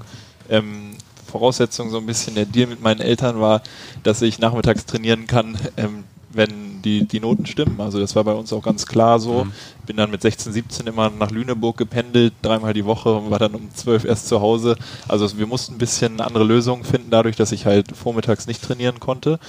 Ähm, 0.49 0.91
Voraussetzung 1.29 1.91
so 1.91 1.97
ein 1.97 2.07
bisschen 2.07 2.33
der 2.33 2.45
Deal 2.45 2.67
mit 2.67 2.81
meinen 2.81 3.01
Eltern 3.01 3.39
war, 3.39 3.61
dass 4.01 4.23
ich 4.23 4.39
nachmittags 4.39 4.85
trainieren 4.87 5.27
kann, 5.27 5.59
ähm, 5.77 6.03
wenn 6.31 6.68
die, 6.81 7.07
die 7.07 7.19
Noten 7.19 7.45
stimmen. 7.45 7.79
Also 7.79 7.99
das 7.99 8.15
war 8.15 8.23
bei 8.23 8.33
uns 8.33 8.51
auch 8.53 8.63
ganz 8.63 8.85
klar 8.85 9.19
so. 9.19 9.45
Mhm. 9.45 9.51
Bin 9.85 9.97
dann 9.97 10.11
mit 10.11 10.21
16, 10.21 10.53
17 10.53 10.87
immer 10.87 11.09
nach 11.09 11.31
Lüneburg 11.31 11.77
gependelt, 11.77 12.33
dreimal 12.41 12.73
die 12.73 12.85
Woche 12.85 13.13
und 13.13 13.31
war 13.31 13.39
dann 13.39 13.55
um 13.55 13.73
12 13.73 14.05
erst 14.05 14.27
zu 14.27 14.41
Hause. 14.41 14.77
Also 15.07 15.37
wir 15.37 15.47
mussten 15.47 15.75
ein 15.75 15.77
bisschen 15.79 16.21
andere 16.21 16.43
Lösungen 16.43 16.83
finden, 16.83 17.09
dadurch, 17.09 17.35
dass 17.35 17.51
ich 17.51 17.65
halt 17.65 17.95
vormittags 17.95 18.47
nicht 18.47 18.63
trainieren 18.63 18.99
konnte. 18.99 19.39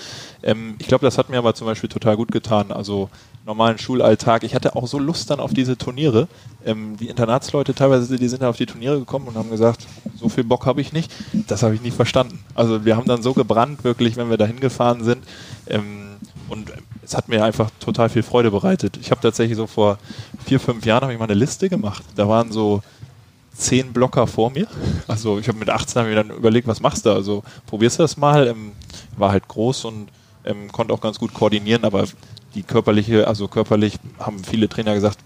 Ähm, 0.42 0.76
ich 0.78 0.86
glaube, 0.86 1.04
das 1.04 1.18
hat 1.18 1.28
mir 1.28 1.38
aber 1.38 1.54
zum 1.54 1.66
Beispiel 1.66 1.88
total 1.88 2.16
gut 2.16 2.32
getan. 2.32 2.72
Also 2.72 3.10
normalen 3.46 3.78
Schulalltag. 3.78 4.44
Ich 4.44 4.54
hatte 4.54 4.76
auch 4.76 4.86
so 4.86 4.98
Lust 4.98 5.30
dann 5.30 5.40
auf 5.40 5.52
diese 5.52 5.76
Turniere. 5.76 6.28
Ähm, 6.64 6.96
die 6.98 7.08
Internatsleute 7.08 7.74
teilweise, 7.74 8.16
die 8.16 8.28
sind 8.28 8.42
dann 8.42 8.50
auf 8.50 8.56
die 8.56 8.66
Turniere 8.66 8.98
gekommen 8.98 9.28
und 9.28 9.36
haben 9.36 9.50
gesagt, 9.50 9.86
so 10.16 10.28
viel 10.28 10.44
Bock 10.44 10.66
habe 10.66 10.80
ich 10.80 10.92
nicht. 10.92 11.10
Das 11.48 11.62
habe 11.62 11.74
ich 11.74 11.82
nie 11.82 11.90
verstanden. 11.90 12.38
Also 12.54 12.84
wir 12.84 12.96
haben 12.96 13.06
dann 13.06 13.22
so 13.22 13.32
gebrannt, 13.32 13.82
wirklich, 13.84 14.16
wenn 14.16 14.30
wir 14.30 14.36
da 14.36 14.46
hingefahren 14.46 15.04
sind. 15.04 15.24
Ähm, 15.66 16.16
und 16.48 16.72
es 17.10 17.16
hat 17.16 17.28
mir 17.28 17.44
einfach 17.44 17.70
total 17.80 18.08
viel 18.08 18.22
Freude 18.22 18.52
bereitet. 18.52 18.96
Ich 19.00 19.10
habe 19.10 19.20
tatsächlich 19.20 19.56
so 19.56 19.66
vor 19.66 19.98
vier, 20.44 20.60
fünf 20.60 20.86
Jahren 20.86 21.10
ich 21.10 21.18
mal 21.18 21.24
eine 21.24 21.34
Liste 21.34 21.68
gemacht. 21.68 22.04
Da 22.14 22.28
waren 22.28 22.52
so 22.52 22.82
zehn 23.52 23.92
Blocker 23.92 24.28
vor 24.28 24.50
mir. 24.50 24.68
Also 25.08 25.40
ich 25.40 25.48
habe 25.48 25.58
mit 25.58 25.70
18 25.70 26.00
hab 26.00 26.08
mir 26.08 26.14
dann 26.14 26.30
überlegt, 26.30 26.68
was 26.68 26.80
machst 26.80 27.06
du? 27.06 27.10
Also 27.10 27.42
probierst 27.66 27.98
du 27.98 28.04
das 28.04 28.16
mal. 28.16 28.46
Ähm, 28.46 28.72
war 29.16 29.32
halt 29.32 29.48
groß 29.48 29.86
und 29.86 30.08
ähm, 30.44 30.70
konnte 30.70 30.94
auch 30.94 31.00
ganz 31.00 31.18
gut 31.18 31.34
koordinieren, 31.34 31.84
aber 31.84 32.04
die 32.54 32.62
körperliche, 32.62 33.26
also 33.26 33.48
körperlich 33.48 33.96
haben 34.20 34.44
viele 34.44 34.68
Trainer 34.68 34.94
gesagt, 34.94 35.18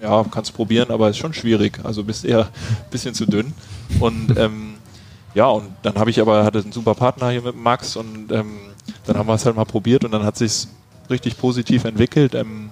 ja, 0.00 0.24
kannst 0.30 0.54
probieren, 0.54 0.92
aber 0.92 1.10
ist 1.10 1.18
schon 1.18 1.34
schwierig. 1.34 1.80
Also 1.82 2.04
bist 2.04 2.24
eher 2.24 2.44
ein 2.44 2.50
bisschen 2.92 3.14
zu 3.14 3.26
dünn. 3.26 3.52
Und 3.98 4.38
ähm, 4.38 4.74
ja, 5.34 5.46
und 5.48 5.72
dann 5.82 5.96
habe 5.96 6.10
ich 6.10 6.20
aber, 6.20 6.44
hatte 6.44 6.60
einen 6.60 6.70
super 6.70 6.94
Partner 6.94 7.30
hier 7.30 7.42
mit 7.42 7.56
Max 7.56 7.96
und 7.96 8.30
ähm, 8.30 8.58
dann 9.06 9.16
haben 9.16 9.26
wir 9.26 9.34
es 9.34 9.44
halt 9.44 9.56
mal 9.56 9.64
probiert 9.64 10.04
und 10.04 10.12
dann 10.12 10.22
hat 10.22 10.36
sich 10.36 10.68
richtig 11.12 11.38
positiv 11.38 11.84
entwickelt. 11.84 12.34
Ähm, 12.34 12.70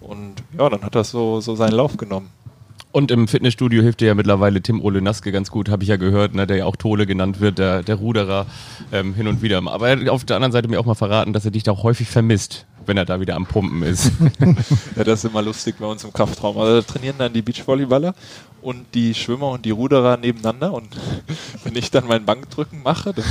und 0.00 0.34
ja, 0.58 0.68
dann 0.68 0.82
hat 0.82 0.94
das 0.94 1.10
so, 1.10 1.40
so 1.40 1.54
seinen 1.54 1.74
Lauf 1.74 1.96
genommen. 1.96 2.30
Und 2.92 3.10
im 3.10 3.26
Fitnessstudio 3.26 3.82
hilft 3.82 4.00
dir 4.00 4.08
ja 4.08 4.14
mittlerweile 4.14 4.60
Tim 4.60 4.82
Ole 4.82 5.00
Naske 5.00 5.32
ganz 5.32 5.50
gut, 5.50 5.70
habe 5.70 5.82
ich 5.82 5.88
ja 5.88 5.96
gehört, 5.96 6.34
ne, 6.34 6.46
der 6.46 6.58
ja 6.58 6.64
auch 6.66 6.76
Tole 6.76 7.06
genannt 7.06 7.40
wird, 7.40 7.58
der, 7.58 7.82
der 7.82 7.94
Ruderer 7.94 8.44
ähm, 8.92 9.14
hin 9.14 9.28
und 9.28 9.40
wieder. 9.40 9.62
Aber 9.66 9.88
er 9.88 9.98
hat 9.98 10.08
auf 10.10 10.26
der 10.26 10.36
anderen 10.36 10.52
Seite 10.52 10.68
mir 10.68 10.78
auch 10.78 10.84
mal 10.84 10.94
verraten, 10.94 11.32
dass 11.32 11.46
er 11.46 11.50
dich 11.50 11.62
da 11.62 11.72
auch 11.72 11.84
häufig 11.84 12.08
vermisst, 12.08 12.66
wenn 12.84 12.98
er 12.98 13.06
da 13.06 13.18
wieder 13.18 13.34
am 13.34 13.46
Pumpen 13.46 13.82
ist. 13.82 14.12
Ja, 14.96 15.04
das 15.04 15.24
ist 15.24 15.30
immer 15.30 15.40
lustig 15.40 15.76
bei 15.78 15.86
uns 15.86 16.04
im 16.04 16.12
Kraftraum. 16.12 16.58
Also 16.58 16.82
da 16.82 16.82
trainieren 16.82 17.16
dann 17.16 17.32
die 17.32 17.40
Beachvolleyballer 17.40 18.14
und 18.60 18.84
die 18.92 19.14
Schwimmer 19.14 19.48
und 19.48 19.64
die 19.64 19.70
Ruderer 19.70 20.18
nebeneinander. 20.18 20.74
Und 20.74 20.88
wenn 21.64 21.74
ich 21.76 21.90
dann 21.90 22.06
mein 22.06 22.26
Bankdrücken 22.26 22.82
mache, 22.82 23.14
dann 23.14 23.24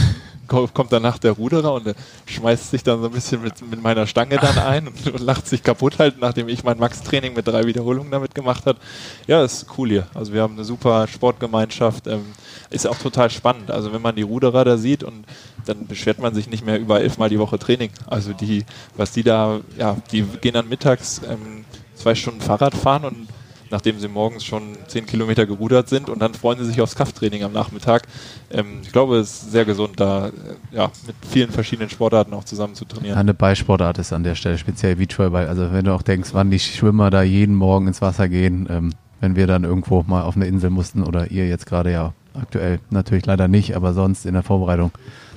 kommt 0.52 0.92
danach 0.92 1.18
der 1.18 1.32
Ruderer 1.32 1.74
und 1.74 1.96
schmeißt 2.26 2.72
sich 2.72 2.84
dann 2.84 3.02
so 3.02 3.08
ein 3.08 3.12
bisschen 3.12 3.42
mit, 3.42 3.62
mit 3.70 3.82
meiner 3.82 4.06
Stange 4.08 4.38
dann 4.38 4.58
ein 4.66 4.88
und, 4.88 5.14
und 5.14 5.20
lacht 5.22 5.48
sich 5.48 5.64
kaputt 5.64 6.00
halt, 6.00 6.20
nachdem 6.20 6.48
ich 6.50 6.64
mein 6.64 6.78
Max-Training 6.78 7.34
mit 7.34 7.48
drei 7.48 7.66
Wiederholungen 7.66 8.12
damit 8.12 8.36
gemacht 8.36 8.66
habe. 8.66 8.80
Ja, 9.28 9.44
ist 9.44 9.66
cool 9.78 9.90
hier. 9.90 10.08
Also 10.14 10.34
wir 10.34 10.42
haben 10.42 10.54
eine 10.54 10.64
super 10.64 11.08
Sportgemeinschaft. 11.08 12.08
Ähm, 12.08 12.26
ist 12.70 12.88
auch 12.88 12.98
total 12.98 13.30
spannend. 13.30 13.72
Also 13.72 13.94
wenn 13.94 14.02
man 14.02 14.16
die 14.16 14.22
Ruderer 14.22 14.64
da 14.64 14.78
sieht 14.78 15.04
und 15.04 15.26
dann 15.66 15.88
beschwert 15.88 16.20
man 16.20 16.34
sich 16.34 16.50
nicht 16.50 16.66
mehr 16.66 16.80
über 16.80 17.02
elfmal 17.02 17.30
die 17.30 17.40
Woche 17.40 17.60
Training. 17.60 17.92
Also 18.08 18.34
die, 18.34 18.66
was 18.96 19.12
die 19.12 19.24
da, 19.24 19.60
ja, 19.78 19.98
die 20.12 20.24
gehen 20.24 20.54
dann 20.54 20.70
mittags 20.70 21.22
ähm, 21.28 21.66
zwei 21.96 22.16
Stunden 22.16 22.42
Fahrrad 22.42 22.76
fahren 22.76 23.06
und 23.06 23.28
nachdem 23.72 24.00
sie 24.00 24.08
morgens 24.08 24.44
schon 24.44 24.78
zehn 24.88 25.06
Kilometer 25.06 25.46
gerudert 25.46 25.90
sind 25.90 26.10
und 26.10 26.20
dann 26.20 26.34
freuen 26.34 26.60
sie 26.60 26.66
sich 26.66 26.82
aufs 26.82 26.96
Krafttraining 26.96 27.44
am 27.44 27.54
Nachmittag. 27.54 28.04
Ähm, 28.52 28.80
ich 28.84 28.92
glaube, 28.92 29.18
es 29.18 29.44
ist 29.44 29.52
sehr 29.52 29.66
gesund, 29.66 30.00
da 30.00 30.28
äh, 30.28 30.32
ja, 30.72 30.92
mit 31.08 31.16
vielen 31.30 31.52
verschiedenen 31.52 31.90
Sportarten 31.90 32.34
auch 32.34 32.44
zusammen 32.44 32.76
zu 32.76 32.86
trainieren. 32.86 33.18
Eine 33.18 33.34
Beisportart 33.34 33.98
ist 33.98 34.14
an 34.14 34.24
der 34.24 34.36
Stelle 34.36 34.58
speziell 34.58 34.96
Beachvolleyball. 34.96 35.48
Also 35.48 35.72
wenn 35.72 35.86
du 35.86 35.94
auch 35.94 36.02
denkst, 36.02 36.30
wann 36.34 36.52
die 36.52 36.60
Schwimmer 36.60 37.10
da 37.10 37.24
jeden 37.24 37.56
Morgen 37.56 37.88
ins 37.88 38.02
Wasser 38.02 38.30
gehen, 38.30 38.68
ähm, 38.70 38.94
wenn 39.20 39.36
wir 39.36 39.48
dann 39.48 39.64
irgendwo 39.64 40.04
mal 40.04 40.24
auf 40.24 40.36
eine 40.36 40.46
Insel 40.46 40.70
mussten 40.70 41.04
oder 41.04 41.32
ihr 41.32 41.48
jetzt 41.48 41.66
gerade 41.66 41.92
ja 41.92 42.14
aktuell 42.34 42.80
natürlich 42.90 43.26
leider 43.26 43.48
nicht, 43.48 43.76
aber 43.76 43.94
sonst 43.94 44.26
in 44.26 44.34
der 44.34 44.44
Vorbereitung, 44.44 44.92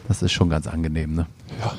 das 0.09 0.23
ist 0.23 0.33
schon 0.33 0.49
ganz 0.51 0.67
angenehm. 0.67 1.15
Ne? 1.15 1.27
Ja. 1.61 1.73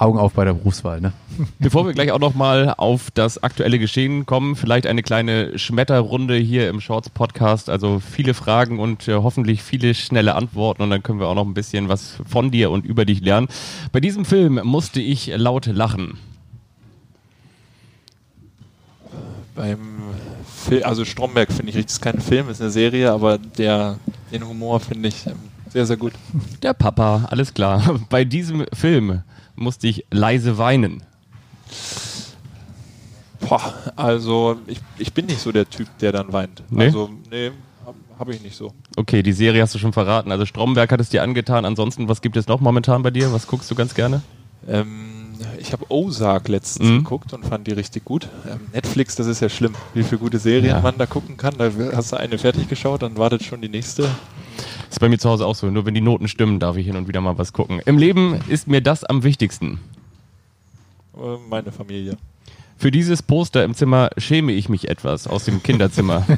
Augen 0.00 0.18
auf 0.18 0.34
bei 0.34 0.44
der 0.44 0.54
Berufswahl. 0.54 1.00
Ne? 1.00 1.12
Bevor 1.58 1.84
wir 1.84 1.92
gleich 1.92 2.12
auch 2.12 2.20
nochmal 2.20 2.74
auf 2.76 3.10
das 3.10 3.42
aktuelle 3.42 3.78
Geschehen 3.78 4.26
kommen, 4.26 4.54
vielleicht 4.54 4.86
eine 4.86 5.02
kleine 5.02 5.58
Schmetterrunde 5.58 6.36
hier 6.36 6.68
im 6.68 6.80
Shorts 6.80 7.10
Podcast. 7.10 7.68
Also 7.68 8.00
viele 8.00 8.34
Fragen 8.34 8.78
und 8.78 9.08
äh, 9.08 9.14
hoffentlich 9.14 9.62
viele 9.62 9.94
schnelle 9.94 10.36
Antworten 10.36 10.82
und 10.82 10.90
dann 10.90 11.02
können 11.02 11.18
wir 11.18 11.26
auch 11.26 11.34
noch 11.34 11.46
ein 11.46 11.54
bisschen 11.54 11.88
was 11.88 12.18
von 12.28 12.50
dir 12.50 12.70
und 12.70 12.84
über 12.84 13.04
dich 13.04 13.20
lernen. 13.20 13.48
Bei 13.90 14.00
diesem 14.00 14.24
Film 14.24 14.60
musste 14.62 15.00
ich 15.00 15.32
laut 15.34 15.66
lachen. 15.66 16.18
Beim 19.56 19.78
Film, 20.46 20.84
also 20.84 21.04
Stromberg 21.04 21.50
finde 21.50 21.70
ich 21.70 21.76
richtig, 21.76 21.94
ist 21.94 22.00
kein 22.00 22.20
Film, 22.20 22.48
ist 22.48 22.60
eine 22.60 22.70
Serie, 22.70 23.10
aber 23.10 23.38
der, 23.38 23.98
den 24.30 24.46
Humor 24.46 24.78
finde 24.78 25.08
ich 25.08 25.24
sehr, 25.70 25.84
sehr 25.84 25.96
gut. 25.96 26.12
Der 26.62 26.72
Papa, 26.72 27.26
alles 27.30 27.52
klar. 27.52 27.98
Bei 28.08 28.24
diesem 28.24 28.64
Film 28.72 29.22
musste 29.58 29.86
ich 29.88 30.04
leise 30.10 30.58
weinen. 30.58 31.02
Boah, 33.40 33.72
also 33.96 34.56
ich, 34.66 34.80
ich 34.98 35.12
bin 35.12 35.26
nicht 35.26 35.40
so 35.40 35.52
der 35.52 35.68
Typ, 35.68 35.88
der 36.00 36.12
dann 36.12 36.32
weint. 36.32 36.62
Nee? 36.70 36.86
Also, 36.86 37.08
nee, 37.30 37.50
habe 37.86 37.96
hab 38.18 38.28
ich 38.28 38.42
nicht 38.42 38.56
so. 38.56 38.72
Okay, 38.96 39.22
die 39.22 39.32
Serie 39.32 39.62
hast 39.62 39.74
du 39.74 39.78
schon 39.78 39.92
verraten. 39.92 40.32
Also 40.32 40.44
Stromberg 40.44 40.90
hat 40.90 41.00
es 41.00 41.08
dir 41.08 41.22
angetan. 41.22 41.64
Ansonsten, 41.64 42.08
was 42.08 42.20
gibt 42.20 42.36
es 42.36 42.48
noch 42.48 42.60
momentan 42.60 43.02
bei 43.02 43.10
dir? 43.10 43.32
Was 43.32 43.46
guckst 43.46 43.70
du 43.70 43.74
ganz 43.74 43.94
gerne? 43.94 44.22
Ähm, 44.66 45.34
ich 45.60 45.72
habe 45.72 45.84
Ozark 45.88 46.48
letztens 46.48 46.88
Mhm. 46.90 46.98
geguckt 47.04 47.32
und 47.32 47.44
fand 47.46 47.66
die 47.68 47.72
richtig 47.72 48.04
gut. 48.04 48.28
Ähm, 48.50 48.60
Netflix, 48.72 49.14
das 49.14 49.28
ist 49.28 49.40
ja 49.40 49.48
schlimm, 49.48 49.74
wie 49.94 50.02
viele 50.02 50.18
gute 50.18 50.38
Serien 50.40 50.74
Ja. 50.76 50.80
man 50.80 50.98
da 50.98 51.06
gucken 51.06 51.36
kann. 51.36 51.54
Da 51.56 51.70
hast 51.94 52.12
du 52.12 52.16
eine 52.16 52.38
fertig 52.38 52.68
geschaut, 52.68 53.02
dann 53.02 53.16
wartet 53.16 53.44
schon 53.44 53.60
die 53.62 53.68
nächste. 53.68 54.10
Ist 54.90 55.00
bei 55.00 55.08
mir 55.08 55.18
zu 55.18 55.28
Hause 55.28 55.46
auch 55.46 55.54
so. 55.54 55.70
Nur 55.70 55.86
wenn 55.86 55.94
die 55.94 56.00
Noten 56.00 56.28
stimmen, 56.28 56.60
darf 56.60 56.76
ich 56.76 56.86
hin 56.86 56.96
und 56.96 57.08
wieder 57.08 57.20
mal 57.20 57.38
was 57.38 57.52
gucken. 57.52 57.80
Im 57.84 57.98
Leben 57.98 58.40
ist 58.48 58.68
mir 58.68 58.80
das 58.80 59.04
am 59.04 59.22
wichtigsten. 59.22 59.80
Äh, 61.16 61.36
meine 61.48 61.72
Familie. 61.72 62.16
Für 62.80 62.92
dieses 62.92 63.24
Poster 63.24 63.64
im 63.64 63.74
Zimmer 63.74 64.10
schäme 64.18 64.52
ich 64.52 64.68
mich 64.68 64.88
etwas 64.88 65.26
aus 65.26 65.44
dem 65.44 65.62
Kinderzimmer. 65.62 66.24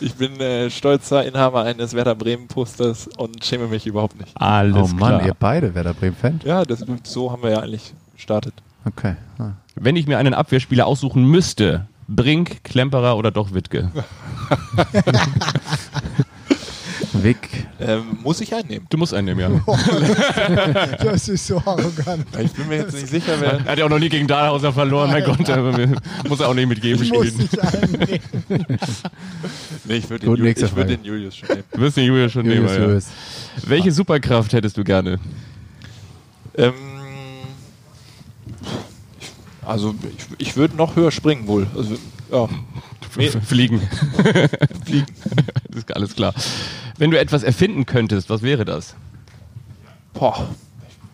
Ich 0.00 0.14
bin 0.14 0.38
äh, 0.38 0.70
stolzer 0.70 1.24
Inhaber 1.24 1.64
eines 1.64 1.94
Werder 1.94 2.14
Bremen 2.14 2.46
Posters 2.46 3.08
und 3.16 3.44
schäme 3.44 3.68
mich 3.68 3.86
überhaupt 3.86 4.20
nicht. 4.20 4.30
Alles 4.36 4.92
oh 4.92 4.94
Mann, 4.94 5.16
klar. 5.16 5.26
ihr 5.26 5.34
beide 5.34 5.74
Werder 5.74 5.94
Bremen-Fan? 5.94 6.40
Ja, 6.44 6.64
das, 6.64 6.84
so 7.04 7.32
haben 7.32 7.42
wir 7.42 7.50
ja 7.50 7.60
eigentlich 7.60 7.94
gestartet. 8.14 8.54
Okay. 8.84 9.16
Ah. 9.38 9.52
Wenn 9.74 9.96
ich 9.96 10.06
mir 10.06 10.18
einen 10.18 10.34
Abwehrspieler 10.34 10.86
aussuchen 10.86 11.24
müsste, 11.24 11.86
Brink, 12.06 12.62
Klemperer 12.64 13.16
oder 13.16 13.30
doch 13.30 13.52
Wittke? 13.52 13.90
Wick. 17.22 17.66
Ähm, 17.80 18.18
muss 18.22 18.40
ich 18.40 18.52
einnehmen? 18.54 18.86
Du 18.90 18.96
musst 18.98 19.14
einen 19.14 19.26
nehmen, 19.36 19.40
ja. 19.40 20.96
Das 21.04 21.28
ist 21.28 21.46
so 21.46 21.58
arrogant. 21.58 22.26
Ich 22.42 22.52
bin 22.52 22.68
mir 22.68 22.78
jetzt 22.78 22.92
nicht 22.94 23.08
sicher, 23.08 23.34
wer. 23.40 23.52
Er 23.60 23.64
hat 23.64 23.78
ja 23.78 23.84
auch 23.84 23.88
noch 23.88 23.98
nie 23.98 24.08
gegen 24.08 24.26
Dahlhauser 24.26 24.72
verloren, 24.72 25.10
mein 25.10 25.24
Gott. 25.24 25.48
aber 25.48 25.72
Muss 26.28 26.40
er 26.40 26.48
auch 26.48 26.54
nicht 26.54 26.68
mitgeben 26.68 27.02
Ich 27.02 27.12
muss 27.12 27.32
nicht 27.36 27.58
einnehmen. 27.58 28.20
Nee, 29.84 29.94
ich 29.96 30.10
würde 30.10 30.26
Gut, 30.26 30.38
den, 30.38 30.46
Ju- 30.46 30.64
ich 30.64 30.76
würd 30.76 30.90
den 30.90 31.04
Julius 31.04 31.36
schon 31.36 31.48
nehmen. 31.48 31.64
Du 31.72 31.80
wirst 31.80 31.96
den 31.96 32.04
Julius 32.06 32.32
schon 32.32 32.44
Julius 32.46 32.70
nehmen. 32.72 32.82
Ja. 32.82 32.88
Lewis. 32.88 33.06
Welche 33.66 33.92
Superkraft 33.92 34.52
hättest 34.52 34.76
du 34.76 34.84
gerne? 34.84 35.18
Ähm, 36.56 36.72
ich, 39.20 39.28
also, 39.66 39.94
ich, 40.16 40.48
ich 40.48 40.56
würde 40.56 40.76
noch 40.76 40.96
höher 40.96 41.10
springen 41.10 41.46
wohl. 41.46 41.66
Also, 41.76 41.96
ja. 42.32 42.48
Fliegen. 43.46 43.80
fliegen. 44.84 45.06
Das 45.68 45.78
ist 45.78 45.94
alles 45.94 46.14
klar. 46.14 46.34
Wenn 46.98 47.10
du 47.10 47.18
etwas 47.18 47.42
erfinden 47.42 47.86
könntest, 47.86 48.30
was 48.30 48.42
wäre 48.42 48.64
das? 48.64 48.94
Boah, 50.12 50.48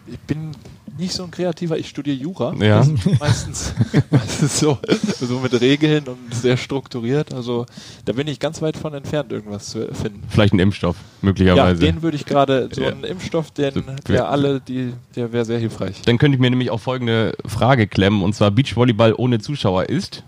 ich 0.07 0.19
bin 0.21 0.51
nicht 0.99 1.13
so 1.15 1.25
ein 1.25 1.31
Kreativer, 1.31 1.79
ich 1.79 1.89
studiere 1.89 2.17
Jura. 2.17 2.53
Ja. 2.61 2.85
Meistens, 3.19 3.73
meistens 4.11 4.61
so, 4.61 4.77
so 5.19 5.39
mit 5.41 5.59
Regeln 5.59 6.05
und 6.09 6.35
sehr 6.35 6.59
strukturiert. 6.59 7.33
Also 7.33 7.65
da 8.05 8.13
bin 8.13 8.27
ich 8.29 8.39
ganz 8.39 8.61
weit 8.61 8.77
von 8.77 8.93
entfernt, 8.93 9.33
irgendwas 9.33 9.71
zu 9.71 9.79
erfinden. 9.89 10.23
Vielleicht 10.29 10.53
ein 10.53 10.59
Impfstoff, 10.59 10.97
Ja, 10.97 11.03
möglicherweise. 11.23 11.81
den 11.81 12.03
würde 12.03 12.17
ich 12.19 12.27
gerade, 12.27 12.69
so 12.73 12.83
Ja. 12.83 12.89
einen 12.89 13.05
Impfstoff, 13.05 13.51
den, 13.53 13.73
So, 13.73 13.83
der 14.09 14.29
alle, 14.29 14.61
die, 14.61 14.93
der 15.17 15.33
wäre 15.33 15.47
sehr 15.47 15.59
hilfreich. 15.59 16.03
Dann 16.03 16.19
könnte 16.19 16.35
ich 16.37 16.41
mir 16.41 16.51
nämlich 16.51 16.71
auch 16.71 16.81
folgende 16.81 17.35
Frage 17.47 17.87
klemmen, 17.87 18.23
und 18.23 18.35
zwar 18.35 18.51
Beachvolleyball 18.51 19.15
ohne 19.17 19.39
Zuschauer 19.39 19.89
ist. 19.89 20.23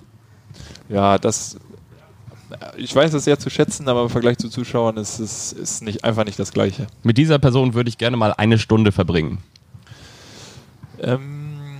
Ja, 0.92 1.16
das, 1.18 1.56
ich 2.76 2.94
weiß 2.94 3.14
es 3.14 3.24
sehr 3.24 3.38
zu 3.38 3.48
schätzen, 3.48 3.88
aber 3.88 4.02
im 4.02 4.10
Vergleich 4.10 4.36
zu 4.38 4.48
Zuschauern 4.48 4.96
ist 4.98 5.18
es 5.18 5.52
ist 5.52 5.82
nicht, 5.82 6.04
einfach 6.04 6.24
nicht 6.24 6.38
das 6.38 6.52
Gleiche. 6.52 6.86
Mit 7.02 7.16
dieser 7.16 7.38
Person 7.38 7.74
würde 7.74 7.88
ich 7.88 7.98
gerne 7.98 8.16
mal 8.16 8.32
eine 8.36 8.58
Stunde 8.58 8.92
verbringen. 8.92 9.38
Ähm, 11.00 11.78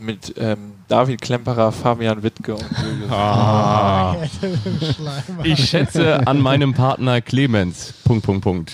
mit 0.00 0.34
ähm, 0.38 0.72
David 0.88 1.20
Klemperer, 1.20 1.70
Fabian 1.70 2.22
Wittke 2.22 2.54
und 2.54 2.64
Julius. 2.82 3.10
Ah. 3.10 4.16
Schleimer. 4.94 5.44
Ich 5.44 5.68
schätze 5.68 6.26
an 6.26 6.40
meinem 6.40 6.72
Partner 6.74 7.20
Clemens. 7.20 7.92
Punkt, 8.04 8.24
Punkt, 8.24 8.42
Punkt. 8.42 8.72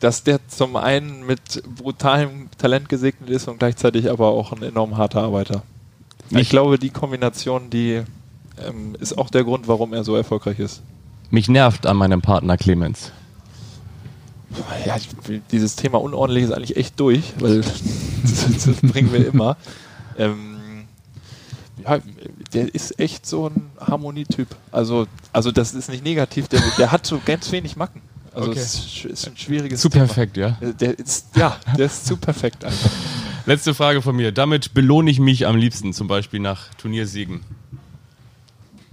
dass 0.00 0.24
der 0.24 0.46
zum 0.48 0.76
einen 0.76 1.24
mit 1.24 1.62
brutalem 1.76 2.48
Talent 2.58 2.88
gesegnet 2.88 3.30
ist 3.30 3.46
und 3.48 3.58
gleichzeitig 3.58 4.10
aber 4.10 4.28
auch 4.28 4.52
ein 4.52 4.62
enorm 4.62 4.96
harter 4.96 5.22
Arbeiter. 5.22 5.62
Ich 6.30 6.48
glaube, 6.48 6.78
die 6.78 6.90
Kombination, 6.90 7.70
die 7.70 8.02
ähm, 8.66 8.96
ist 9.00 9.16
auch 9.16 9.30
der 9.30 9.44
Grund, 9.44 9.68
warum 9.68 9.92
er 9.92 10.04
so 10.04 10.16
erfolgreich 10.16 10.58
ist. 10.58 10.82
Mich 11.30 11.48
nervt 11.48 11.86
an 11.86 11.96
meinem 11.96 12.22
Partner 12.22 12.56
Clemens. 12.56 13.12
Ja, 14.86 14.96
ich, 14.96 15.08
dieses 15.52 15.76
Thema 15.76 16.00
unordentlich 16.00 16.44
ist 16.44 16.52
eigentlich 16.52 16.76
echt 16.76 16.98
durch, 16.98 17.34
weil 17.38 17.60
das, 18.22 18.64
das 18.64 18.76
bringen 18.82 19.12
wir 19.12 19.26
immer. 19.26 19.56
Ähm, 20.16 20.56
ja, 21.84 21.98
der 22.54 22.74
ist 22.74 22.98
echt 22.98 23.26
so 23.26 23.48
ein 23.48 23.70
Harmonietyp. 23.78 24.48
Also, 24.72 25.06
also 25.32 25.52
das 25.52 25.74
ist 25.74 25.88
nicht 25.90 26.02
negativ, 26.02 26.48
der, 26.48 26.60
der 26.78 26.90
hat 26.90 27.06
so 27.06 27.20
ganz 27.24 27.52
wenig 27.52 27.76
Macken. 27.76 28.00
Also 28.34 28.50
Okay. 28.50 28.60
es 28.60 29.04
ist, 29.04 29.26
ein 29.26 29.36
schwieriges 29.36 29.80
Zu 29.80 29.88
Thema. 29.88 30.06
perfekt, 30.06 30.36
ja. 30.36 30.58
Der 30.80 30.98
ist, 30.98 31.26
ja, 31.36 31.56
der 31.76 31.86
ist 31.86 32.06
zu 32.06 32.16
perfekt 32.16 32.64
einfach. 32.64 32.90
Letzte 33.48 33.72
Frage 33.72 34.02
von 34.02 34.14
mir. 34.14 34.30
Damit 34.30 34.74
belohne 34.74 35.10
ich 35.10 35.20
mich 35.20 35.46
am 35.46 35.56
liebsten, 35.56 35.94
zum 35.94 36.06
Beispiel 36.06 36.38
nach 36.38 36.74
Turniersiegen. 36.74 37.40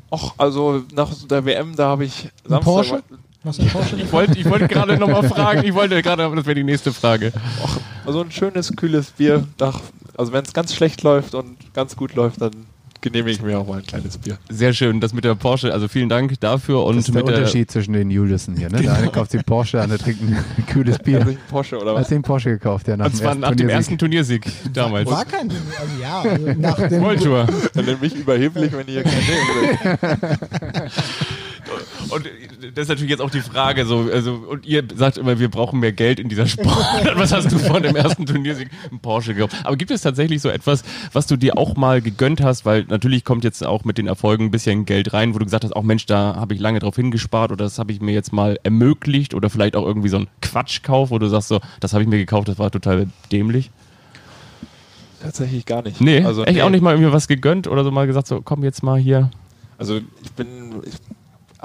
Och, 0.09 0.33
also 0.37 0.81
nach 0.93 1.13
der 1.29 1.43
WM, 1.43 1.75
da 1.75 1.87
habe 1.87 2.05
ich 2.05 2.29
Samstag 2.45 2.63
Porsche? 2.63 3.03
Was 3.43 3.59
ein 3.59 3.67
Porsche? 3.67 3.97
Ich 3.97 4.13
wollte 4.13 4.39
ich 4.39 4.49
wollte 4.49 4.69
gerade 4.69 4.97
nochmal 4.97 5.27
fragen, 5.27 5.65
ich 5.65 5.73
wollte 5.73 6.01
gerade, 6.01 6.23
aber 6.23 6.37
das 6.37 6.45
wäre 6.45 6.55
die 6.55 6.63
nächste 6.63 6.93
Frage. 6.93 7.33
so 8.07 8.21
ein 8.21 8.31
schönes, 8.31 8.73
kühles 8.77 9.11
Bier. 9.11 9.45
Nach, 9.59 9.81
also 10.15 10.31
wenn 10.31 10.45
es 10.45 10.53
ganz 10.53 10.73
schlecht 10.73 11.03
läuft 11.03 11.35
und 11.35 11.57
ganz 11.73 11.97
gut 11.97 12.15
läuft, 12.15 12.39
dann 12.39 12.53
genehmige 13.05 13.31
ich 13.35 13.41
mir 13.41 13.59
auch 13.59 13.67
mal 13.67 13.77
ein 13.77 13.85
kleines 13.85 14.17
Bier. 14.17 14.37
Sehr 14.49 14.73
schön, 14.73 14.99
das 14.99 15.13
mit 15.13 15.23
der 15.23 15.35
Porsche. 15.35 15.71
Also 15.71 15.87
vielen 15.87 16.09
Dank 16.09 16.39
dafür. 16.39 16.83
Und 16.83 16.95
Das 16.97 17.07
ist 17.07 17.13
der 17.13 17.23
Unterschied 17.23 17.69
zwischen 17.69 17.93
den 17.93 18.09
Juliusen 18.09 18.57
hier. 18.57 18.69
Ne? 18.69 18.81
Der 18.81 18.95
eine 18.95 19.09
kauft 19.09 19.31
sich 19.31 19.45
Porsche, 19.45 19.77
der 19.77 19.83
andere 19.83 19.99
trinkt 19.99 20.21
ein 20.23 20.65
kühles 20.67 20.97
Bier. 20.97 21.19
Also 21.19 21.31
ein 21.31 21.37
Porsche 21.49 21.77
oder 21.77 21.91
Hast 21.91 22.01
was? 22.01 22.07
du 22.09 22.15
den 22.15 22.21
Porsche 22.23 22.49
gekauft, 22.49 22.87
ja, 22.87 22.97
nach, 22.97 23.05
Und 23.05 23.15
zwar 23.15 23.35
nach 23.35 23.55
dem 23.55 23.69
ersten 23.69 23.97
Turniersieg 23.97 24.45
damals. 24.73 25.09
War 25.09 25.23
kein, 25.23 25.49
also 25.51 26.01
ja, 26.01 26.21
also 26.21 26.47
nach 26.59 26.87
dem 26.87 27.01
World 27.01 27.23
Tour. 27.23 27.45
Dann 27.73 27.85
nennt 27.85 28.01
mich 28.01 28.15
überheblich, 28.15 28.71
wenn 28.73 28.87
ihr 28.87 29.03
kein 29.03 29.13
will. 29.13 29.99
Und 32.09 32.29
das 32.73 32.83
ist 32.83 32.89
natürlich 32.89 33.09
jetzt 33.09 33.21
auch 33.21 33.29
die 33.29 33.41
Frage, 33.41 33.85
so, 33.85 34.09
also, 34.11 34.33
und 34.33 34.65
ihr 34.65 34.83
sagt 34.95 35.17
immer, 35.17 35.39
wir 35.39 35.49
brauchen 35.49 35.79
mehr 35.79 35.91
Geld 35.91 36.19
in 36.19 36.29
dieser 36.29 36.47
Sport. 36.47 36.67
Was 37.15 37.31
hast 37.31 37.51
du 37.51 37.57
von 37.57 37.83
dem 37.83 37.95
ersten 37.95 38.25
Turniersieg 38.25 38.69
ein 38.91 38.99
Porsche 38.99 39.33
gekauft? 39.33 39.55
Aber 39.63 39.75
gibt 39.75 39.91
es 39.91 40.01
tatsächlich 40.01 40.41
so 40.41 40.49
etwas, 40.49 40.83
was 41.13 41.27
du 41.27 41.37
dir 41.37 41.57
auch 41.57 41.75
mal 41.75 42.01
gegönnt 42.01 42.41
hast? 42.41 42.65
Weil 42.65 42.85
natürlich 42.87 43.23
kommt 43.23 43.43
jetzt 43.43 43.65
auch 43.65 43.83
mit 43.83 43.97
den 43.97 44.07
Erfolgen 44.07 44.45
ein 44.45 44.51
bisschen 44.51 44.85
Geld 44.85 45.13
rein, 45.13 45.33
wo 45.33 45.39
du 45.39 45.45
gesagt 45.45 45.63
hast, 45.63 45.75
auch 45.75 45.83
Mensch, 45.83 46.05
da 46.05 46.35
habe 46.35 46.53
ich 46.53 46.59
lange 46.59 46.79
drauf 46.79 46.95
hingespart 46.95 47.51
oder 47.51 47.65
das 47.65 47.79
habe 47.79 47.91
ich 47.91 48.01
mir 48.01 48.13
jetzt 48.13 48.33
mal 48.33 48.59
ermöglicht 48.63 49.33
oder 49.33 49.49
vielleicht 49.49 49.75
auch 49.75 49.85
irgendwie 49.85 50.09
so 50.09 50.17
ein 50.17 50.27
Quatschkauf, 50.41 51.11
wo 51.11 51.19
du 51.19 51.27
sagst 51.27 51.49
so, 51.49 51.59
das 51.79 51.93
habe 51.93 52.03
ich 52.03 52.09
mir 52.09 52.17
gekauft, 52.17 52.47
das 52.47 52.59
war 52.59 52.71
total 52.71 53.07
dämlich. 53.31 53.71
Tatsächlich 55.21 55.65
gar 55.65 55.81
nicht. 55.81 56.01
Nee, 56.01 56.23
also, 56.23 56.43
echt 56.43 56.57
nee. 56.57 56.61
auch 56.61 56.69
nicht 56.69 56.81
mal 56.81 56.91
irgendwie 56.91 57.11
was 57.11 57.27
gegönnt 57.27 57.67
oder 57.67 57.83
so 57.83 57.91
mal 57.91 58.05
gesagt, 58.05 58.27
so 58.27 58.41
komm 58.41 58.63
jetzt 58.63 58.83
mal 58.83 58.99
hier. 58.99 59.31
Also 59.77 59.97
ich 59.97 60.31
bin, 60.33 60.81
ich, 60.85 60.93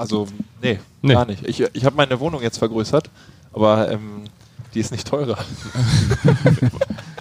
also 0.01 0.27
nee, 0.63 0.79
Nee. 1.03 1.13
gar 1.15 1.27
nicht. 1.27 1.47
Ich, 1.47 1.61
ich 1.61 1.85
habe 1.85 1.97
meine 1.97 2.19
Wohnung 2.21 2.43
jetzt 2.43 2.59
vergrößert, 2.59 3.11
aber 3.53 3.91
ähm, 3.91 4.23
die 4.75 4.81
ist 4.81 4.93
nicht 4.93 5.07
teurer. 5.07 5.37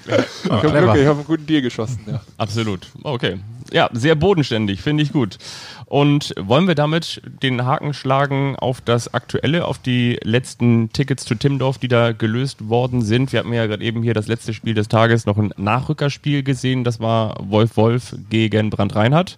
ich 0.06 0.50
habe 0.50 0.70
clever. 0.70 0.94
Glück, 0.94 0.96
ich 1.02 1.06
habe 1.08 1.18
einen 1.18 1.26
guten 1.26 1.46
Deal 1.46 1.62
geschossen. 1.62 2.00
Ja. 2.08 2.22
Absolut. 2.38 2.88
Okay. 3.04 3.40
Ja, 3.72 3.90
sehr 3.94 4.16
bodenständig, 4.16 4.82
finde 4.82 5.04
ich 5.04 5.12
gut. 5.12 5.38
Und 5.86 6.34
wollen 6.40 6.68
wir 6.68 6.76
damit 6.76 7.22
den 7.44 7.66
Haken 7.66 7.94
schlagen 7.94 8.56
auf 8.56 8.82
das 8.82 9.14
Aktuelle, 9.14 9.66
auf 9.66 9.78
die 9.78 10.18
letzten 10.24 10.92
Tickets 10.92 11.26
zu 11.26 11.36
Timdorf, 11.36 11.78
die 11.78 11.88
da 11.88 12.12
gelöst 12.14 12.70
worden 12.70 13.02
sind? 13.02 13.32
Wir 13.32 13.40
hatten 13.40 13.54
ja 13.54 13.66
gerade 13.68 13.84
eben 13.84 14.02
hier 14.04 14.14
das 14.14 14.28
letzte 14.28 14.54
Spiel 14.54 14.74
des 14.74 14.88
Tages 14.88 15.26
noch 15.26 15.38
ein 15.38 15.54
Nachrückerspiel 15.58 16.44
gesehen. 16.44 16.84
Das 16.84 17.00
war 17.00 17.36
Wolf 17.42 17.78
Wolf 17.78 18.16
gegen 18.30 18.70
Brand 18.70 18.96
Reinhardt. 18.96 19.38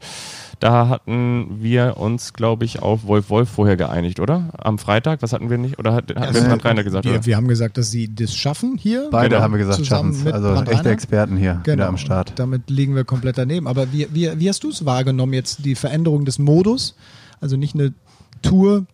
Da 0.62 0.88
hatten 0.90 1.58
wir 1.60 1.98
uns, 1.98 2.34
glaube 2.34 2.66
ich, 2.66 2.84
auf 2.84 3.08
Wolf 3.08 3.32
Wolf 3.32 3.50
vorher 3.50 3.76
geeinigt, 3.78 4.20
oder? 4.20 4.50
Am 4.60 4.78
Freitag, 4.78 5.24
was 5.24 5.34
hatten 5.34 5.50
wir 5.50 5.58
nicht? 5.58 5.80
Oder 5.80 5.96
hat, 5.96 6.16
hatten 6.16 6.36
wir 6.36 6.42
Brand 6.44 6.64
Reinhardt 6.64 6.86
gesagt? 6.86 7.06
wir, 7.06 7.14
oder? 7.14 7.26
wir 7.26 7.36
haben 7.36 7.48
gesagt, 7.48 7.80
dass 7.80 7.90
sie 7.90 8.14
das 8.14 8.36
schaffen 8.36 8.78
hier. 8.78 9.08
Beide 9.10 9.30
Genau. 9.30 9.42
haben 9.42 9.54
wir 9.54 9.58
gesagt, 9.58 9.80
Zusammen 9.80 10.14
schaffen 10.14 10.28
es. 10.28 10.34
Also 10.34 10.54
Brand 10.54 10.70
echte? 10.70 10.90
Experten 10.92 11.36
hier 11.36 11.62
wieder 11.66 11.88
am 11.88 11.98
Start. 11.98 12.30
und 12.30 12.40
Damit 12.40 12.70
liegen 12.70 12.96
wir 12.96 13.06
komplett 13.06 13.40
daneben. 13.40 13.68
Aber 13.68 13.92
wie, 13.92 14.08
wie, 14.14 14.30
wie 14.40 14.50
hast 14.50 14.64
du 14.64 14.70
es 14.70 14.86
wahrgenommen 14.86 15.34
jetzt, 15.34 15.66
die 15.66 15.74
Veränderung 15.74 16.26
des 16.26 16.38
Modus? 16.38 16.96
Also 17.40 17.58
nicht 17.58 17.74
eine 17.74 17.94
Tour 18.44 18.86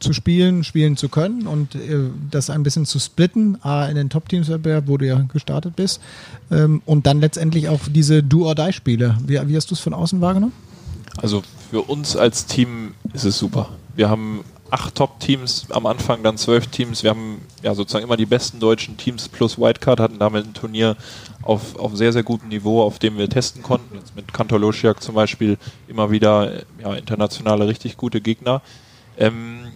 zu 0.00 0.12
spielen, 0.12 0.62
spielen 0.62 0.98
zu 0.98 1.08
können 1.08 1.46
und 1.46 1.74
äh, 1.74 2.10
das 2.30 2.50
ein 2.50 2.62
bisschen 2.62 2.84
zu 2.84 2.98
splitten, 2.98 3.56
A, 3.62 3.86
in 3.86 3.96
den 3.96 4.10
Top-Teams-Wettbewerb, 4.10 4.84
wo 4.88 4.98
du 4.98 5.06
ja 5.06 5.24
gestartet 5.32 5.74
bist, 5.74 6.02
ähm, 6.50 6.82
und 6.84 7.06
dann 7.06 7.20
letztendlich 7.20 7.70
auch 7.70 7.80
diese 7.90 8.22
Do-or-Die-Spiele. 8.22 9.16
Wie, 9.26 9.40
wie 9.48 9.56
hast 9.56 9.70
du 9.70 9.74
es 9.74 9.80
von 9.80 9.94
außen 9.94 10.20
wahrgenommen? 10.20 10.52
Also 11.20 11.42
für 11.70 11.82
uns 11.82 12.16
als 12.16 12.46
Team 12.46 12.94
ist 13.12 13.24
es 13.24 13.38
super. 13.38 13.70
Wir 13.94 14.08
haben 14.08 14.44
acht 14.70 14.94
Top-Teams, 14.94 15.70
am 15.70 15.86
Anfang 15.86 16.22
dann 16.22 16.36
zwölf 16.36 16.66
Teams. 16.68 17.02
Wir 17.02 17.10
haben 17.10 17.40
ja 17.62 17.74
sozusagen 17.74 18.04
immer 18.04 18.16
die 18.16 18.26
besten 18.26 18.60
deutschen 18.60 18.96
Teams 18.96 19.28
plus 19.28 19.58
Wildcard, 19.58 20.00
hatten 20.00 20.18
damit 20.18 20.46
ein 20.46 20.54
Turnier 20.54 20.96
auf, 21.42 21.76
auf 21.76 21.96
sehr, 21.96 22.12
sehr 22.12 22.22
gutem 22.22 22.48
Niveau, 22.48 22.82
auf 22.82 22.98
dem 22.98 23.16
wir 23.16 23.28
testen 23.28 23.62
konnten. 23.62 23.96
Jetzt 23.96 24.14
mit 24.14 24.32
Kantor 24.32 24.60
Losiak 24.60 25.02
zum 25.02 25.14
Beispiel 25.14 25.56
immer 25.88 26.10
wieder 26.10 26.62
ja, 26.80 26.94
internationale, 26.94 27.66
richtig 27.66 27.96
gute 27.96 28.20
Gegner. 28.20 28.60
Ähm, 29.16 29.68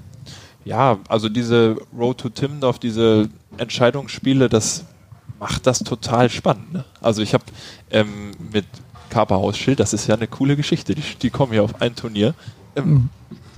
ja, 0.64 0.99
also 1.09 1.28
diese 1.28 1.76
Road 1.97 2.18
to 2.18 2.28
Timdorf, 2.28 2.78
diese 2.78 3.28
Entscheidungsspiele, 3.57 4.49
das 4.49 4.84
macht 5.40 5.66
das 5.66 5.80
total 5.80 6.30
spannend. 6.30 6.72
Ne? 6.72 6.84
Also 7.01 7.22
ich 7.22 7.34
habe 7.34 7.45
ähm, 7.90 8.32
mit 8.53 8.66
Kaperhaus 9.12 9.58
Schild, 9.58 9.78
das 9.78 9.92
ist 9.92 10.06
ja 10.06 10.14
eine 10.14 10.26
coole 10.26 10.56
Geschichte. 10.56 10.94
Die, 10.94 11.02
die 11.20 11.30
kommen 11.30 11.52
hier 11.52 11.62
auf 11.62 11.82
ein 11.82 11.94
Turnier, 11.94 12.34
ähm, 12.76 13.10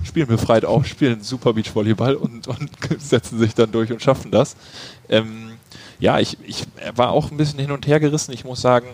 spielen 0.03 0.27
befreit 0.27 0.65
auf, 0.65 0.85
spielen 0.85 1.21
Super 1.21 1.53
Beachvolleyball 1.53 2.15
und, 2.15 2.47
und 2.47 2.69
setzen 2.99 3.39
sich 3.39 3.55
dann 3.55 3.71
durch 3.71 3.91
und 3.91 4.01
schaffen 4.01 4.31
das. 4.31 4.57
Ähm, 5.07 5.53
ja, 5.99 6.19
ich, 6.19 6.37
ich 6.45 6.65
war 6.93 7.11
auch 7.11 7.31
ein 7.31 7.37
bisschen 7.37 7.59
hin 7.59 7.71
und 7.71 7.87
her 7.87 8.01
gerissen. 8.01 8.33
Ich 8.33 8.43
muss 8.43 8.61
sagen, 8.61 8.87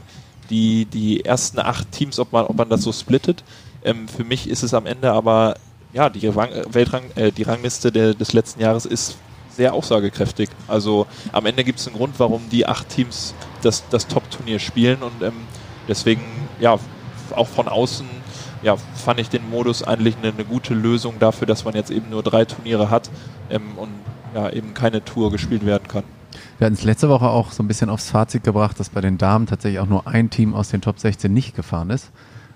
die, 0.52 0.86
die 0.86 1.26
ersten 1.26 1.60
acht 1.60 1.92
Teams, 1.92 2.20
ob 2.20 2.32
man, 2.32 2.46
ob 2.46 2.56
man 2.56 2.70
das 2.70 2.84
so 2.84 2.92
splittet, 2.92 3.44
ähm, 3.84 4.08
für 4.08 4.24
mich 4.24 4.48
ist 4.48 4.62
es 4.62 4.74
am 4.76 4.86
Ende 4.86 5.12
aber, 5.12 5.56
ja, 5.94 6.10
die, 6.10 6.28
Rang, 6.28 6.52
Weltrang, 6.72 7.04
äh, 7.16 7.32
die 7.32 7.44
Rangliste 7.44 7.92
der, 7.92 8.14
des 8.14 8.34
letzten 8.34 8.62
Jahres 8.62 8.86
ist 8.86 9.18
sehr 9.56 9.74
aussagekräftig. 9.74 10.50
Also 10.68 11.08
am 11.32 11.46
Ende 11.46 11.64
gibt 11.64 11.80
es 11.80 11.88
einen 11.88 11.98
Grund, 11.98 12.16
warum 12.20 12.50
die 12.50 12.66
acht 12.66 12.90
Teams 12.90 13.34
das, 13.64 13.84
das 13.90 14.08
Top-Turnier 14.08 14.60
spielen 14.60 15.02
und 15.02 15.22
ähm, 15.22 15.34
deswegen, 15.88 16.22
ja, 16.62 16.78
auch 17.36 17.48
von 17.48 17.68
außen, 17.68 18.06
ja, 18.62 18.78
fand 18.78 19.20
ich 19.20 19.30
den 19.30 19.50
Modus 19.50 19.84
eigentlich 19.84 20.16
eine, 20.18 20.32
eine 20.32 20.46
gute 20.46 20.74
Lösung 20.74 21.16
dafür, 21.20 21.48
dass 21.48 21.66
man 21.66 21.74
jetzt 21.74 21.92
eben 21.92 22.10
nur 22.10 22.24
drei 22.24 22.46
Turniere 22.46 22.90
hat 22.90 23.10
ähm, 23.50 23.78
und 23.78 23.90
ja, 24.34 24.50
eben 24.50 24.74
keine 24.74 25.04
Tour 25.04 25.32
gespielt 25.32 25.66
werden 25.66 25.88
kann. 25.88 26.04
Wir 26.58 26.66
hatten 26.66 26.76
es 26.76 26.84
letzte 26.84 27.10
Woche 27.10 27.28
auch 27.28 27.52
so 27.52 27.64
ein 27.64 27.68
bisschen 27.68 27.90
aufs 27.90 28.12
Fazit 28.12 28.44
gebracht, 28.44 28.80
dass 28.80 28.90
bei 28.90 29.02
den 29.02 29.18
Damen 29.18 29.48
tatsächlich 29.48 29.80
auch 29.80 29.88
nur 29.88 30.08
ein 30.08 30.30
Team 30.30 30.54
aus 30.54 30.70
den 30.70 30.82
Top 30.82 31.00
16 31.00 31.34
nicht 31.34 31.56
gefahren 31.56 31.90
ist. 31.90 32.12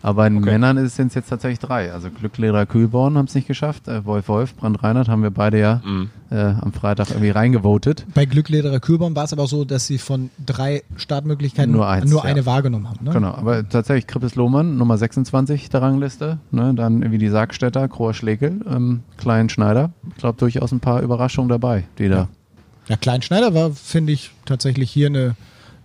Aber 0.05 0.17
bei 0.17 0.29
den 0.29 0.37
Okay. 0.37 0.51
Männern 0.51 0.87
sind 0.87 1.07
es 1.07 1.15
jetzt 1.15 1.29
tatsächlich 1.29 1.57
drei. 1.57 1.91
Also 1.91 2.09
Glückleder 2.11 2.67
Kühlborn 2.67 3.17
haben 3.17 3.25
es 3.25 3.33
nicht 3.33 3.47
geschafft. 3.47 3.87
Äh, 3.87 4.05
Wolf 4.05 4.27
Wolf, 4.27 4.55
Brand 4.55 4.83
Reinhardt 4.83 5.07
haben 5.07 5.23
wir 5.23 5.31
beide 5.31 5.59
ja 5.59 5.81
Mhm. 5.83 6.09
äh, 6.29 6.35
am 6.61 6.73
Freitag 6.73 7.09
irgendwie 7.09 7.31
reingevotet. 7.31 8.05
Bei 8.13 8.25
Glücklederer 8.25 8.79
Kühlbaum 8.79 9.15
war 9.15 9.23
es 9.23 9.33
aber 9.33 9.43
auch 9.43 9.47
so, 9.47 9.65
dass 9.65 9.87
sie 9.87 9.97
von 9.97 10.29
drei 10.45 10.83
Startmöglichkeiten 10.95 11.71
Nur 11.71 11.87
eins, 11.87 12.09
nur 12.11 12.19
ja. 12.23 12.25
eine 12.29 12.45
wahrgenommen 12.45 12.87
haben. 12.87 13.03
Ne? 13.03 13.11
Genau, 13.13 13.33
aber 13.33 13.67
tatsächlich 13.67 14.05
Krippes 14.05 14.35
Lohmann, 14.35 14.77
Nummer 14.77 14.95
26 14.99 15.69
der 15.71 15.81
Rangliste. 15.81 16.37
Ne? 16.51 16.75
Dann 16.75 17.01
irgendwie 17.01 17.17
die 17.17 17.29
Sargstädter, 17.29 17.87
Kroer 17.87 18.13
Schlegel, 18.13 18.61
ähm, 18.69 19.01
Klein 19.17 19.49
Schneider. 19.49 19.89
Ich 20.11 20.17
glaube 20.17 20.37
durchaus 20.37 20.71
ein 20.71 20.81
paar 20.81 21.01
Überraschungen 21.01 21.49
dabei, 21.49 21.85
die 21.97 22.09
da. 22.09 22.27
Ja, 22.89 22.95
Kleinschneider 22.95 23.55
war, 23.55 23.71
finde 23.71 24.13
ich, 24.13 24.29
tatsächlich 24.45 24.91
hier 24.91 25.07
eine, 25.07 25.35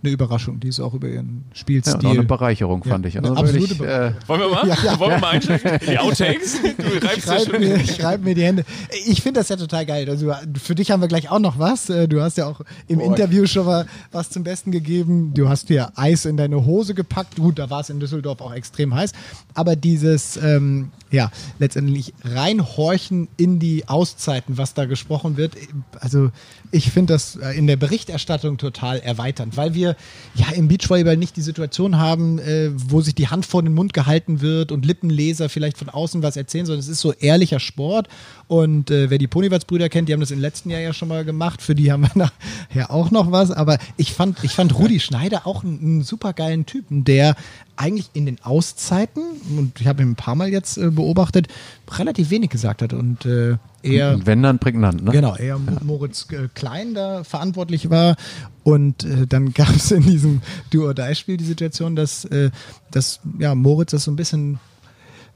eine 0.02 0.12
Überraschung. 0.12 0.60
Die 0.60 0.68
ist 0.68 0.80
auch 0.80 0.94
über 0.94 1.08
ihren 1.08 1.44
Ja, 1.50 1.56
Spielstil. 1.56 1.94
auch 2.06 2.10
eine 2.10 2.22
Bereicherung, 2.22 2.82
Ja, 2.84 2.90
fand 2.92 3.06
ich. 3.06 3.18
eine 3.18 3.28
Also 3.30 3.40
absolute 3.40 3.78
wirklich, 3.78 3.88
äh, 3.88 4.12
Wollen 4.26 4.40
wir 4.40 4.48
mal? 4.48 4.68
Ja, 4.68 4.76
ja. 4.84 4.98
Wollen 4.98 5.10
wir 5.12 5.18
mal 5.18 5.30
einsteigen? 5.30 5.78
Die 5.88 5.98
Outtakes? 5.98 6.56
Du 6.62 6.68
Ich 6.96 7.04
reibst 7.04 7.26
ja 7.26 7.32
reibe 7.34 7.50
schon. 7.50 7.60
mir, 7.60 7.76
ich 7.76 8.02
reib 8.04 8.22
mir 8.24 8.34
die 8.34 8.42
Hände. 8.44 8.64
Ich 9.06 9.20
finde 9.22 9.40
das 9.40 9.48
ja 9.50 9.56
total 9.56 9.84
geil. 9.86 10.08
Also 10.08 10.32
für 10.62 10.74
dich 10.74 10.90
haben 10.90 11.00
wir 11.00 11.08
gleich 11.08 11.30
auch 11.30 11.38
noch 11.38 11.58
was. 11.58 11.90
Äh, 11.90 12.08
Du 12.08 12.20
hast 12.22 12.36
ja 12.38 12.46
auch 12.46 12.60
im 12.88 12.98
Boah. 12.98 13.06
Interview 13.06 13.46
schon 13.46 13.66
mal 13.66 13.86
was 14.10 14.30
zum 14.30 14.42
Besten 14.42 14.70
gegeben. 14.72 15.32
Du 15.34 15.48
hast 15.48 15.68
dir 15.68 15.92
Eis 15.96 16.24
in 16.24 16.36
deine 16.36 16.64
Hose 16.64 16.94
gepackt. 16.94 17.36
Gut, 17.36 17.58
da 17.58 17.68
war 17.70 17.80
es 17.80 17.90
in 17.90 18.00
Düsseldorf 18.00 18.40
auch 18.40 18.52
extrem 18.54 18.94
heiß. 18.94 19.12
Aber 19.54 19.76
dieses, 19.76 20.36
ähm, 20.38 20.90
ja, 21.10 21.30
letztendlich 21.58 22.14
reinhorchen 22.24 23.28
in 23.36 23.58
die 23.58 23.88
Auszeiten, 23.88 24.58
was 24.58 24.74
da 24.74 24.84
gesprochen 24.86 25.36
wird. 25.36 25.54
Also 26.00 26.30
ich 26.70 26.90
finde 26.90 27.14
das 27.14 27.36
äh, 27.36 27.50
in 27.52 27.66
der 27.66 27.76
Berichterstattung 27.76 28.58
total 28.58 29.00
erweiternd, 29.00 29.56
weil 29.56 29.74
wir 29.74 29.96
ja 30.34 30.50
im 30.54 30.68
Beachvolleyball 30.68 31.16
nicht 31.16 31.36
die 31.36 31.42
Situation 31.42 31.98
haben, 31.98 32.38
äh, 32.38 32.70
wo 32.74 33.00
sich 33.00 33.14
die 33.14 33.28
Hand 33.28 33.46
vor 33.46 33.62
den 33.62 33.74
Mund 33.74 33.92
gehalten 33.92 34.40
wird 34.40 34.72
und 34.72 34.84
Lippenleser 34.84 35.48
vielleicht 35.48 35.78
von 35.78 35.88
außen 35.88 36.22
was 36.22 36.36
erzählen, 36.36 36.66
sondern 36.66 36.80
es 36.80 36.88
ist 36.88 37.00
so 37.00 37.12
ehrlicher 37.12 37.60
Sport. 37.60 38.08
Und 38.50 38.90
äh, 38.90 39.10
wer 39.10 39.18
die 39.18 39.28
Ponywatz-Brüder 39.28 39.88
kennt, 39.88 40.08
die 40.08 40.12
haben 40.12 40.18
das 40.18 40.32
im 40.32 40.40
letzten 40.40 40.70
Jahr 40.70 40.80
ja 40.80 40.92
schon 40.92 41.06
mal 41.06 41.24
gemacht. 41.24 41.62
Für 41.62 41.76
die 41.76 41.92
haben 41.92 42.02
wir 42.02 42.10
nachher 42.16 42.90
auch 42.90 43.12
noch 43.12 43.30
was. 43.30 43.52
Aber 43.52 43.78
ich 43.96 44.12
fand, 44.12 44.42
ich 44.42 44.54
fand 44.54 44.76
Rudi 44.76 44.98
Schneider 44.98 45.46
auch 45.46 45.62
einen, 45.62 45.78
einen 45.78 46.02
super 46.02 46.32
geilen 46.32 46.66
Typen, 46.66 47.04
der 47.04 47.36
eigentlich 47.76 48.10
in 48.12 48.26
den 48.26 48.42
Auszeiten, 48.42 49.22
und 49.56 49.80
ich 49.80 49.86
habe 49.86 50.02
ihn 50.02 50.10
ein 50.10 50.16
paar 50.16 50.34
Mal 50.34 50.48
jetzt 50.48 50.78
äh, 50.78 50.90
beobachtet, 50.90 51.46
relativ 51.92 52.30
wenig 52.30 52.50
gesagt 52.50 52.82
hat. 52.82 52.92
Und 52.92 53.24
äh, 53.24 53.56
eher. 53.84 54.14
und 54.14 54.26
wenn 54.26 54.42
dann 54.42 54.58
prägnant, 54.58 55.04
ne? 55.04 55.12
Genau, 55.12 55.36
eher 55.36 55.56
Moritz 55.56 56.26
äh, 56.32 56.48
Klein 56.52 56.94
da 56.94 57.22
verantwortlich 57.22 57.88
war. 57.88 58.16
Und 58.64 59.04
äh, 59.04 59.28
dann 59.28 59.52
gab 59.54 59.76
es 59.76 59.92
in 59.92 60.02
diesem 60.02 60.42
Do-or-Die-Spiel 60.70 61.36
die 61.36 61.44
Situation, 61.44 61.94
dass, 61.94 62.24
äh, 62.24 62.50
dass 62.90 63.20
ja, 63.38 63.54
Moritz 63.54 63.92
das 63.92 64.02
so 64.02 64.10
ein 64.10 64.16
bisschen, 64.16 64.58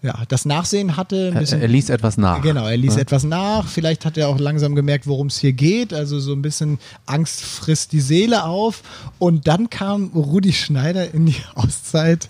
ja, 0.04 0.14
das 0.28 0.44
Nachsehen 0.44 0.96
hatte. 0.98 1.28
Ein 1.28 1.32
Er, 1.34 1.40
bisschen, 1.40 1.60
er 1.62 1.68
ließ 1.68 1.88
etwas 1.88 2.18
nach. 2.18 2.42
Genau, 2.42 2.66
er 2.66 2.76
ließ 2.76 2.96
Ja. 2.96 3.00
etwas 3.00 3.24
nach. 3.24 3.66
Vielleicht 3.66 4.04
hat 4.04 4.16
er 4.18 4.28
auch 4.28 4.38
langsam 4.38 4.74
gemerkt, 4.74 5.06
worum 5.06 5.28
es 5.28 5.38
hier 5.38 5.54
geht. 5.54 5.94
Also 5.94 6.20
so 6.20 6.32
ein 6.32 6.42
bisschen 6.42 6.78
Angst 7.06 7.40
frisst 7.40 7.92
die 7.92 8.00
Seele 8.02 8.44
auf. 8.44 8.82
Und 9.18 9.48
dann 9.48 9.70
kam 9.70 10.08
Rudi 10.14 10.52
Schneider 10.52 11.12
in 11.14 11.24
die 11.26 11.36
Auszeit 11.54 12.28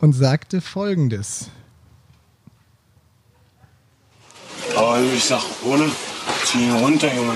und 0.00 0.14
sagte 0.14 0.60
Folgendes. 0.62 1.48
Aber 4.76 4.98
ich 5.14 5.24
sag, 5.24 5.42
ohne, 5.64 5.84
zieh 6.44 6.58
ihn 6.64 6.72
runter, 6.76 7.14
Junge. 7.14 7.34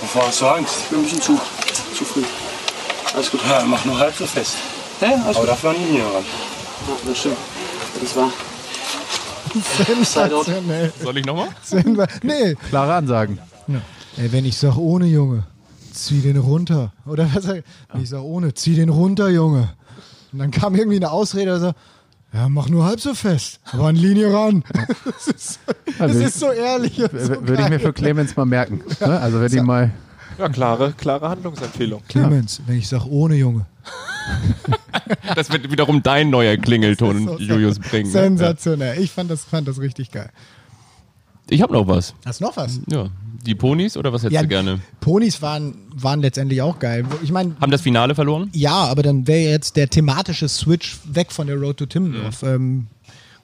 Wovor 0.00 0.26
hast 0.28 0.40
du 0.40 0.46
Angst? 0.46 0.74
Ich 0.84 0.88
bin 0.90 0.98
ein 0.98 1.04
bisschen 1.04 1.22
zu, 1.22 1.40
zu 1.96 2.04
früh. 2.04 2.22
Alles 3.14 3.30
gut. 3.30 3.40
Ja, 3.48 3.64
mach 3.64 3.84
nur 3.84 3.98
halb 3.98 4.14
so 4.16 4.26
fest. 4.26 4.54
Ja, 5.00 5.24
Aber 5.34 5.46
dafür 5.46 5.72
nie 5.72 6.00
ran. 6.00 6.10
Ja, 6.88 6.94
das 7.06 7.18
stimmt. 7.18 7.36
Das 8.00 8.16
war 8.16 8.30
Sensationell. 9.86 10.92
Soll 11.02 11.18
ich 11.18 11.24
nochmal? 11.26 11.48
Nee, 12.22 12.54
Klare 12.68 12.94
Ansagen. 12.94 13.38
Ey, 14.16 14.32
wenn 14.32 14.44
ich 14.44 14.56
sag 14.56 14.76
ohne, 14.76 15.06
Junge, 15.06 15.44
zieh 15.92 16.20
den 16.20 16.36
runter. 16.38 16.92
Oder 17.06 17.28
was 17.34 17.44
sag 17.44 17.56
ich? 17.58 17.64
Wenn 17.92 18.02
ich 18.02 18.08
sag 18.08 18.22
ohne, 18.22 18.52
zieh 18.54 18.74
den 18.74 18.88
runter, 18.88 19.28
Junge. 19.28 19.70
Und 20.32 20.40
dann 20.40 20.50
kam 20.50 20.74
irgendwie 20.74 20.96
eine 20.96 21.10
Ausrede, 21.10 21.52
also, 21.52 21.72
ja, 22.32 22.48
mach 22.48 22.68
nur 22.68 22.84
halb 22.84 23.00
so 23.00 23.14
fest, 23.14 23.60
aber 23.72 23.86
an 23.86 23.96
Linie 23.96 24.32
ran. 24.32 24.64
Das 25.04 25.26
ist, 25.28 25.60
das 25.86 26.00
Also 26.00 26.20
ist 26.20 26.38
so 26.40 26.50
ehrlich. 26.50 26.98
und 27.00 27.10
so 27.18 27.46
Würde 27.46 27.62
ich 27.62 27.68
mir 27.70 27.80
für 27.80 27.92
Clemens 27.92 28.36
mal 28.36 28.44
merken. 28.44 28.82
Ne? 29.00 29.20
Also 29.20 29.40
wenn 29.40 29.50
die 29.50 29.60
mal. 29.60 29.90
Ja, 30.38 30.48
klare, 30.48 30.92
klare 30.96 31.28
Handlungsempfehlung. 31.28 32.02
Clemens, 32.08 32.60
wenn 32.66 32.78
ich 32.78 32.88
sag 32.88 33.04
ohne, 33.06 33.34
Junge. 33.36 33.66
Das 35.34 35.50
wird 35.50 35.70
wiederum 35.70 36.02
dein 36.02 36.28
neuer 36.30 36.56
Klingelton, 36.58 37.24
so 37.26 37.38
Julius 37.38 37.78
bringen. 37.78 38.06
ne? 38.06 38.10
Sensationell. 38.12 39.00
Ich 39.00 39.10
fand 39.10 39.30
das, 39.30 39.44
fand 39.44 39.66
das 39.66 39.80
richtig 39.80 40.10
geil. 40.10 40.30
Ich 41.48 41.62
habe 41.62 41.72
noch 41.72 41.86
was. 41.88 42.14
Hast 42.26 42.40
du 42.40 42.44
noch 42.44 42.56
was? 42.56 42.80
Ja. 42.90 43.08
Die 43.46 43.54
Ponys 43.54 43.96
oder 43.96 44.12
was 44.12 44.22
hättest 44.24 44.42
du 44.42 44.48
gerne? 44.48 44.80
Ponys 45.00 45.40
waren, 45.40 45.76
waren 45.94 46.20
letztendlich 46.20 46.60
auch 46.60 46.78
geil. 46.78 47.06
Ich 47.22 47.32
meine, 47.32 47.56
Haben 47.60 47.70
das 47.70 47.80
Finale 47.80 48.14
verloren? 48.14 48.50
ja, 48.52 48.74
aber 48.74 49.02
dann 49.02 49.26
wäre 49.26 49.50
jetzt 49.50 49.76
der 49.76 49.88
thematische 49.88 50.48
Switch 50.48 50.98
weg 51.04 51.32
von 51.32 51.46
der 51.46 51.56
Road 51.56 51.78
to 51.78 51.86
Timmendorf. 51.86 52.42
Ähm, 52.42 52.88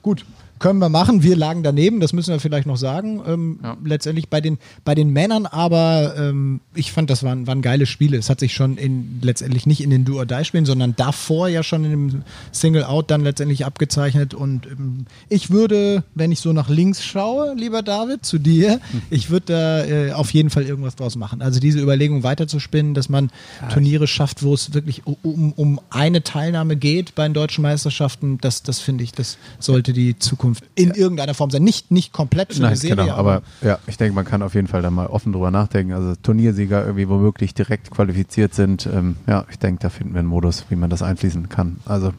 gut, 0.02 0.26
können 0.58 0.78
wir 0.78 0.88
machen. 0.88 1.22
Wir 1.22 1.36
lagen 1.36 1.62
daneben, 1.62 2.00
das 2.00 2.12
müssen 2.12 2.32
wir 2.32 2.40
vielleicht 2.40 2.66
noch 2.66 2.76
sagen. 2.76 3.22
Ähm, 3.26 3.58
Letztendlich 3.84 4.28
bei 4.28 4.40
den, 4.40 4.58
bei 4.84 4.94
den 4.94 5.10
Männern, 5.10 5.46
aber 5.46 6.14
ähm, 6.16 6.60
ich 6.74 6.92
fand, 6.92 7.10
das 7.10 7.22
waren, 7.22 7.46
waren 7.46 7.60
geile 7.60 7.86
Spiele. 7.86 8.16
Es 8.16 8.30
hat 8.30 8.40
sich 8.40 8.54
schon 8.54 8.76
in, 8.76 9.18
letztendlich 9.20 9.66
nicht 9.66 9.82
in 9.82 9.90
den 9.90 10.04
Do-or-Die-Spielen, 10.04 10.64
sondern 10.64 10.94
davor 10.96 11.48
ja 11.48 11.62
schon 11.62 11.84
in 11.84 11.90
dem 11.90 12.22
Single-Out 12.52 13.10
dann 13.10 13.22
letztendlich 13.22 13.66
abgezeichnet. 13.66 14.32
Und 14.32 14.66
ähm, 14.66 15.06
ich 15.28 15.50
würde, 15.50 16.04
wenn 16.14 16.32
ich 16.32 16.40
so 16.40 16.52
nach 16.52 16.68
links 16.68 17.04
schaue, 17.04 17.54
lieber 17.54 17.82
David, 17.82 18.24
zu 18.24 18.38
dir, 18.38 18.80
ich 19.10 19.30
würde 19.30 19.46
da 19.46 19.84
äh, 19.84 20.12
auf 20.12 20.32
jeden 20.32 20.50
Fall 20.50 20.64
irgendwas 20.64 20.96
draus 20.96 21.16
machen. 21.16 21.42
Also 21.42 21.60
diese 21.60 21.80
Überlegung 21.80 22.22
weiterzuspinnen, 22.22 22.94
dass 22.94 23.08
man 23.08 23.30
Turniere 23.72 24.06
schafft, 24.06 24.42
wo 24.42 24.54
es 24.54 24.72
wirklich 24.72 25.02
um, 25.04 25.52
um 25.52 25.80
eine 25.90 26.22
Teilnahme 26.22 26.76
geht 26.76 27.14
bei 27.14 27.24
den 27.24 27.34
deutschen 27.34 27.62
Meisterschaften, 27.62 28.38
das, 28.40 28.62
das 28.62 28.80
finde 28.80 29.04
ich, 29.04 29.12
das 29.12 29.36
sollte 29.58 29.92
die 29.92 30.18
Zukunft 30.18 30.43
in 30.74 30.90
irgendeiner 30.90 31.34
Form 31.34 31.50
sein. 31.50 31.62
Nicht, 31.62 31.90
nicht 31.90 32.12
komplett 32.12 32.52
für 32.54 32.60
Nein, 32.60 32.68
eine 32.68 32.76
Serie, 32.76 33.04
genau, 33.04 33.16
aber 33.16 33.42
ja, 33.62 33.78
ich 33.86 33.96
denke, 33.96 34.14
man 34.14 34.24
kann 34.24 34.42
auf 34.42 34.54
jeden 34.54 34.66
Fall 34.66 34.82
da 34.82 34.90
mal 34.90 35.06
offen 35.06 35.32
drüber 35.32 35.50
nachdenken. 35.50 35.92
Also 35.92 36.14
Turniersieger 36.16 36.82
irgendwie 36.82 37.08
womöglich 37.08 37.54
direkt 37.54 37.90
qualifiziert 37.90 38.54
sind. 38.54 38.86
Ähm, 38.86 39.16
ja, 39.26 39.44
ich 39.50 39.58
denke, 39.58 39.80
da 39.82 39.88
finden 39.90 40.14
wir 40.14 40.20
einen 40.20 40.28
Modus, 40.28 40.64
wie 40.68 40.76
man 40.76 40.90
das 40.90 41.02
einfließen 41.02 41.48
kann. 41.48 41.76
Also 41.84 42.12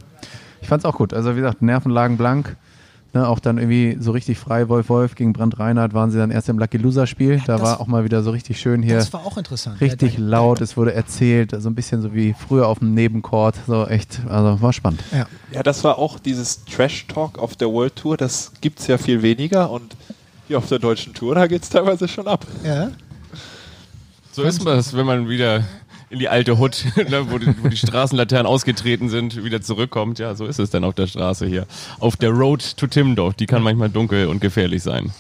ich 0.62 0.68
fand 0.68 0.82
es 0.82 0.86
auch 0.86 0.98
gut. 0.98 1.14
Also 1.14 1.36
wie 1.36 1.42
gesagt, 1.42 1.62
Nerven 1.62 1.92
lagen 1.92 2.18
blank. 2.18 2.56
Ne, 3.16 3.26
auch 3.30 3.40
dann 3.40 3.58
irgendwie 3.58 3.96
so 3.98 4.12
richtig 4.12 4.38
frei 4.38 4.68
Wolf 4.68 4.90
Wolf 4.90 5.16
gegen 5.16 5.32
Brand 5.32 5.58
Reinhardt 5.58 5.94
waren 5.94 6.12
sie 6.12 6.18
dann 6.18 6.32
erst 6.32 6.50
im 6.50 6.60
Lucky 6.60 6.76
Loser 6.76 7.08
Spiel. 7.08 7.42
da 7.48 7.54
das- 7.54 7.62
war 7.62 7.80
auch 7.80 7.88
mal 7.88 8.04
wieder 8.04 8.22
so 8.24 8.32
richtig 8.32 8.60
schön 8.60 8.84
hier. 8.84 8.96
das 8.98 9.14
war 9.14 9.26
auch 9.26 9.38
interessant. 9.38 9.80
Richtig 9.80 10.16
Ja, 10.16 10.20
da- 10.20 10.26
laut, 10.26 10.60
es 10.60 10.76
wurde 10.76 10.94
erzählt, 10.94 11.56
so 11.58 11.70
ein 11.70 11.76
bisschen 11.76 12.02
so 12.02 12.14
wie 12.14 12.36
früher 12.38 12.68
auf 12.68 12.80
dem 12.80 12.94
Nebenchord. 12.94 13.56
So 13.68 13.86
echt, 13.88 14.20
also 14.30 14.62
war 14.62 14.74
spannend. 14.74 15.02
Ja. 15.14 15.28
Ja, 15.54 15.64
das 15.64 15.82
war 15.86 15.98
auch 15.98 16.20
dieses 16.20 16.66
Trash-Talk 16.66 17.40
auf 17.40 17.56
der 17.56 17.70
World 17.70 17.96
Tour, 17.96 18.18
das 18.18 18.52
gibt 18.60 18.82
es 18.82 18.88
ja 18.88 18.98
viel 18.98 19.22
weniger 19.22 19.72
und 19.72 19.96
hier 20.50 20.58
auf 20.58 20.68
der 20.68 20.80
deutschen 20.80 21.14
Tour, 21.14 21.36
da 21.36 21.48
geht 21.48 21.64
es 21.64 21.70
teilweise 21.70 22.10
schon 22.10 22.28
ab. 22.28 22.46
Ja. 22.66 22.92
So 24.34 24.44
ist 24.44 24.66
es, 24.66 24.94
wenn 24.94 25.06
man 25.06 25.30
wieder 25.30 25.64
in 26.16 26.20
die 26.20 26.30
alte 26.30 26.58
Hut, 26.58 26.86
ne, 27.10 27.30
wo, 27.30 27.38
die, 27.38 27.54
wo 27.62 27.68
die 27.68 27.78
Straßenlaternen 27.78 28.48
ausgetreten 28.48 29.10
sind, 29.10 29.44
wieder 29.44 29.62
zurückkommt. 29.62 30.18
Ja, 30.20 30.34
so 30.36 30.46
ist 30.46 30.60
es 30.60 30.70
dann 30.70 30.84
auf 30.84 30.96
der 30.96 31.08
Straße 31.08 31.46
hier. 31.46 31.68
Auf 32.00 32.16
der 32.18 32.32
Road 32.32 32.78
to 32.78 32.88
Timmendorf. 32.88 33.34
Die 33.36 33.46
kann 33.46 33.62
manchmal 33.62 33.90
dunkel 33.90 34.28
und 34.28 34.40
gefährlich 34.42 34.82
sein. 34.82 35.12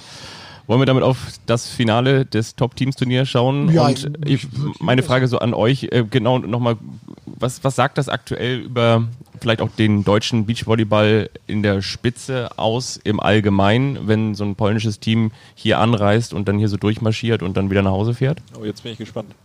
Wollen 0.67 0.81
wir 0.81 0.85
damit 0.87 1.03
auf 1.03 1.17
das 1.45 1.67
Finale 1.69 2.25
des 2.25 2.55
Top-Teams-Turniers 2.55 3.29
schauen? 3.29 3.71
Ja, 3.71 3.85
und 3.85 4.17
ich- 4.25 4.43
ich, 4.45 4.47
meine 4.79 5.03
Frage 5.03 5.27
so 5.27 5.37
an 5.37 5.53
euch, 5.53 5.83
äh, 5.91 6.03
genau 6.09 6.39
nochmal, 6.39 6.77
was, 7.25 7.63
was 7.63 7.75
sagt 7.75 7.99
das 7.99 8.09
aktuell 8.09 8.59
über 8.61 9.03
vielleicht 9.41 9.61
auch 9.61 9.69
den 9.77 10.03
deutschen 10.03 10.45
Beachvolleyball 10.47 11.29
in 11.45 11.61
der 11.61 11.81
Spitze 11.83 12.57
aus 12.57 12.97
im 13.03 13.19
Allgemeinen, 13.19 14.07
wenn 14.07 14.33
so 14.33 14.43
ein 14.43 14.55
polnisches 14.55 14.99
Team 14.99 15.31
hier 15.53 15.77
anreist 15.79 16.33
und 16.33 16.47
dann 16.47 16.57
hier 16.57 16.69
so 16.69 16.77
durchmarschiert 16.77 17.43
und 17.43 17.57
dann 17.57 17.69
wieder 17.69 17.83
nach 17.83 17.91
Hause 17.91 18.13
fährt? 18.15 18.39
Oh, 18.59 18.63
jetzt 18.65 18.81
bin 18.81 18.93
ich 18.93 18.97
gespannt. 18.97 19.35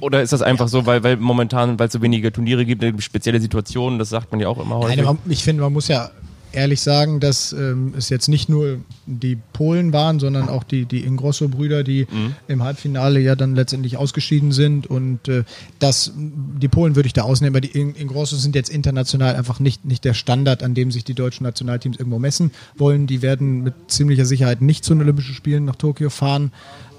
Oder, 0.00 0.22
ist 0.22 0.32
das 0.32 0.42
einfach 0.42 0.68
so, 0.68 0.84
weil, 0.84 1.04
weil 1.04 1.16
momentan, 1.16 1.78
weil 1.78 1.86
es 1.86 1.92
so 1.92 2.02
wenige 2.02 2.32
Turniere 2.32 2.64
gibt, 2.66 2.82
eine 2.82 3.00
spezielle 3.00 3.40
Situation, 3.40 3.98
das 3.98 4.08
sagt 4.08 4.32
man 4.32 4.40
ja 4.40 4.48
auch 4.48 4.58
immer 4.60 4.78
häufig. 4.78 4.96
Nein, 4.96 5.06
aber 5.06 5.18
ich 5.28 5.44
finde, 5.44 5.62
man 5.62 5.72
muss 5.72 5.86
ja 5.86 6.10
ehrlich 6.52 6.80
sagen, 6.80 7.20
dass 7.20 7.52
ähm, 7.52 7.92
es 7.98 8.08
jetzt 8.08 8.28
nicht 8.28 8.48
nur 8.48 8.78
die 9.04 9.36
Polen 9.52 9.92
waren, 9.92 10.18
sondern 10.18 10.48
auch 10.48 10.64
die, 10.64 10.86
die 10.86 11.00
Ingrosso-Brüder, 11.00 11.84
die 11.84 12.06
im 12.48 12.62
Halbfinale 12.62 13.20
ja 13.20 13.36
dann 13.36 13.54
letztendlich 13.54 13.98
ausgeschieden 13.98 14.52
sind. 14.52 14.86
Und 14.86 15.28
äh, 15.28 15.44
das, 15.80 16.12
die 16.16 16.68
Polen 16.68 16.96
würde 16.96 17.08
ich 17.08 17.12
da 17.12 17.22
ausnehmen, 17.22 17.52
weil 17.52 17.60
die 17.60 17.78
In- 17.78 17.94
Ingrossos 17.94 18.42
sind 18.42 18.54
jetzt 18.54 18.70
international 18.70 19.36
einfach 19.36 19.60
nicht, 19.60 19.84
nicht 19.84 20.04
der 20.04 20.14
Standard, 20.14 20.62
an 20.62 20.72
dem 20.72 20.90
sich 20.90 21.04
die 21.04 21.14
deutschen 21.14 21.44
Nationalteams 21.44 21.98
irgendwo 21.98 22.18
messen 22.18 22.52
wollen. 22.76 23.06
Die 23.06 23.20
werden 23.20 23.62
mit 23.62 23.74
ziemlicher 23.88 24.24
Sicherheit 24.24 24.62
nicht 24.62 24.82
zu 24.82 24.94
den 24.94 25.02
Olympischen 25.02 25.34
Spielen 25.34 25.66
nach 25.66 25.76
Tokio 25.76 26.08
fahren. 26.08 26.52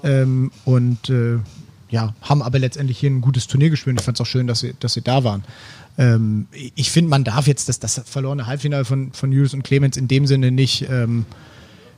Ähm, 0.04 0.52
und 0.64 1.10
äh, 1.10 1.38
ja, 1.90 2.14
haben 2.20 2.42
aber 2.42 2.58
letztendlich 2.58 2.98
hier 2.98 3.10
ein 3.10 3.20
gutes 3.20 3.46
Turnier 3.46 3.70
gespielt. 3.70 3.98
Ich 3.98 4.04
fand 4.04 4.16
es 4.16 4.20
auch 4.20 4.26
schön, 4.26 4.46
dass 4.46 4.60
sie, 4.60 4.74
dass 4.78 4.94
sie 4.94 5.02
da 5.02 5.24
waren. 5.24 5.44
Ähm, 5.96 6.46
ich 6.52 6.90
finde, 6.90 7.10
man 7.10 7.24
darf 7.24 7.46
jetzt 7.46 7.68
das, 7.68 7.80
das 7.80 8.00
verlorene 8.04 8.46
Halbfinale 8.46 8.84
von, 8.84 9.12
von 9.12 9.32
Julius 9.32 9.54
und 9.54 9.62
Clemens 9.62 9.96
in 9.96 10.08
dem 10.08 10.26
Sinne 10.26 10.50
nicht 10.50 10.88
ähm, 10.88 11.26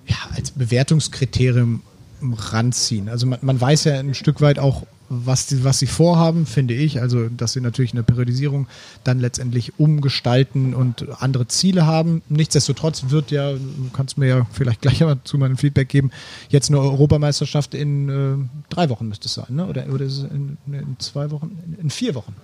ja, 0.07 0.17
als 0.35 0.53
Bewertungskriterium 0.53 1.83
ranziehen. 2.23 3.09
Also 3.09 3.27
man, 3.27 3.39
man 3.43 3.61
weiß 3.61 3.85
ja 3.85 3.99
ein 3.99 4.15
Stück 4.15 4.41
weit 4.41 4.59
auch, 4.59 4.87
was, 5.13 5.47
die, 5.47 5.65
was 5.65 5.81
sie 5.81 5.89
vorhaben, 5.89 6.47
finde 6.47 6.73
ich. 6.73 7.03
Also, 7.03 7.29
dass 7.29 7.53
sie 7.53 7.61
natürlich 7.61 7.93
eine 7.93 8.05
Periodisierung 8.05 8.69
dann 9.03 9.19
letztendlich 9.19 9.79
umgestalten 9.79 10.73
und 10.73 11.05
andere 11.21 11.49
Ziele 11.49 11.85
haben. 11.85 12.23
Nichtsdestotrotz 12.29 13.07
wird 13.09 13.33
ja, 13.33 13.53
du 13.53 13.91
kannst 13.93 14.19
mir 14.19 14.29
ja 14.29 14.47
vielleicht 14.53 14.81
gleich 14.83 15.01
mal 15.01 15.19
zu 15.25 15.37
meinem 15.37 15.57
Feedback 15.57 15.89
geben, 15.89 16.13
jetzt 16.49 16.71
eine 16.71 16.79
Europameisterschaft 16.79 17.75
in 17.75 18.09
äh, 18.09 18.73
drei 18.73 18.89
Wochen 18.89 19.09
müsste 19.09 19.27
es 19.27 19.35
sein, 19.35 19.47
ne? 19.51 19.67
oder, 19.67 19.85
oder 19.93 20.05
ist 20.05 20.19
es 20.19 20.25
in, 20.25 20.57
in 20.67 20.97
zwei 21.01 21.33
Wochen? 21.33 21.59
In, 21.67 21.85
in 21.85 21.91
vier 21.91 22.15
Wochen. 22.15 22.35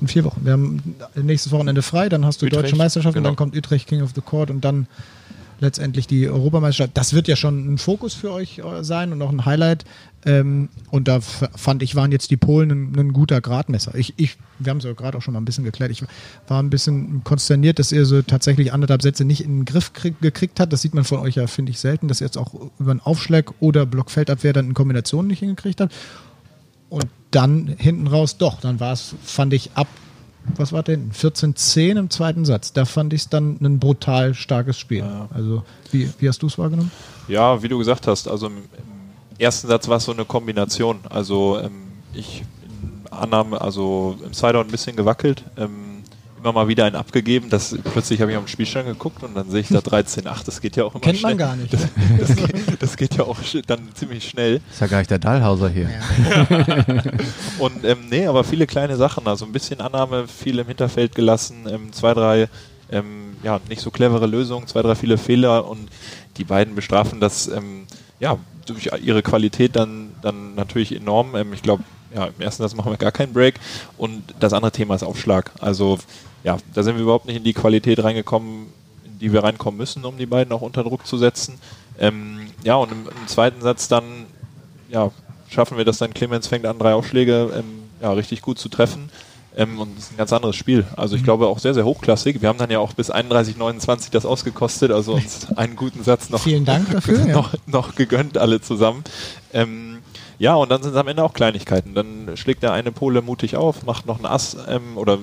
In 0.00 0.08
vier 0.08 0.24
Wochen. 0.24 0.44
Wir 0.44 0.52
haben 0.52 0.94
nächstes 1.14 1.52
Wochenende 1.52 1.80
frei, 1.80 2.10
dann 2.10 2.26
hast 2.26 2.42
du 2.42 2.46
Utrecht, 2.46 2.64
Deutsche 2.64 2.76
Meisterschaft 2.76 3.16
und 3.16 3.22
genau. 3.22 3.30
dann 3.30 3.36
kommt 3.36 3.56
Utrecht 3.56 3.88
King 3.88 4.02
of 4.02 4.10
the 4.14 4.20
Court 4.20 4.50
und 4.50 4.62
dann 4.62 4.86
letztendlich 5.60 6.06
die 6.06 6.28
Europameisterschaft. 6.28 6.96
Das 6.96 7.14
wird 7.14 7.28
ja 7.28 7.36
schon 7.36 7.74
ein 7.74 7.78
Fokus 7.78 8.14
für 8.14 8.32
euch 8.32 8.58
äh, 8.58 8.84
sein 8.84 9.12
und 9.12 9.22
auch 9.22 9.30
ein 9.30 9.44
Highlight. 9.44 9.84
Ähm, 10.26 10.70
und 10.90 11.06
da 11.06 11.20
fand 11.20 11.82
ich, 11.82 11.96
waren 11.96 12.10
jetzt 12.10 12.30
die 12.30 12.36
Polen 12.36 12.70
ein, 12.70 12.98
ein 12.98 13.12
guter 13.12 13.40
Gradmesser. 13.40 13.94
Ich, 13.94 14.14
ich, 14.16 14.36
wir 14.58 14.70
haben 14.70 14.78
es 14.78 14.84
ja 14.84 14.92
gerade 14.92 15.18
auch 15.18 15.22
schon 15.22 15.34
mal 15.34 15.40
ein 15.40 15.44
bisschen 15.44 15.64
geklärt. 15.64 15.90
Ich 15.90 16.02
war 16.48 16.62
ein 16.62 16.70
bisschen 16.70 17.22
konsterniert, 17.24 17.78
dass 17.78 17.92
ihr 17.92 18.06
so 18.06 18.22
tatsächlich 18.22 18.72
anderthalb 18.72 19.02
Sätze 19.02 19.24
nicht 19.24 19.44
in 19.44 19.58
den 19.58 19.64
Griff 19.64 19.92
krieg, 19.92 20.20
gekriegt 20.20 20.60
habt. 20.60 20.72
Das 20.72 20.80
sieht 20.80 20.94
man 20.94 21.04
von 21.04 21.18
euch 21.18 21.34
ja, 21.34 21.46
finde 21.46 21.70
ich, 21.72 21.78
selten, 21.78 22.08
dass 22.08 22.20
ihr 22.20 22.26
jetzt 22.26 22.38
auch 22.38 22.54
über 22.78 22.90
einen 22.90 23.00
Aufschlag 23.00 23.52
oder 23.60 23.84
Blockfeldabwehr 23.84 24.54
dann 24.54 24.68
in 24.68 24.74
Kombination 24.74 25.26
nicht 25.26 25.40
hingekriegt 25.40 25.80
habt. 25.80 25.94
Und 26.88 27.06
dann 27.30 27.74
hinten 27.78 28.06
raus, 28.06 28.38
doch, 28.38 28.60
dann 28.60 28.80
war 28.80 28.92
es, 28.92 29.14
fand 29.24 29.52
ich 29.52 29.72
ab, 29.74 29.88
was 30.56 30.72
war 30.72 30.82
denn, 30.82 31.12
14-10 31.12 31.98
im 31.98 32.10
zweiten 32.10 32.44
Satz. 32.44 32.72
Da 32.72 32.84
fand 32.84 33.12
ich 33.12 33.22
es 33.22 33.28
dann 33.28 33.58
ein 33.60 33.78
brutal 33.78 34.34
starkes 34.34 34.78
Spiel. 34.78 35.04
Also, 35.32 35.62
wie, 35.90 36.10
wie 36.18 36.28
hast 36.28 36.42
du 36.42 36.46
es 36.46 36.58
wahrgenommen? 36.58 36.90
Ja, 37.28 37.62
wie 37.62 37.68
du 37.68 37.78
gesagt 37.78 38.06
hast, 38.06 38.28
also 38.28 38.46
im, 38.48 38.56
im 38.56 39.38
ersten 39.38 39.68
Satz 39.68 39.88
war 39.88 39.96
es 39.96 40.04
so 40.04 40.12
eine 40.12 40.24
Kombination. 40.24 41.00
Also 41.08 41.58
ähm, 41.58 41.72
ich 42.12 42.42
in 42.64 43.12
Annahme, 43.12 43.60
also 43.60 44.18
im 44.24 44.32
Sideout 44.32 44.60
ein 44.60 44.68
bisschen 44.68 44.96
gewackelt, 44.96 45.44
ähm, 45.56 45.93
immer 46.44 46.52
mal 46.52 46.68
wieder 46.68 46.84
einen 46.84 46.96
abgegeben. 46.96 47.48
Das, 47.48 47.74
plötzlich 47.92 48.20
habe 48.20 48.30
ich 48.30 48.36
auf 48.36 48.44
den 48.44 48.48
Spielstand 48.48 48.86
geguckt 48.86 49.22
und 49.22 49.34
dann 49.34 49.50
sehe 49.50 49.60
ich 49.62 49.68
da 49.68 49.78
13-8. 49.78 50.44
Das 50.44 50.60
geht 50.60 50.76
ja 50.76 50.84
auch 50.84 50.92
immer 50.94 51.00
Kennt 51.00 51.18
schnell. 51.18 51.30
man 51.32 51.38
gar 51.38 51.56
nicht. 51.56 51.72
Das, 51.72 51.88
das, 52.18 52.36
geht, 52.36 52.82
das 52.82 52.96
geht 52.98 53.14
ja 53.16 53.24
auch 53.24 53.38
sch- 53.40 53.62
dann 53.66 53.80
ziemlich 53.94 54.28
schnell. 54.28 54.60
Ist 54.70 54.80
ja 54.80 54.86
gar 54.86 54.98
nicht 54.98 55.10
der 55.10 55.18
Dahlhauser 55.18 55.70
hier. 55.70 55.88
Und 57.58 57.84
ähm, 57.84 57.98
nee, 58.10 58.26
aber 58.26 58.44
viele 58.44 58.66
kleine 58.66 58.96
Sachen, 58.96 59.26
also 59.26 59.44
ein 59.46 59.52
bisschen 59.52 59.80
Annahme, 59.80 60.26
viel 60.28 60.58
im 60.58 60.66
Hinterfeld 60.66 61.14
gelassen, 61.14 61.66
ähm, 61.68 61.92
zwei, 61.92 62.14
drei 62.14 62.48
ähm, 62.90 63.36
ja, 63.42 63.60
nicht 63.68 63.80
so 63.80 63.90
clevere 63.90 64.26
Lösungen, 64.26 64.66
zwei, 64.66 64.82
drei 64.82 64.94
viele 64.94 65.16
Fehler 65.18 65.66
und 65.66 65.88
die 66.36 66.44
beiden 66.44 66.74
bestrafen 66.74 67.20
das 67.20 67.48
ähm, 67.48 67.86
ja, 68.20 68.36
durch 68.66 68.90
ihre 69.02 69.22
Qualität 69.22 69.76
dann, 69.76 70.10
dann 70.22 70.54
natürlich 70.54 70.94
enorm. 70.94 71.34
Ähm, 71.36 71.52
ich 71.52 71.62
glaube, 71.62 71.82
ja, 72.14 72.26
im 72.26 72.40
ersten 72.40 72.62
Satz 72.62 72.74
machen 72.74 72.92
wir 72.92 72.96
gar 72.96 73.12
keinen 73.12 73.32
Break 73.32 73.56
und 73.98 74.22
das 74.40 74.52
andere 74.52 74.72
Thema 74.72 74.94
ist 74.94 75.02
Aufschlag. 75.02 75.50
Also 75.60 75.98
ja, 76.42 76.58
da 76.74 76.82
sind 76.82 76.96
wir 76.96 77.02
überhaupt 77.02 77.26
nicht 77.26 77.36
in 77.36 77.44
die 77.44 77.54
Qualität 77.54 78.02
reingekommen, 78.02 78.66
in 79.04 79.18
die 79.18 79.32
wir 79.32 79.42
reinkommen 79.42 79.78
müssen, 79.78 80.04
um 80.04 80.16
die 80.16 80.26
beiden 80.26 80.52
auch 80.52 80.62
unter 80.62 80.84
Druck 80.84 81.06
zu 81.06 81.18
setzen. 81.18 81.58
Ähm, 81.98 82.46
ja, 82.62 82.76
und 82.76 82.92
im, 82.92 83.08
im 83.08 83.28
zweiten 83.28 83.60
Satz 83.62 83.88
dann 83.88 84.26
ja, 84.88 85.10
schaffen 85.48 85.76
wir 85.76 85.84
das 85.84 85.98
dann, 85.98 86.14
Clemens 86.14 86.46
fängt 86.46 86.66
an, 86.66 86.78
drei 86.78 86.94
Aufschläge 86.94 87.50
ähm, 87.56 87.64
ja, 88.00 88.12
richtig 88.12 88.42
gut 88.42 88.58
zu 88.58 88.68
treffen. 88.68 89.10
Ähm, 89.56 89.78
und 89.78 89.96
es 89.96 90.06
ist 90.06 90.12
ein 90.12 90.16
ganz 90.16 90.32
anderes 90.32 90.56
Spiel. 90.56 90.84
Also 90.96 91.14
ich 91.14 91.22
glaube 91.22 91.46
auch 91.46 91.60
sehr, 91.60 91.74
sehr 91.74 91.84
hochklassig. 91.84 92.42
Wir 92.42 92.48
haben 92.48 92.58
dann 92.58 92.70
ja 92.70 92.80
auch 92.80 92.92
bis 92.92 93.12
31,29 93.12 94.10
das 94.10 94.26
ausgekostet, 94.26 94.90
also 94.90 95.14
uns 95.14 95.46
einen 95.56 95.76
guten 95.76 96.02
Satz 96.02 96.28
noch, 96.30 96.40
Vielen 96.40 96.64
Dank 96.64 96.90
dafür. 96.90 97.18
Ja. 97.26 97.34
noch, 97.34 97.54
noch 97.66 97.94
gegönnt, 97.94 98.36
alle 98.36 98.60
zusammen. 98.60 99.04
Ähm, 99.52 99.93
ja, 100.38 100.54
und 100.54 100.70
dann 100.70 100.82
sind 100.82 100.92
es 100.92 100.96
am 100.96 101.08
Ende 101.08 101.22
auch 101.22 101.32
Kleinigkeiten. 101.32 101.94
Dann 101.94 102.36
schlägt 102.36 102.62
der 102.62 102.72
eine 102.72 102.92
Pole 102.92 103.22
mutig 103.22 103.56
auf, 103.56 103.84
macht 103.84 104.06
noch 104.06 104.18
ein 104.18 104.26
Ass 104.26 104.56
ähm, 104.68 104.96
oder 104.96 105.18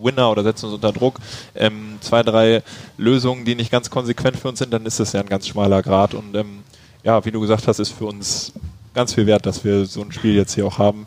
Winner 0.00 0.30
oder 0.30 0.42
setzt 0.42 0.64
uns 0.64 0.74
unter 0.74 0.92
Druck. 0.92 1.20
Ähm, 1.54 1.98
zwei, 2.00 2.22
drei 2.22 2.62
Lösungen, 2.98 3.44
die 3.44 3.54
nicht 3.54 3.70
ganz 3.70 3.90
konsequent 3.90 4.36
für 4.36 4.48
uns 4.48 4.58
sind, 4.58 4.72
dann 4.72 4.86
ist 4.86 5.00
das 5.00 5.12
ja 5.12 5.20
ein 5.20 5.28
ganz 5.28 5.46
schmaler 5.46 5.82
Grad. 5.82 6.14
Und 6.14 6.34
ähm, 6.34 6.60
ja, 7.02 7.24
wie 7.24 7.30
du 7.30 7.40
gesagt 7.40 7.66
hast, 7.66 7.78
ist 7.78 7.92
für 7.92 8.06
uns 8.06 8.52
ganz 8.94 9.14
viel 9.14 9.26
wert, 9.26 9.46
dass 9.46 9.64
wir 9.64 9.86
so 9.86 10.02
ein 10.02 10.12
Spiel 10.12 10.34
jetzt 10.34 10.54
hier 10.54 10.66
auch 10.66 10.78
haben. 10.78 11.06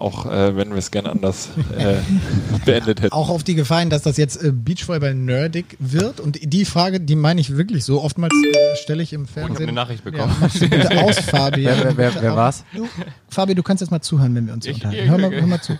Auch 0.00 0.24
äh, 0.24 0.56
wenn 0.56 0.70
wir 0.70 0.78
es 0.78 0.90
gerne 0.90 1.10
anders 1.10 1.50
äh, 1.76 1.96
beendet 2.64 3.02
hätten. 3.02 3.12
Auch 3.12 3.28
auf 3.28 3.44
die 3.44 3.54
Gefallen, 3.54 3.90
dass 3.90 4.00
das 4.00 4.16
jetzt 4.16 4.42
äh, 4.42 4.50
Beachvolleyball 4.50 5.14
nerdig 5.14 5.76
wird. 5.78 6.20
Und 6.20 6.38
die 6.42 6.64
Frage, 6.64 7.00
die 7.00 7.14
meine 7.16 7.38
ich 7.40 7.54
wirklich 7.56 7.84
so. 7.84 8.02
Oftmals 8.02 8.32
äh, 8.32 8.76
stelle 8.82 9.02
ich 9.02 9.12
im 9.12 9.20
Oh, 9.20 9.24
ich 9.26 9.30
Fernsehen. 9.30 9.54
habe 9.56 9.62
eine 9.64 9.72
Nachricht 9.72 10.02
bekommen. 10.02 10.34
Ja, 10.40 10.66
bitte 10.68 11.00
aus, 11.04 11.18
Fabi. 11.18 11.64
Wer- 11.66 11.84
wer- 11.84 11.96
wer- 11.98 12.22
wer 12.22 12.34
war's? 12.36 12.64
Du, 12.74 12.88
Fabi, 13.28 13.54
du 13.54 13.62
kannst 13.62 13.82
jetzt 13.82 13.90
mal 13.90 14.00
zuhören, 14.00 14.34
wenn 14.34 14.46
wir 14.46 14.54
uns 14.54 14.64
Ich- 14.64 14.76
unterhalten. 14.76 15.10
Hör 15.10 15.18
mal, 15.18 15.30
hör 15.32 15.46
mal 15.46 15.60
zu. 15.60 15.78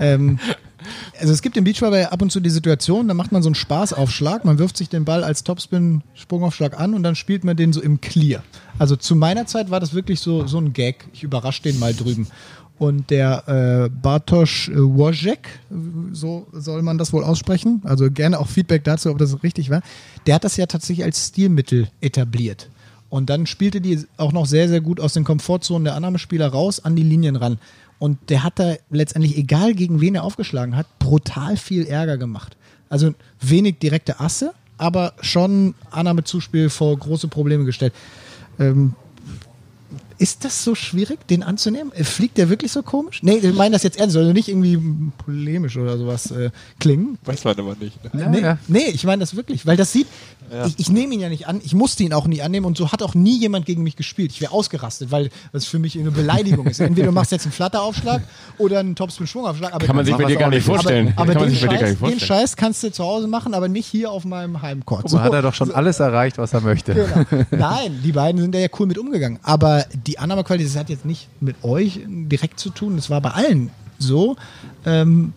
ähm, 0.00 0.40
also 1.20 1.32
es 1.32 1.40
gibt 1.40 1.56
im 1.56 1.62
Beachvolleyball 1.62 2.06
ab 2.12 2.20
und 2.22 2.32
zu 2.32 2.40
die 2.40 2.50
Situation, 2.50 3.06
da 3.06 3.14
macht 3.14 3.30
man 3.30 3.42
so 3.44 3.48
einen 3.48 3.54
Spaßaufschlag, 3.54 4.44
man 4.44 4.58
wirft 4.58 4.76
sich 4.76 4.88
den 4.88 5.04
Ball 5.04 5.22
als 5.22 5.44
Topspin-Sprungaufschlag 5.44 6.78
an 6.78 6.94
und 6.94 7.02
dann 7.04 7.14
spielt 7.14 7.44
man 7.44 7.56
den 7.56 7.72
so 7.72 7.80
im 7.80 8.00
Clear. 8.00 8.42
Also 8.78 8.96
zu 8.96 9.14
meiner 9.16 9.46
Zeit 9.46 9.70
war 9.70 9.78
das 9.80 9.94
wirklich 9.94 10.18
so, 10.20 10.46
so 10.48 10.58
ein 10.58 10.72
Gag. 10.72 11.06
Ich 11.12 11.22
überrasche 11.22 11.62
den 11.62 11.78
mal 11.78 11.94
drüben. 11.94 12.26
Und 12.78 13.08
der 13.10 13.48
äh, 13.48 13.88
Bartosz 13.88 14.70
Wojek, 14.74 15.48
so 16.12 16.46
soll 16.52 16.82
man 16.82 16.98
das 16.98 17.12
wohl 17.12 17.24
aussprechen, 17.24 17.80
also 17.84 18.10
gerne 18.10 18.38
auch 18.38 18.48
Feedback 18.48 18.84
dazu, 18.84 19.10
ob 19.10 19.18
das 19.18 19.42
richtig 19.42 19.70
war, 19.70 19.80
der 20.26 20.34
hat 20.34 20.44
das 20.44 20.58
ja 20.58 20.66
tatsächlich 20.66 21.04
als 21.04 21.28
Stilmittel 21.28 21.88
etabliert. 22.02 22.68
Und 23.08 23.30
dann 23.30 23.46
spielte 23.46 23.80
die 23.80 24.04
auch 24.18 24.32
noch 24.32 24.46
sehr, 24.46 24.68
sehr 24.68 24.82
gut 24.82 25.00
aus 25.00 25.14
den 25.14 25.24
Komfortzonen 25.24 25.84
der 25.84 25.94
Annahmespieler 25.94 26.48
raus 26.48 26.84
an 26.84 26.96
die 26.96 27.02
Linien 27.02 27.36
ran. 27.36 27.58
Und 27.98 28.18
der 28.28 28.42
hat 28.42 28.58
da 28.58 28.74
letztendlich, 28.90 29.38
egal 29.38 29.74
gegen 29.74 30.00
wen 30.02 30.14
er 30.14 30.24
aufgeschlagen 30.24 30.76
hat, 30.76 30.86
brutal 30.98 31.56
viel 31.56 31.86
Ärger 31.86 32.18
gemacht. 32.18 32.56
Also 32.90 33.14
wenig 33.40 33.78
direkte 33.78 34.20
Asse, 34.20 34.52
aber 34.76 35.14
schon 35.22 35.74
Annahmezuspiel 35.90 36.68
vor 36.68 36.96
große 36.98 37.28
Probleme 37.28 37.64
gestellt. 37.64 37.94
Ähm, 38.58 38.94
ist 40.18 40.44
das 40.44 40.64
so 40.64 40.74
schwierig, 40.74 41.26
den 41.28 41.42
anzunehmen? 41.42 41.92
Äh, 41.92 42.04
Fliegt 42.04 42.38
der 42.38 42.48
wirklich 42.48 42.72
so 42.72 42.82
komisch? 42.82 43.22
Nee, 43.22 43.36
ich 43.36 43.54
meine 43.54 43.72
das 43.74 43.82
jetzt 43.82 43.98
ernst, 43.98 44.14
soll 44.14 44.32
nicht 44.32 44.48
irgendwie 44.48 44.78
polemisch 45.18 45.76
oder 45.76 45.98
sowas 45.98 46.30
äh, 46.30 46.50
klingen. 46.78 47.18
Weiß 47.24 47.44
man 47.44 47.58
aber 47.58 47.76
nicht. 47.76 48.02
Ne? 48.14 48.20
Ja, 48.20 48.28
nee, 48.28 48.40
ja. 48.40 48.58
nee, 48.68 48.86
ich 48.92 49.04
meine 49.04 49.20
das 49.20 49.36
wirklich, 49.36 49.66
weil 49.66 49.76
das 49.76 49.92
sieht, 49.92 50.06
ich, 50.66 50.78
ich 50.78 50.88
nehme 50.90 51.14
ihn 51.14 51.20
ja 51.20 51.28
nicht 51.28 51.48
an, 51.48 51.60
ich 51.64 51.74
musste 51.74 52.04
ihn 52.04 52.12
auch 52.12 52.26
nie 52.26 52.40
annehmen 52.40 52.66
und 52.66 52.76
so 52.76 52.92
hat 52.92 53.02
auch 53.02 53.14
nie 53.14 53.38
jemand 53.38 53.66
gegen 53.66 53.82
mich 53.82 53.96
gespielt. 53.96 54.30
Ich 54.30 54.40
wäre 54.40 54.52
ausgerastet, 54.52 55.10
weil 55.10 55.30
das 55.52 55.64
für 55.66 55.78
mich 55.78 55.98
eine 55.98 56.10
Beleidigung 56.12 56.66
ist. 56.66 56.78
Entweder 56.80 57.08
du 57.08 57.12
machst 57.12 57.32
jetzt 57.32 57.46
einen 57.46 57.52
Flatteraufschlag 57.52 58.22
oder 58.58 58.78
einen 58.80 58.94
Topspin-Schwungaufschlag. 58.94 59.74
aber- 59.74 59.86
Kann 59.86 59.96
man 59.96 60.04
sich 60.04 60.14
bei 60.14 60.24
dir 60.24 60.36
gar 60.36 60.50
nicht 60.50 60.64
vorstellen. 60.64 61.08
Aber, 61.16 61.22
aber 61.22 61.32
Kann 61.32 61.42
man 61.42 61.48
den, 61.48 61.58
sich 61.58 61.66
bei 61.66 61.76
dir 61.76 61.94
gar 61.94 62.18
Scheiß, 62.20 62.52
den 62.52 62.56
kannst 62.60 62.82
du 62.82 62.92
zu 62.92 63.04
Hause 63.04 63.26
machen, 63.26 63.54
aber 63.54 63.68
nicht 63.68 63.86
hier 63.86 64.10
auf 64.10 64.24
meinem 64.24 64.62
Heimcourt. 64.62 65.10
Mal, 65.12 65.22
hat 65.22 65.32
er 65.32 65.42
doch 65.42 65.54
schon 65.54 65.72
alles 65.72 66.00
erreicht, 66.00 66.38
was 66.38 66.52
er 66.52 66.60
möchte. 66.60 66.94
Genau. 66.94 67.44
Nein, 67.50 68.00
die 68.04 68.12
beiden 68.12 68.40
sind 68.40 68.54
da 68.54 68.58
ja 68.58 68.68
cool 68.78 68.86
mit 68.86 68.98
umgegangen. 68.98 69.38
Aber 69.42 69.84
die 70.06 70.18
Annahmequalität, 70.18 70.70
das 70.72 70.78
hat 70.78 70.88
jetzt 70.90 71.04
nicht 71.04 71.28
mit 71.40 71.56
euch 71.64 72.00
direkt 72.06 72.60
zu 72.60 72.70
tun. 72.70 72.96
Das 72.96 73.10
war 73.10 73.20
bei 73.20 73.30
allen 73.30 73.70
so. 73.98 74.36
Ähm, 74.84 75.32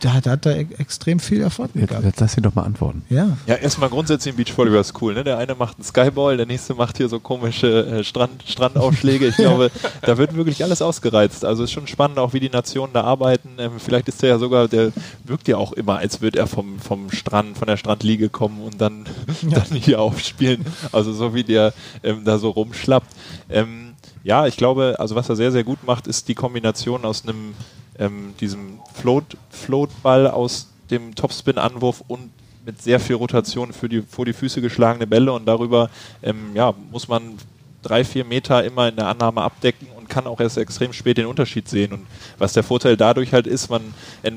da, 0.00 0.12
hat- 0.12 0.26
da 0.26 0.32
hat 0.32 0.44
er 0.44 0.56
e- 0.58 0.66
extrem 0.76 1.18
viel 1.18 1.40
Erfolg 1.40 1.74
mit 1.74 1.82
Jetzt, 1.82 1.90
gehabt. 1.90 2.04
jetzt 2.04 2.20
lass 2.20 2.36
ihn 2.36 2.42
doch 2.42 2.54
mal 2.54 2.64
antworten. 2.64 3.02
Ja. 3.08 3.38
Ja, 3.46 3.54
erstmal 3.54 3.88
grundsätzlich 3.88 4.32
im 4.32 4.36
Beachvolleyball 4.36 4.80
ist 4.82 5.00
cool. 5.00 5.14
Ne? 5.14 5.24
Der 5.24 5.38
eine 5.38 5.54
macht 5.54 5.78
einen 5.78 5.84
Skyball, 5.84 6.36
der 6.36 6.44
nächste 6.44 6.74
macht 6.74 6.98
hier 6.98 7.08
so 7.08 7.20
komische 7.20 7.86
äh, 7.86 8.04
Strand, 8.04 8.42
Strandaufschläge. 8.46 9.26
Ich 9.28 9.36
glaube, 9.36 9.70
da 10.02 10.18
wird 10.18 10.34
wirklich 10.34 10.62
alles 10.62 10.82
ausgereizt. 10.82 11.44
Also 11.46 11.64
ist 11.64 11.72
schon 11.72 11.86
spannend, 11.86 12.18
auch 12.18 12.34
wie 12.34 12.40
die 12.40 12.50
Nationen 12.50 12.92
da 12.92 13.04
arbeiten. 13.04 13.50
Ähm, 13.56 13.72
vielleicht 13.78 14.08
ist 14.08 14.20
der 14.20 14.30
ja 14.30 14.38
sogar, 14.38 14.68
der 14.68 14.92
wirkt 15.24 15.48
ja 15.48 15.56
auch 15.56 15.72
immer, 15.72 15.96
als 15.98 16.20
würde 16.20 16.38
er 16.38 16.48
vom, 16.48 16.78
vom 16.80 17.10
Strand, 17.10 17.56
von 17.56 17.66
der 17.66 17.78
Strandliege 17.78 18.28
kommen 18.28 18.60
und 18.60 18.78
dann, 18.82 19.06
dann 19.42 19.64
hier 19.72 20.02
aufspielen. 20.02 20.66
Also 20.92 21.14
so 21.14 21.34
wie 21.34 21.44
der 21.44 21.72
ähm, 22.02 22.24
da 22.26 22.36
so 22.38 22.50
rumschlappt. 22.50 23.08
Ähm, 23.48 23.93
ja, 24.24 24.46
ich 24.46 24.56
glaube, 24.56 24.96
also 24.98 25.14
was 25.14 25.28
er 25.28 25.36
sehr, 25.36 25.52
sehr 25.52 25.64
gut 25.64 25.84
macht, 25.84 26.06
ist 26.06 26.28
die 26.28 26.34
Kombination 26.34 27.04
aus 27.04 27.24
einem 27.24 27.54
ähm, 27.98 28.34
diesem 28.40 28.80
Float, 28.92 29.36
Floatball 29.50 30.26
aus 30.26 30.70
dem 30.90 31.14
Topspin-Anwurf 31.14 32.02
und 32.08 32.30
mit 32.66 32.80
sehr 32.80 32.98
viel 32.98 33.16
Rotation 33.16 33.72
für 33.72 33.88
die 33.88 34.00
vor 34.02 34.24
die 34.24 34.32
Füße 34.32 34.60
geschlagene 34.62 35.06
Bälle 35.06 35.32
und 35.32 35.46
darüber 35.46 35.90
ähm, 36.22 36.52
ja, 36.54 36.74
muss 36.90 37.08
man 37.08 37.36
drei, 37.82 38.02
vier 38.02 38.24
Meter 38.24 38.64
immer 38.64 38.88
in 38.88 38.96
der 38.96 39.08
Annahme 39.08 39.42
abdecken 39.42 39.88
und 39.96 40.08
kann 40.08 40.26
auch 40.26 40.40
erst 40.40 40.56
extrem 40.56 40.92
spät 40.92 41.18
den 41.18 41.26
Unterschied 41.26 41.68
sehen. 41.68 41.92
Und 41.92 42.06
was 42.38 42.54
der 42.54 42.62
Vorteil 42.62 42.96
dadurch 42.96 43.32
halt 43.32 43.46
ist, 43.46 43.68
man 43.68 43.82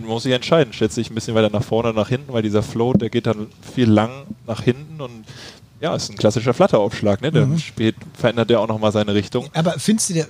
muss 0.05 0.23
sich 0.23 0.33
entscheiden, 0.33 0.73
stellt 0.73 0.91
sich 0.91 1.09
ein 1.09 1.15
bisschen 1.15 1.35
weiter 1.35 1.49
nach 1.49 1.63
vorne 1.63 1.89
oder 1.89 2.01
nach 2.01 2.09
hinten, 2.09 2.33
weil 2.33 2.41
dieser 2.41 2.63
Float, 2.63 3.01
der 3.01 3.09
geht 3.09 3.25
dann 3.25 3.47
viel 3.73 3.89
lang 3.89 4.11
nach 4.45 4.61
hinten 4.61 5.01
und 5.01 5.25
ja, 5.79 5.95
ist 5.95 6.09
ein 6.09 6.17
klassischer 6.17 6.53
Flatteraufschlag, 6.53 7.21
ne? 7.21 7.31
Der 7.31 7.45
Mhm. 7.45 7.59
spät 7.59 7.95
verändert 8.13 8.49
der 8.49 8.59
auch 8.59 8.67
nochmal 8.67 8.91
seine 8.91 9.13
Richtung. 9.13 9.47
Aber 9.53 9.73
findest 9.77 10.09
du, 10.09 10.13
der, 10.15 10.27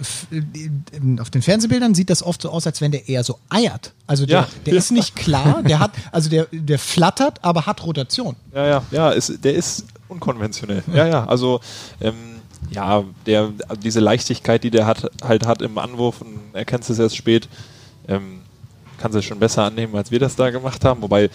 auf 1.21 1.29
den 1.29 1.41
Fernsehbildern 1.41 1.95
sieht 1.95 2.09
das 2.09 2.21
oft 2.23 2.41
so 2.41 2.49
aus, 2.49 2.65
als 2.67 2.81
wenn 2.81 2.91
der 2.91 3.07
eher 3.07 3.23
so 3.23 3.39
eiert. 3.49 3.93
Also 4.07 4.25
der, 4.25 4.41
Ja. 4.41 4.47
der 4.65 4.73
ist 4.73 4.91
nicht 4.91 5.15
klar, 5.15 5.63
der 5.67 5.79
hat, 5.79 5.91
also 6.11 6.29
der, 6.29 6.47
der 6.51 6.79
flattert, 6.79 7.43
aber 7.43 7.65
hat 7.65 7.85
Rotation. 7.85 8.35
Ja, 8.53 8.67
ja, 8.67 8.83
ja, 8.91 9.09
ist, 9.11 9.43
der 9.43 9.55
ist 9.55 9.85
unkonventionell. 10.09 10.83
Ja, 10.93 11.05
ja, 11.07 11.25
also 11.25 11.59
ähm, 12.01 12.15
ja, 12.71 13.03
der, 13.25 13.49
diese 13.81 13.99
Leichtigkeit, 13.99 14.63
die 14.63 14.71
der 14.71 14.85
hat, 14.85 15.09
halt 15.23 15.45
hat 15.45 15.61
im 15.61 15.77
Anwurf 15.77 16.21
und 16.21 16.39
erkennst 16.53 16.89
es 16.89 16.99
erst 16.99 17.15
spät, 17.15 17.47
ähm, 18.07 18.39
kannst 18.97 19.15
du 19.15 19.19
es 19.19 19.25
schon 19.25 19.39
besser 19.39 19.63
annehmen, 19.63 19.95
als 19.95 20.11
wir 20.11 20.19
das 20.19 20.35
da 20.35 20.49
gemacht 20.49 20.83
haben. 20.83 21.01
Wobei, 21.01 21.29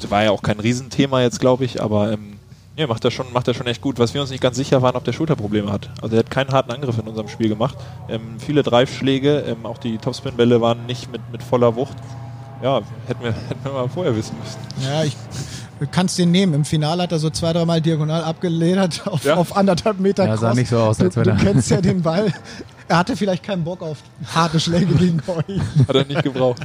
das 0.00 0.10
war 0.10 0.24
ja 0.24 0.30
auch 0.32 0.42
kein 0.42 0.58
Riesenthema 0.60 1.22
jetzt, 1.22 1.38
glaube 1.40 1.64
ich, 1.64 1.80
aber 1.80 2.12
ähm, 2.12 2.34
ja, 2.76 2.86
macht 2.86 3.04
er 3.04 3.10
schon, 3.10 3.26
macht 3.32 3.46
er 3.48 3.54
schon 3.54 3.66
echt 3.66 3.80
gut. 3.80 3.98
Was 3.98 4.14
wir 4.14 4.20
uns 4.20 4.30
nicht 4.30 4.40
ganz 4.42 4.56
sicher 4.56 4.82
waren, 4.82 4.96
ob 4.96 5.04
der 5.04 5.12
Schulterprobleme 5.12 5.70
hat. 5.70 5.90
Also 6.02 6.16
er 6.16 6.20
hat 6.20 6.30
keinen 6.30 6.50
harten 6.50 6.72
Angriff 6.72 6.98
in 6.98 7.06
unserem 7.06 7.28
Spiel 7.28 7.48
gemacht. 7.48 7.76
Ähm, 8.08 8.36
viele 8.38 8.62
Dreifschläge, 8.62 9.40
ähm, 9.46 9.64
auch 9.66 9.78
die 9.78 9.98
Topspin-Bälle 9.98 10.60
waren 10.60 10.86
nicht 10.86 11.10
mit, 11.12 11.20
mit 11.30 11.42
voller 11.42 11.76
Wucht. 11.76 11.96
Ja, 12.62 12.80
hätten 13.06 13.22
wir, 13.22 13.32
hätten 13.48 13.64
wir 13.64 13.72
mal 13.72 13.88
vorher 13.88 14.16
wissen 14.16 14.36
müssen. 14.42 14.58
Ja, 14.90 15.04
ich 15.04 15.16
kannst 15.90 16.18
den 16.18 16.30
nehmen. 16.30 16.54
Im 16.54 16.64
Finale 16.64 17.02
hat 17.02 17.12
er 17.12 17.18
so 17.18 17.28
zwei, 17.30 17.52
dreimal 17.52 17.80
diagonal 17.80 18.22
abgeledert 18.24 19.06
auf, 19.06 19.24
Ja. 19.24 19.34
auf 19.34 19.56
anderthalb 19.56 19.98
Meter 20.00 20.24
Ja, 20.26 20.36
sah 20.36 20.48
Cross. 20.48 20.56
nicht 20.58 20.68
so 20.70 20.78
aus, 20.78 21.00
als 21.00 21.14
du, 21.14 21.20
wenn 21.20 21.24
du 21.24 21.30
er- 21.30 21.36
kennst 21.52 21.70
ja 21.70 21.80
den 21.80 22.02
Ball. 22.02 22.32
Er 22.86 22.98
hatte 22.98 23.16
vielleicht 23.16 23.42
keinen 23.42 23.64
Bock 23.64 23.80
auf 23.82 23.98
harte 24.34 24.60
Schläge 24.60 24.94
gegen 24.94 25.20
euch. 25.26 25.60
Hat 25.88 25.96
er 25.96 26.04
nicht 26.04 26.22
gebraucht. 26.22 26.60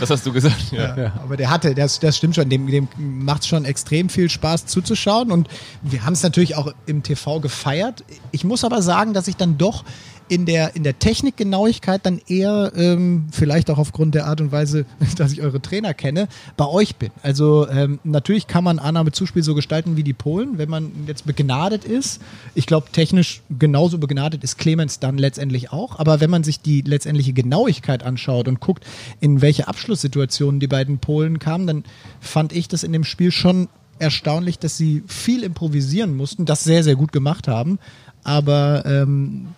Das 0.00 0.10
hast 0.10 0.24
du 0.24 0.32
gesagt. 0.32 0.72
Ja. 0.72 0.96
Ja, 0.96 1.12
aber 1.22 1.36
der 1.36 1.50
hatte, 1.50 1.74
das, 1.74 2.00
das 2.00 2.16
stimmt 2.16 2.34
schon, 2.34 2.48
dem, 2.48 2.66
dem 2.66 2.88
macht 2.96 3.42
es 3.42 3.48
schon 3.48 3.64
extrem 3.64 4.08
viel 4.08 4.28
Spaß 4.28 4.66
zuzuschauen 4.66 5.30
und 5.30 5.48
wir 5.82 6.04
haben 6.04 6.14
es 6.14 6.22
natürlich 6.22 6.56
auch 6.56 6.72
im 6.86 7.02
TV 7.02 7.40
gefeiert. 7.40 8.02
Ich 8.32 8.44
muss 8.44 8.64
aber 8.64 8.82
sagen, 8.82 9.14
dass 9.14 9.28
ich 9.28 9.36
dann 9.36 9.58
doch 9.58 9.84
in 10.28 10.46
der, 10.46 10.74
in 10.74 10.84
der 10.84 10.98
Technikgenauigkeit 10.98 12.04
dann 12.04 12.20
eher, 12.28 12.72
ähm, 12.76 13.26
vielleicht 13.30 13.70
auch 13.70 13.78
aufgrund 13.78 14.14
der 14.14 14.26
Art 14.26 14.40
und 14.40 14.52
Weise, 14.52 14.86
dass 15.16 15.32
ich 15.32 15.42
eure 15.42 15.60
Trainer 15.60 15.94
kenne, 15.94 16.28
bei 16.56 16.66
euch 16.66 16.96
bin. 16.96 17.10
Also 17.22 17.68
ähm, 17.68 17.98
natürlich 18.04 18.46
kann 18.46 18.64
man 18.64 18.78
Annahmezuspiel 18.78 19.42
so 19.42 19.54
gestalten 19.54 19.96
wie 19.96 20.02
die 20.02 20.12
Polen, 20.12 20.58
wenn 20.58 20.70
man 20.70 20.92
jetzt 21.06 21.26
begnadet 21.26 21.84
ist. 21.84 22.20
Ich 22.54 22.66
glaube, 22.66 22.88
technisch 22.92 23.42
genauso 23.58 23.98
begnadet 23.98 24.44
ist 24.44 24.58
Clemens 24.58 24.98
dann 24.98 25.18
letztendlich 25.18 25.72
auch. 25.72 25.98
Aber 25.98 26.20
wenn 26.20 26.30
man 26.30 26.44
sich 26.44 26.60
die 26.60 26.80
letztendliche 26.80 27.32
Genauigkeit 27.32 28.02
anschaut 28.02 28.48
und 28.48 28.60
guckt, 28.60 28.84
in 29.20 29.42
welche 29.42 29.68
Abschlusssituationen 29.68 30.60
die 30.60 30.68
beiden 30.68 30.98
Polen 30.98 31.38
kamen, 31.38 31.66
dann 31.66 31.84
fand 32.20 32.52
ich 32.52 32.68
das 32.68 32.82
in 32.82 32.92
dem 32.92 33.04
Spiel 33.04 33.30
schon 33.30 33.68
erstaunlich, 33.98 34.58
dass 34.58 34.76
sie 34.76 35.02
viel 35.06 35.42
improvisieren 35.42 36.16
mussten, 36.16 36.46
das 36.46 36.64
sehr, 36.64 36.82
sehr 36.82 36.96
gut 36.96 37.12
gemacht 37.12 37.48
haben. 37.48 37.78
Aber 38.24 38.84
ähm, 38.86 39.48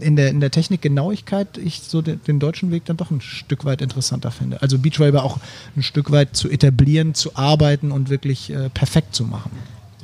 in 0.00 0.16
der, 0.16 0.28
in 0.28 0.40
der 0.40 0.50
Technikgenauigkeit 0.50 1.58
ich 1.58 1.80
so 1.80 2.02
den, 2.02 2.20
den 2.26 2.38
deutschen 2.38 2.70
Weg 2.70 2.84
dann 2.84 2.96
doch 2.96 3.10
ein 3.10 3.20
Stück 3.20 3.64
weit 3.64 3.82
interessanter 3.82 4.30
finde. 4.30 4.62
Also 4.62 4.78
Beachvolleyball 4.78 5.22
auch 5.22 5.38
ein 5.76 5.82
Stück 5.82 6.10
weit 6.10 6.36
zu 6.36 6.48
etablieren, 6.48 7.14
zu 7.14 7.36
arbeiten 7.36 7.90
und 7.90 8.10
wirklich 8.10 8.50
äh, 8.50 8.68
perfekt 8.70 9.14
zu 9.14 9.24
machen. 9.24 9.50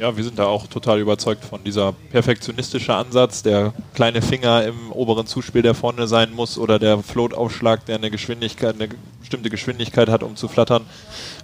Ja, 0.00 0.16
wir 0.16 0.24
sind 0.24 0.38
da 0.38 0.46
auch 0.46 0.66
total 0.66 0.98
überzeugt 0.98 1.44
von 1.44 1.62
dieser 1.62 1.92
perfektionistische 1.92 2.94
Ansatz, 2.94 3.42
der 3.42 3.74
kleine 3.92 4.22
Finger 4.22 4.64
im 4.64 4.90
oberen 4.92 5.26
Zuspiel, 5.26 5.60
der 5.60 5.74
vorne 5.74 6.08
sein 6.08 6.32
muss, 6.32 6.56
oder 6.56 6.78
der 6.78 7.02
Float-Aufschlag, 7.02 7.84
der 7.84 7.96
eine 7.96 8.10
Geschwindigkeit, 8.10 8.76
eine 8.76 8.88
bestimmte 9.20 9.50
Geschwindigkeit 9.50 10.08
hat, 10.08 10.22
um 10.22 10.36
zu 10.36 10.48
flattern. 10.48 10.84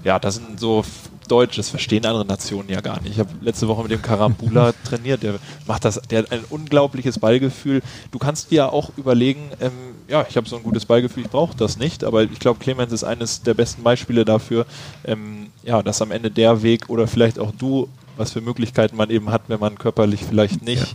Ja, 0.05 0.19
das 0.19 0.37
sind 0.37 0.59
so 0.59 0.87
Deutsch, 1.29 1.57
das 1.57 1.69
verstehen 1.71 2.05
andere 2.07 2.25
Nationen 2.25 2.69
ja 2.69 2.81
gar 2.81 3.01
nicht. 3.01 3.13
Ich 3.13 3.19
habe 3.19 3.31
letzte 3.41 3.69
Woche 3.69 3.83
mit 3.83 3.91
dem 3.91 4.03
Karambula 4.03 4.73
trainiert, 4.85 5.23
der 5.23 5.35
macht 5.67 5.85
das, 5.85 6.01
der 6.11 6.21
hat 6.21 6.33
ein 6.33 6.45
unglaubliches 6.51 7.19
Ballgefühl. 7.19 7.83
Du 8.11 8.19
kannst 8.19 8.51
dir 8.51 8.57
ja 8.57 8.69
auch 8.69 8.91
überlegen, 8.97 9.51
ähm, 9.61 9.73
ja, 10.09 10.25
ich 10.29 10.37
habe 10.37 10.49
so 10.49 10.57
ein 10.57 10.63
gutes 10.63 10.85
Ballgefühl, 10.87 11.25
ich 11.25 11.31
brauche 11.31 11.57
das 11.57 11.79
nicht, 11.79 12.05
aber 12.05 12.23
ich 12.23 12.39
glaube, 12.39 12.61
Clemens 12.61 12.93
ist 12.93 13.05
eines 13.05 13.43
der 13.43 13.55
besten 13.55 13.83
Beispiele 13.83 14.25
dafür, 14.25 14.67
ähm, 15.05 15.49
ja, 15.65 15.83
dass 15.83 16.01
am 16.03 16.11
Ende 16.11 16.31
der 16.31 16.63
Weg 16.63 16.89
oder 16.89 17.07
vielleicht 17.07 17.39
auch 17.39 17.53
du 17.59 17.89
was 18.19 18.33
für 18.33 18.41
Möglichkeiten 18.41 18.97
man 18.97 19.11
eben 19.11 19.31
hat, 19.31 19.43
wenn 19.49 19.61
man 19.61 19.77
körperlich 19.77 20.25
vielleicht 20.25 20.63
nicht 20.65 20.95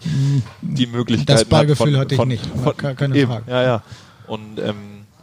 die 0.61 0.87
Möglichkeiten 0.87 1.27
Das 1.37 1.45
Ballgefühl 1.45 1.93
hat. 1.95 2.05
hatte 2.11 2.15
ich 2.15 2.25
nicht, 2.25 2.45
Von, 2.63 2.75
ke- 2.75 2.95
keine 2.95 3.15
eben, 3.15 3.31
Frage. 3.31 3.51
Ja, 3.51 3.61
ja. 3.61 3.83
Und 4.25 4.57
ähm, 4.59 4.75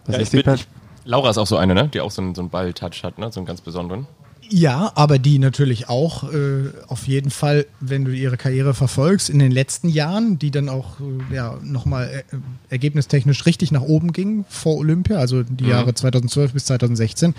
ja, 0.07 0.19
ist 0.19 0.33
ich 0.33 0.45
bin, 0.45 0.55
ich, 0.55 0.69
Laura 1.05 1.31
ist 1.31 1.39
auch 1.39 1.47
so 1.49 1.57
eine, 1.57 1.75
ne? 1.75 1.89
Die 1.89 2.01
auch 2.01 2.13
so 2.13 2.23
einen, 2.23 2.37
so 2.37 2.43
einen 2.43 2.51
Ball-Touch 2.51 3.03
hat, 3.03 3.19
ne? 3.19 3.33
So 3.33 3.41
einen 3.41 3.47
ganz 3.47 3.61
besonderen. 3.63 4.07
Ja, 4.51 4.93
aber 4.95 5.19
die 5.19 5.39
natürlich 5.39 5.89
auch 5.89 6.33
äh, 6.33 6.71
auf 6.87 7.07
jeden 7.07 7.31
Fall, 7.31 7.67
wenn 7.81 8.05
du 8.05 8.13
ihre 8.13 8.37
Karriere 8.37 8.73
verfolgst, 8.73 9.29
in 9.29 9.39
den 9.39 9.53
letzten 9.53 9.89
Jahren, 9.89 10.39
die 10.39 10.51
dann 10.51 10.69
auch 10.69 11.01
äh, 11.01 11.35
ja, 11.35 11.59
nochmal 11.63 12.09
äh, 12.09 12.37
ergebnistechnisch 12.71 13.45
richtig 13.45 13.73
nach 13.73 13.83
oben 13.83 14.13
ging 14.13 14.45
vor 14.49 14.77
Olympia, 14.79 15.19
also 15.19 15.43
die 15.43 15.67
Jahre 15.67 15.93
2012 15.93 16.53
bis 16.53 16.65
2016, 16.67 17.35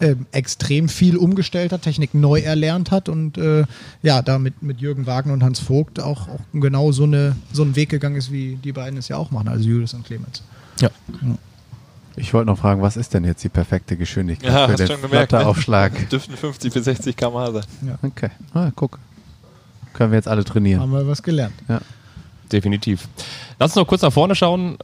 ähm, 0.00 0.26
extrem 0.32 0.88
viel 0.88 1.16
umgestellt 1.16 1.72
hat, 1.72 1.82
Technik 1.82 2.14
neu 2.14 2.40
erlernt 2.40 2.90
hat 2.90 3.08
und 3.08 3.36
äh, 3.36 3.64
ja, 4.02 4.22
da 4.22 4.38
mit, 4.38 4.62
mit 4.62 4.80
Jürgen 4.80 5.06
Wagner 5.06 5.34
und 5.34 5.42
Hans 5.42 5.60
Vogt 5.60 6.00
auch, 6.00 6.28
auch 6.28 6.40
genau 6.54 6.92
so, 6.92 7.04
eine, 7.04 7.36
so 7.52 7.62
einen 7.62 7.76
Weg 7.76 7.90
gegangen 7.90 8.16
ist, 8.16 8.32
wie 8.32 8.56
die 8.56 8.72
beiden 8.72 8.98
es 8.98 9.08
ja 9.08 9.16
auch 9.16 9.30
machen, 9.30 9.48
also 9.48 9.68
Julius 9.68 9.92
und 9.92 10.04
Clemens. 10.06 10.42
Ja. 10.80 10.90
Ich 12.16 12.32
wollte 12.32 12.46
noch 12.46 12.58
fragen, 12.58 12.80
was 12.82 12.96
ist 12.96 13.14
denn 13.14 13.24
jetzt 13.24 13.42
die 13.42 13.48
perfekte 13.48 13.96
Geschwindigkeit 13.96 14.52
ja, 14.52 14.66
für 14.66 14.72
hast 14.72 14.80
den 14.80 14.86
schon 14.86 15.02
gemerkt, 15.02 15.32
ne? 15.32 15.38
Flatteraufschlag? 15.38 16.08
dürften 16.10 16.36
50 16.36 16.72
bis 16.72 16.84
60 16.84 17.16
km/h 17.16 17.52
sein. 17.52 17.64
Okay, 18.02 18.30
ah, 18.52 18.70
guck. 18.74 18.98
Können 19.92 20.12
wir 20.12 20.16
jetzt 20.16 20.28
alle 20.28 20.44
trainieren. 20.44 20.80
Haben 20.80 20.92
wir 20.92 21.06
was 21.06 21.22
gelernt. 21.22 21.54
Definitiv. 22.50 23.08
Lass 23.58 23.70
uns 23.70 23.76
noch 23.76 23.86
kurz 23.86 24.02
nach 24.02 24.12
vorne 24.12 24.34
schauen. 24.34 24.76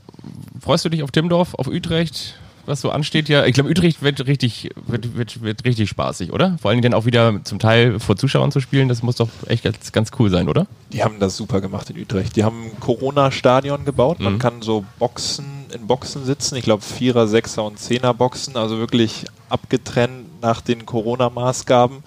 Freust 0.60 0.84
du 0.84 0.88
dich 0.88 1.02
auf 1.02 1.10
Timmendorf, 1.10 1.54
auf 1.54 1.66
Utrecht, 1.66 2.38
was 2.70 2.80
so 2.80 2.90
ansteht? 2.90 3.28
Ja, 3.28 3.44
ich 3.44 3.52
glaube, 3.54 3.68
Utrecht 3.68 4.00
wird 4.02 4.26
richtig, 4.26 4.70
wird, 4.86 5.16
wird, 5.16 5.42
wird 5.42 5.64
richtig 5.64 5.90
spaßig, 5.90 6.32
oder? 6.32 6.56
Vor 6.62 6.70
allen 6.70 6.80
Dingen 6.80 6.92
dann 6.92 6.98
auch 6.98 7.04
wieder 7.04 7.44
zum 7.44 7.58
Teil 7.58 8.00
vor 8.00 8.16
Zuschauern 8.16 8.50
zu 8.52 8.60
spielen, 8.60 8.88
das 8.88 9.02
muss 9.02 9.16
doch 9.16 9.28
echt 9.46 9.64
ganz, 9.64 9.92
ganz 9.92 10.10
cool 10.18 10.30
sein, 10.30 10.48
oder? 10.48 10.66
Die 10.92 11.04
haben 11.04 11.20
das 11.20 11.36
super 11.36 11.60
gemacht 11.60 11.90
in 11.90 12.00
Utrecht. 12.00 12.36
Die 12.36 12.44
haben 12.44 12.64
ein 12.64 12.80
Corona-Stadion 12.80 13.84
gebaut. 13.84 14.20
Man 14.20 14.34
Mhm. 14.34 14.38
kann 14.38 14.62
so 14.62 14.84
Boxen 14.98 15.44
in 15.74 15.86
Boxen 15.86 16.24
sitzen. 16.24 16.56
Ich 16.56 16.64
glaube 16.64 16.82
Vierer, 16.82 17.28
Sechser 17.28 17.64
und 17.64 17.78
Zehner 17.78 18.14
Boxen. 18.14 18.56
Also 18.56 18.78
wirklich 18.78 19.24
abgetrennt 19.48 20.40
nach 20.40 20.60
den 20.60 20.86
Corona-Maßgaben. 20.86 21.98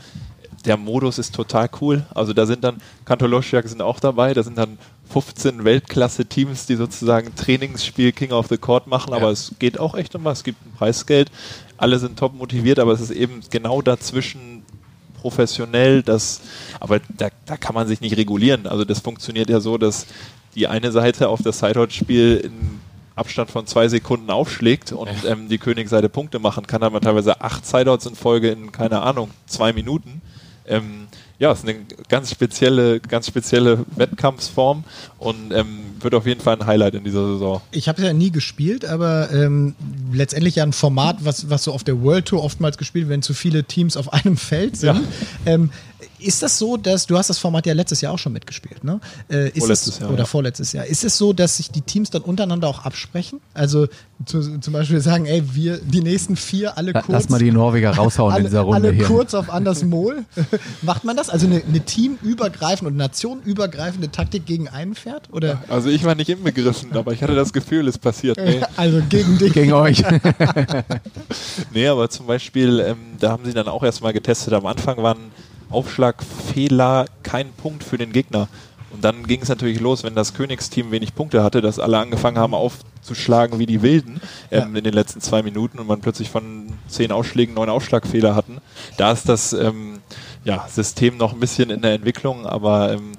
Der 0.66 0.78
Modus 0.78 1.18
ist 1.20 1.36
total 1.36 1.70
cool. 1.82 2.06
Also 2.16 2.32
da 2.34 2.46
sind 2.46 2.64
dann, 2.64 2.78
Kantoloschjak 3.06 3.68
sind 3.68 3.82
auch 3.82 4.00
dabei. 4.00 4.34
Da 4.34 4.44
sind 4.44 4.58
dann 4.58 4.78
15 5.10 5.64
Weltklasse-Teams, 5.64 6.66
die 6.66 6.76
sozusagen 6.76 7.36
Trainingsspiel 7.36 8.12
King 8.12 8.32
of 8.32 8.48
the 8.48 8.58
Court 8.58 8.88
machen. 8.88 9.14
Aber 9.14 9.26
Ja. 9.26 9.32
es 9.32 9.54
geht 9.60 9.80
auch 9.80 9.96
echt 9.96 10.16
um 10.16 10.24
was. 10.24 10.40
Es 10.40 10.44
gibt 10.44 10.66
ein 10.66 10.72
Preisgeld. 10.72 11.32
Alle 11.78 12.00
sind 12.00 12.18
top 12.18 12.34
motiviert, 12.34 12.80
aber 12.80 12.94
es 12.94 13.02
ist 13.02 13.12
eben 13.12 13.42
genau 13.50 13.82
dazwischen 13.82 14.64
professionell, 15.22 16.04
das, 16.04 16.42
aber 16.82 17.00
da, 17.18 17.30
da 17.46 17.56
kann 17.56 17.74
man 17.74 17.88
sich 17.88 18.02
nicht 18.02 18.18
regulieren. 18.18 18.68
Also 18.68 18.84
das 18.84 19.00
funktioniert 19.00 19.50
ja 19.50 19.62
so, 19.62 19.78
dass 19.78 20.06
die 20.56 20.68
eine 20.68 20.92
Seite 20.92 21.30
auf 21.30 21.42
das 21.42 21.60
Sideout-Spiel 21.60 22.42
in 22.44 22.80
Abstand 23.16 23.50
von 23.50 23.66
zwei 23.66 23.88
Sekunden 23.88 24.30
aufschlägt 24.30 24.92
und 24.92 25.10
ähm, 25.26 25.48
die 25.48 25.60
Königsseite 25.60 26.10
Punkte 26.10 26.40
machen 26.40 26.68
kann, 26.68 26.84
haben 26.84 26.94
wir 26.94 27.00
teilweise 27.02 27.40
acht 27.42 27.66
Sideouts 27.66 28.06
in 28.06 28.16
Folge 28.16 28.50
in, 28.50 28.72
keine 28.74 29.02
Ahnung, 29.02 29.30
zwei 29.46 29.72
Minuten. 29.72 30.22
Ähm, 30.68 31.08
ja, 31.40 31.52
ist 31.52 31.68
eine 31.68 31.76
ganz 32.10 32.32
spezielle, 32.32 33.00
ganz 33.00 33.28
spezielle 33.28 33.86
Wettkampfsform 33.96 34.84
und 35.18 35.52
ähm, 35.52 35.80
wird 36.00 36.14
auf 36.14 36.26
jeden 36.26 36.42
Fall 36.42 36.60
ein 36.60 36.66
Highlight 36.66 36.96
in 36.96 37.04
dieser 37.04 37.26
Saison. 37.34 37.62
Ich 37.72 37.88
habe 37.88 38.02
es 38.02 38.08
ja 38.08 38.14
nie 38.14 38.32
gespielt, 38.32 38.86
aber 38.86 39.32
ähm, 39.32 39.76
letztendlich 40.12 40.56
ja 40.56 40.64
ein 40.64 40.74
Format, 40.74 41.18
was, 41.26 41.50
was 41.50 41.64
so 41.64 41.74
auf 41.74 41.84
der 41.84 42.02
World 42.02 42.26
Tour 42.26 42.44
oftmals 42.44 42.78
gespielt 42.78 43.06
wird, 43.06 43.14
wenn 43.14 43.22
zu 43.22 43.34
viele 43.34 43.64
Teams 43.64 43.98
auf 43.98 44.14
einem 44.14 44.38
Feld 44.38 44.78
sind. 44.78 45.02
Ähm, 45.46 45.72
ist 46.24 46.44
das 46.44 46.58
so, 46.58 46.78
dass 46.78 47.06
du 47.06 47.18
hast 47.18 47.30
das 47.30 47.38
Format 47.38 47.66
ja 47.66 47.74
letztes 47.74 48.02
Jahr 48.02 48.14
auch 48.14 48.20
schon 48.20 48.34
mitgespielt, 48.34 48.84
ne? 48.84 49.00
Äh, 49.30 49.50
ist 49.50 49.60
Vorletztes 49.60 49.94
es, 49.96 50.00
Jahr, 50.00 50.10
oder 50.10 50.20
ja. 50.20 50.26
vorletztes 50.26 50.72
Jahr. 50.74 50.86
Ist 50.86 51.04
es 51.04 51.18
so, 51.18 51.34
dass 51.34 51.58
sich 51.58 51.72
die 51.72 51.82
Teams 51.82 52.10
dann 52.10 52.22
untereinander 52.22 52.68
auch 52.68 52.86
absprechen? 52.86 53.42
Also 53.54 53.88
zu, 54.26 54.60
zum 54.60 54.74
Beispiel 54.74 55.02
sagen, 55.02 55.26
ey, 55.26 55.44
wir 55.54 55.78
die 55.78 56.02
nächsten 56.02 56.36
vier 56.36 56.78
alle 56.78 56.94
kurz. 56.94 57.06
Lass 57.08 57.30
mal 57.30 57.40
die 57.40 57.52
Norweger 57.52 57.92
raushauen 57.92 58.32
in 58.32 58.36
alle, 58.36 58.44
dieser 58.46 58.62
Runde 58.62 58.88
alle 58.88 58.92
hier. 58.92 59.06
kurz 59.06 59.34
auf 59.34 59.50
Anders 59.50 59.84
Mol. 59.84 60.26
Macht 60.82 61.04
man 61.04 61.18
das? 61.18 61.30
Also 61.30 61.46
eine, 61.46 61.62
eine 61.64 61.82
teamübergreifende 61.82 62.92
und 62.92 62.98
nationenübergreifende 62.98 64.12
Taktik 64.12 64.46
gegen 64.46 64.68
einen 64.68 64.96
Pferd? 64.96 65.30
Oder? 65.32 65.64
Also 65.68 65.90
ich 65.90 66.04
war 66.04 66.16
nicht 66.16 66.30
inbegriffen, 66.30 66.94
aber 66.94 67.12
ich 67.12 67.22
hatte 67.22 67.36
das 67.36 67.54
Gefühl, 67.54 67.88
es 67.88 67.98
passiert. 67.98 68.38
Nee. 68.38 68.62
Also 68.76 69.02
gegen 69.08 69.38
dich. 69.38 69.54
Gegen 69.54 69.74
euch. 69.74 70.04
Nee, 71.74 71.88
aber 71.88 72.10
zum 72.10 72.26
Beispiel, 72.26 72.80
ähm, 72.80 72.98
da 73.20 73.32
haben 73.32 73.46
sie 73.46 73.54
dann 73.54 73.68
auch 73.68 73.84
erstmal 73.84 74.14
getestet. 74.14 74.54
Am 74.54 74.66
Anfang 74.66 74.98
waren 74.98 75.32
Aufschlagfehler 75.74 77.06
kein 77.24 77.52
Punkt 77.54 77.84
für 77.84 77.98
den 77.98 78.12
Gegner. 78.12 78.48
Und 78.94 79.04
dann 79.04 79.26
ging 79.26 79.42
es 79.42 79.50
natürlich 79.50 79.80
los, 79.80 80.04
wenn 80.04 80.14
das 80.14 80.36
Königsteam 80.36 80.92
wenig 80.92 81.16
Punkte 81.16 81.44
hatte, 81.44 81.62
dass 81.62 81.80
alle 81.80 81.98
angefangen 81.98 82.38
haben 82.38 82.54
aufzuschlagen 82.54 83.58
wie 83.58 83.66
die 83.66 83.82
Wilden 83.82 84.22
ähm, 84.52 84.76
in 84.76 84.84
den 84.84 84.94
letzten 84.94 85.20
zwei 85.20 85.42
Minuten 85.42 85.80
und 85.80 85.88
man 85.88 86.00
plötzlich 86.00 86.30
von 86.30 86.68
zehn 86.88 87.12
Ausschlägen 87.12 87.56
neun 87.56 87.70
Aufschlagfehler 87.70 88.36
hatten. 88.36 88.60
Da 88.98 89.12
ist 89.12 89.28
das 89.28 89.52
ähm, 89.54 90.00
ja, 90.44 90.68
System 90.70 91.18
noch 91.18 91.34
ein 91.34 91.40
bisschen 91.40 91.72
in 91.72 91.82
der 91.82 91.94
Entwicklung, 91.94 92.46
aber 92.46 92.94
ähm, 92.94 93.14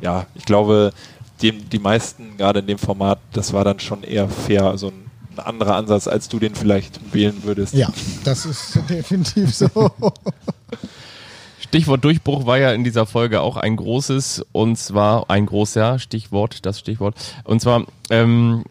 ja, 0.00 0.26
ich 0.34 0.46
glaube, 0.46 0.94
dem, 1.42 1.68
die 1.68 1.78
meisten, 1.78 2.38
gerade 2.38 2.60
in 2.60 2.66
dem 2.66 2.78
Format, 2.78 3.18
das 3.34 3.52
war 3.52 3.64
dann 3.64 3.80
schon 3.80 4.02
eher 4.02 4.30
fair, 4.30 4.64
also 4.64 4.88
ein, 4.88 5.10
ein 5.36 5.40
anderer 5.40 5.76
Ansatz, 5.76 6.08
als 6.08 6.30
du 6.30 6.38
den 6.38 6.54
vielleicht 6.54 7.12
wählen 7.12 7.42
würdest. 7.42 7.74
Ja, 7.74 7.92
das 8.24 8.46
ist 8.46 8.78
definitiv 8.88 9.54
so. 9.54 9.68
Stichwort 11.68 12.02
Durchbruch 12.02 12.46
war 12.46 12.58
ja 12.58 12.72
in 12.72 12.82
dieser 12.82 13.04
Folge 13.04 13.42
auch 13.42 13.58
ein 13.58 13.76
großes, 13.76 14.46
und 14.52 14.76
zwar 14.76 15.28
ein 15.28 15.44
großer 15.44 15.98
Stichwort, 15.98 16.64
das 16.64 16.78
Stichwort. 16.78 17.14
Und 17.44 17.60
zwar, 17.60 17.84
ähm, 18.08 18.64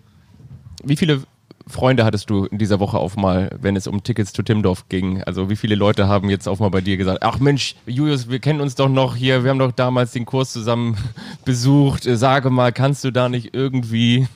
wie 0.84 0.98
viele 0.98 1.22
Freunde 1.68 2.06
hattest 2.06 2.30
du 2.32 2.46
in 2.46 2.58
dieser 2.58 2.80
Woche 2.80 2.98
auf 2.98 3.16
mal, 3.16 3.56
wenn 3.62 3.76
es 3.76 3.86
um 3.86 4.02
Tickets 4.02 4.34
zu 4.34 4.42
Timdorf 4.42 4.90
ging? 4.90 5.22
Also 5.24 5.48
wie 5.50 5.56
viele 5.56 5.76
Leute 5.76 6.08
haben 6.08 6.30
jetzt 6.30 6.48
auf 6.48 6.60
mal 6.60 6.70
bei 6.70 6.82
dir 6.82 6.98
gesagt, 6.98 7.22
ach 7.22 7.40
Mensch, 7.40 7.76
Julius, 7.86 8.30
wir 8.30 8.40
kennen 8.40 8.62
uns 8.62 8.74
doch 8.74 8.90
noch 8.90 9.16
hier, 9.16 9.44
wir 9.44 9.52
haben 9.52 9.60
doch 9.60 9.74
damals 9.74 10.12
den 10.12 10.26
Kurs 10.26 10.52
zusammen 10.52 10.98
besucht, 11.46 12.04
sage 12.04 12.50
mal, 12.50 12.72
kannst 12.72 13.04
du 13.04 13.12
da 13.12 13.30
nicht 13.30 13.54
irgendwie... 13.54 14.28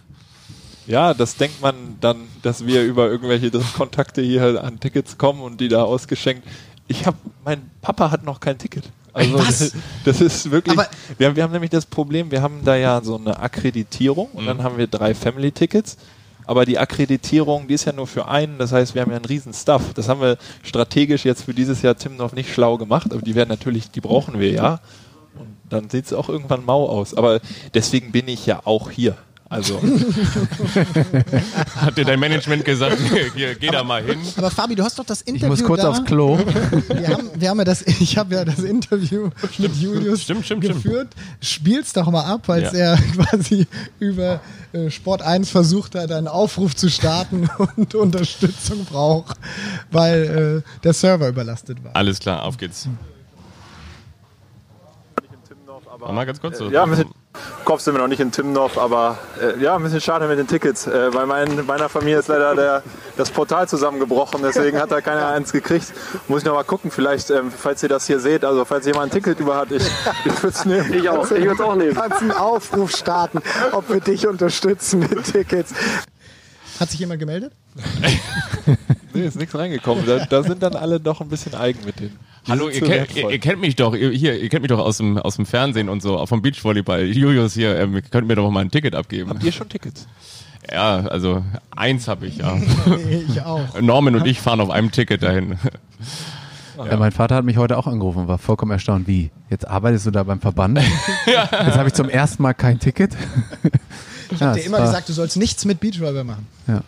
Ja, 0.87 1.13
das 1.13 1.37
denkt 1.37 1.61
man 1.61 1.75
dann, 2.01 2.17
dass 2.41 2.65
wir 2.65 2.83
über 2.83 3.09
irgendwelche 3.09 3.49
Kontakte 3.77 4.21
hier 4.21 4.63
an 4.63 4.79
Tickets 4.79 5.17
kommen 5.17 5.41
und 5.41 5.61
die 5.61 5.67
da 5.67 5.83
ausgeschenkt. 5.83 6.43
Ich 6.91 7.05
habe, 7.05 7.17
mein 7.43 7.69
Papa 7.81 8.11
hat 8.11 8.23
noch 8.23 8.39
kein 8.39 8.57
Ticket. 8.57 8.83
Also 9.13 9.39
Was? 9.39 9.73
Das, 10.05 10.21
ist 10.21 10.51
wirklich. 10.51 10.77
Aber- 10.77 10.87
wir, 11.17 11.27
haben- 11.27 11.35
wir 11.35 11.43
haben 11.43 11.51
nämlich 11.51 11.71
das 11.71 11.85
Problem, 11.85 12.31
wir 12.31 12.41
haben 12.41 12.61
da 12.63 12.75
ja 12.75 13.01
so 13.03 13.17
eine 13.17 13.39
Akkreditierung 13.39 14.29
und 14.33 14.45
dann 14.45 14.63
haben 14.63 14.77
wir 14.77 14.87
drei 14.87 15.13
Family-Tickets. 15.13 15.97
Aber 16.47 16.65
die 16.65 16.79
Akkreditierung, 16.79 17.67
die 17.67 17.75
ist 17.75 17.85
ja 17.85 17.93
nur 17.93 18.07
für 18.07 18.27
einen, 18.27 18.57
das 18.57 18.71
heißt, 18.71 18.95
wir 18.95 19.01
haben 19.03 19.11
ja 19.11 19.15
einen 19.17 19.25
riesen 19.25 19.53
Stuff. 19.53 19.93
Das 19.93 20.09
haben 20.09 20.21
wir 20.21 20.37
strategisch 20.63 21.23
jetzt 21.23 21.43
für 21.43 21.53
dieses 21.53 21.81
Jahr 21.81 21.95
Tim 21.95 22.17
noch 22.17 22.33
nicht 22.33 22.51
schlau 22.53 22.77
gemacht, 22.77 23.11
aber 23.13 23.21
die 23.21 23.35
werden 23.35 23.49
natürlich, 23.49 23.91
die 23.91 24.01
brauchen 24.01 24.39
wir 24.39 24.51
ja. 24.51 24.79
Und 25.39 25.55
dann 25.69 25.89
sieht 25.89 26.05
es 26.07 26.13
auch 26.13 26.27
irgendwann 26.29 26.65
mau 26.65 26.89
aus. 26.89 27.13
Aber 27.13 27.39
deswegen 27.73 28.11
bin 28.11 28.27
ich 28.27 28.45
ja 28.45 28.61
auch 28.65 28.89
hier. 28.89 29.15
Also. 29.51 29.81
Hat 31.75 31.97
dir 31.97 32.05
dein 32.05 32.21
Management 32.21 32.63
gesagt, 32.63 32.97
hier, 33.35 33.53
geh 33.55 33.67
da 33.67 33.83
mal 33.83 34.01
hin? 34.01 34.17
Aber 34.37 34.49
Fabi, 34.49 34.75
du 34.75 34.83
hast 34.83 34.97
doch 34.97 35.03
das 35.03 35.23
Ich 35.23 35.27
Interview 35.27 35.49
muss 35.49 35.61
kurz 35.61 35.81
da. 35.81 35.89
aufs 35.89 36.05
Klo. 36.05 36.39
Wir 36.87 37.09
haben, 37.09 37.29
wir 37.35 37.49
haben 37.49 37.57
ja 37.57 37.65
das, 37.65 37.81
ich 37.81 38.17
habe 38.17 38.35
ja 38.35 38.45
das 38.45 38.59
Interview 38.59 39.29
mit 39.57 39.75
Julius 39.75 40.21
Stimmt, 40.21 40.45
stimmt, 40.45 40.63
stimmt. 40.63 40.81
geführt. 40.83 41.09
Spiel's 41.41 41.91
doch 41.91 42.09
mal 42.09 42.23
ab, 42.23 42.47
als 42.49 42.71
Ja. 42.71 42.95
er 42.95 42.97
quasi 43.15 43.67
über 43.99 44.39
äh, 44.71 44.89
Sport 44.89 45.21
1 45.21 45.49
versucht 45.49 45.95
hat, 45.95 46.13
einen 46.13 46.29
Aufruf 46.29 46.73
zu 46.73 46.89
starten 46.89 47.49
und 47.75 47.93
Unterstützung 47.93 48.85
braucht, 48.85 49.35
weil 49.91 50.63
äh, 50.65 50.79
der 50.85 50.93
Server 50.93 51.27
überlastet 51.27 51.83
war. 51.83 51.93
Alles 51.93 52.19
klar, 52.19 52.43
auf 52.43 52.55
geht's. 52.57 52.87
Mal 55.99 56.25
ganz 56.25 56.39
kurz. 56.39 56.57
So. 56.57 56.69
Ja, 56.71 56.85
mit 56.85 57.05
Kopf 57.65 57.81
sind 57.81 57.93
wir 57.93 57.99
noch 57.99 58.07
nicht 58.07 58.19
in 58.19 58.31
Timmendorf, 58.31 58.77
aber 58.77 59.17
äh, 59.41 59.61
ja, 59.61 59.75
ein 59.75 59.83
bisschen 59.83 60.01
schade 60.01 60.27
mit 60.27 60.37
den 60.37 60.47
Tickets. 60.47 60.87
Äh, 60.87 61.09
bei 61.13 61.25
mein, 61.25 61.65
meiner 61.65 61.89
Familie 61.89 62.19
ist 62.19 62.27
leider 62.27 62.55
der, 62.55 62.83
das 63.17 63.29
Portal 63.29 63.67
zusammengebrochen, 63.67 64.41
deswegen 64.43 64.79
hat 64.79 64.91
da 64.91 65.01
keiner 65.01 65.27
eins 65.27 65.51
gekriegt. 65.51 65.93
Muss 66.27 66.41
ich 66.41 66.45
noch 66.45 66.53
mal 66.53 66.63
gucken, 66.63 66.91
vielleicht, 66.91 67.29
ähm, 67.29 67.51
falls 67.51 67.83
ihr 67.83 67.89
das 67.89 68.07
hier 68.07 68.19
seht, 68.19 68.43
also 68.43 68.65
falls 68.65 68.85
jemand 68.85 69.11
ein 69.11 69.11
Ticket 69.11 69.39
über 69.39 69.55
hat, 69.55 69.71
ich, 69.71 69.83
ich 70.25 70.43
würde 70.43 70.55
es 70.55 70.65
nehmen. 70.65 70.93
Ich 70.93 71.09
auch, 71.09 71.23
ich 71.25 71.31
würde 71.43 71.53
es 71.53 71.61
auch 71.61 71.75
nehmen. 71.75 71.95
Kannst 71.95 72.21
einen 72.21 72.31
Aufruf 72.31 72.91
starten, 72.91 73.39
ob 73.71 73.89
wir 73.89 73.99
dich 73.99 74.27
unterstützen 74.27 74.99
mit 74.99 75.23
Tickets. 75.31 75.73
Hat 76.79 76.89
sich 76.89 76.99
jemand 76.99 77.19
gemeldet? 77.19 77.53
Nee, 79.13 79.25
ist 79.25 79.35
nichts 79.35 79.53
reingekommen. 79.53 80.05
Da, 80.05 80.25
da 80.25 80.41
sind 80.41 80.63
dann 80.63 80.73
alle 80.73 80.99
doch 80.99 81.19
ein 81.19 81.27
bisschen 81.27 81.53
eigen 81.53 81.83
mit 81.85 81.99
denen. 81.99 82.17
Hallo, 82.47 82.69
ihr, 82.69 82.81
kennt- 82.81 83.15
ihr, 83.15 83.29
ihr 83.29 83.39
kennt 83.39 83.61
mich 83.61 83.75
doch, 83.75 83.93
ihr, 83.95 84.09
hier, 84.11 84.39
ihr 84.39 84.49
kennt 84.49 84.63
mich 84.63 84.69
doch 84.69 84.79
aus 84.79 84.97
dem, 84.97 85.17
aus 85.17 85.35
dem 85.35 85.45
Fernsehen 85.45 85.89
und 85.89 86.01
so, 86.01 86.17
auch 86.17 86.25
vom 86.27 86.41
Beachvolleyball. 86.41 87.05
Julius 87.05 87.53
hier, 87.53 87.77
ähm, 87.77 87.93
ihr 87.95 88.01
könnt 88.01 88.27
mir 88.27 88.35
doch 88.35 88.49
mal 88.49 88.61
ein 88.61 88.71
Ticket 88.71 88.95
abgeben. 88.95 89.29
Habt 89.29 89.43
ihr 89.43 89.51
schon 89.51 89.69
Tickets? 89.69 90.07
Ja, 90.71 91.01
also 91.07 91.43
eins 91.75 92.07
habe 92.07 92.27
ich 92.27 92.37
ja. 92.37 92.57
Ich 93.29 93.41
auch. 93.41 93.79
Norman 93.81 94.15
und 94.15 94.25
ich 94.27 94.39
fahren 94.39 94.59
auf 94.61 94.69
einem 94.69 94.91
Ticket 94.91 95.23
dahin. 95.23 95.57
Ja, 96.77 96.97
mein 96.97 97.11
Vater 97.11 97.35
hat 97.35 97.45
mich 97.45 97.57
heute 97.57 97.77
auch 97.77 97.85
angerufen 97.85 98.19
und 98.19 98.27
war 98.27 98.37
vollkommen 98.39 98.71
erstaunt. 98.71 99.07
Wie? 99.07 99.29
Jetzt 99.51 99.67
arbeitest 99.67 100.07
du 100.07 100.11
da 100.11 100.23
beim 100.23 100.39
Verband? 100.39 100.79
Jetzt 101.27 101.77
habe 101.77 101.87
ich 101.89 101.93
zum 101.93 102.09
ersten 102.09 102.41
Mal 102.41 102.53
kein 102.53 102.79
Ticket. 102.79 103.15
Ich 104.31 104.41
habe 104.41 104.57
dir 104.59 104.65
immer 104.65 104.79
gesagt, 104.81 105.07
du 105.09 105.13
sollst 105.13 105.37
nichts 105.37 105.65
mit 105.65 105.79
Beachvolleyball 105.79 106.23
machen. 106.23 106.47
Ja. 106.67 106.81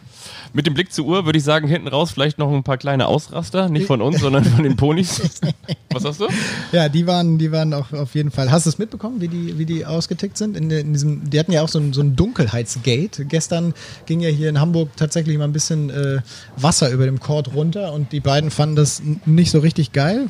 Mit 0.56 0.68
dem 0.68 0.76
Blick 0.76 0.94
zur 0.94 1.06
Uhr 1.06 1.26
würde 1.26 1.40
ich 1.40 1.44
sagen, 1.44 1.68
hinten 1.68 1.88
raus 1.88 2.12
vielleicht 2.12 2.38
noch 2.38 2.52
ein 2.52 2.64
paar 2.64 2.78
kleine 2.78 3.08
Ausraster, 3.08 3.70
nicht 3.70 3.88
von 3.88 4.04
uns, 4.04 4.20
sondern 4.20 4.46
von 4.46 4.64
den 4.64 4.76
Ponys. 4.76 5.20
Was 5.92 6.04
sagst 6.04 6.22
du? 6.22 6.28
Ja, 6.72 6.90
die 6.90 7.08
waren, 7.08 7.40
die 7.40 7.52
waren 7.52 7.74
auch 7.74 7.92
auf 7.92 8.14
jeden 8.14 8.30
Fall. 8.30 8.52
Hast 8.52 8.68
du 8.68 8.70
es 8.70 8.78
mitbekommen, 8.78 9.20
wie 9.20 9.28
die, 9.28 9.58
wie 9.58 9.66
die 9.66 9.86
ausgetickt 9.86 10.38
sind? 10.38 10.56
In, 10.56 10.70
in 10.70 10.94
diesem, 10.94 11.30
die 11.30 11.40
hatten 11.40 11.52
ja 11.52 11.64
auch 11.64 11.70
so 11.70 11.80
ein, 11.80 11.92
so 11.94 12.02
ein 12.02 12.16
Dunkelheitsgate. 12.16 13.26
Gestern 13.26 13.74
ging 14.06 14.20
ja 14.20 14.30
hier 14.30 14.50
in 14.50 14.60
Hamburg 14.60 14.90
tatsächlich 14.96 15.38
mal 15.38 15.46
ein 15.46 15.54
bisschen 15.54 15.90
äh, 15.90 16.22
Wasser 16.56 16.92
über 16.92 17.06
dem 17.06 17.20
Court 17.20 17.54
runter 17.56 17.92
und 17.94 18.12
die 18.12 18.20
beiden 18.20 18.52
fanden 18.52 18.76
das 18.76 19.02
nicht 19.26 19.50
so 19.50 19.60
richtig 19.60 19.92
geil, 19.92 20.30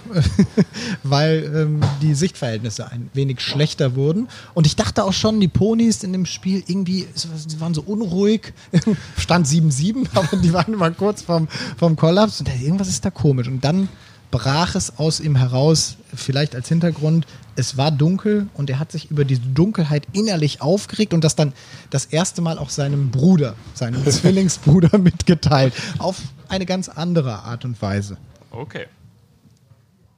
weil 1.03 1.51
ähm, 1.53 1.82
die 2.01 2.13
Sichtverhältnisse 2.13 2.89
ein 2.91 3.09
wenig 3.13 3.41
schlechter 3.41 3.95
wurden. 3.95 4.30
Und 4.53 4.67
ich 4.67 4.78
dachte 4.78 5.03
auch 5.03 5.13
schon, 5.13 5.41
die 5.41 5.49
Ponys 5.49 6.03
in 6.03 6.13
dem 6.13 6.26
Spiel 6.26 6.63
irgendwie, 6.65 7.07
sie 7.13 7.59
waren 7.59 7.74
so 7.74 7.82
unruhig. 7.82 8.53
Stand 9.17 9.47
7-7, 9.47 10.12
aber 10.14 10.38
die 10.38 10.53
waren 10.53 10.74
immer 10.74 10.91
kurz 10.91 11.22
vorm, 11.22 11.47
vorm 11.78 11.95
Kollaps 11.95 12.39
und 12.39 12.49
irgendwas 12.61 12.88
ist 12.88 13.05
da 13.05 13.09
komisch. 13.09 13.47
Und 13.47 13.64
dann 13.64 13.89
brach 14.34 14.74
es 14.74 14.97
aus 14.97 15.20
ihm 15.20 15.36
heraus, 15.36 15.95
vielleicht 16.16 16.55
als 16.55 16.68
Hintergrund, 16.68 17.28
es 17.55 17.78
war 17.78 17.91
dunkel 17.91 18.47
und 18.55 18.68
er 18.70 18.80
hat 18.80 18.91
sich 18.91 19.11
über 19.11 19.26
diese 19.26 19.41
Dunkelheit 19.41 20.07
innerlich 20.11 20.59
aufgeregt 20.61 21.14
und 21.14 21.24
das 21.24 21.36
dann 21.36 21.53
das 21.91 22.05
erste 22.05 22.41
Mal 22.41 22.57
auch 22.57 22.72
seinem 22.72 23.11
Bruder, 23.11 23.55
seinem 23.76 24.03
Zwillingsbruder 24.09 24.97
mitgeteilt. 24.97 25.74
Auf 25.99 26.18
eine 26.49 26.66
ganz 26.66 26.89
andere 26.89 27.43
Art 27.43 27.64
und 27.64 27.80
Weise. 27.82 28.18
Okay. 28.49 28.88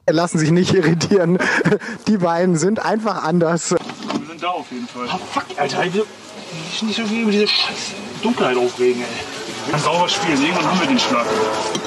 lassen 0.08 0.38
sich 0.38 0.50
nicht 0.50 0.72
irritieren. 0.72 1.38
Die 2.06 2.16
beiden 2.16 2.56
sind 2.56 2.78
einfach 2.78 3.22
anders. 3.22 3.72
Wir 3.72 4.26
sind 4.28 4.42
da 4.42 4.48
auf 4.48 4.70
jeden 4.72 4.86
Fall. 4.88 5.08
Ah, 5.10 5.18
fuck, 5.18 5.44
Alter, 5.58 5.84
ich 5.84 5.94
will 5.94 6.04
nicht 6.82 6.96
so 6.96 7.04
viel 7.04 7.22
über 7.22 7.32
diese 7.32 7.48
scheiß 7.48 7.92
Dunkelheit 8.22 8.56
aufregen, 8.56 9.02
ey. 9.02 9.35
Ein 9.72 9.80
sauber 9.80 10.08
spielen, 10.08 10.40
irgendwann 10.40 10.66
haben 10.70 10.80
wir 10.80 10.86
den 10.86 10.98
Schlag. 10.98 11.26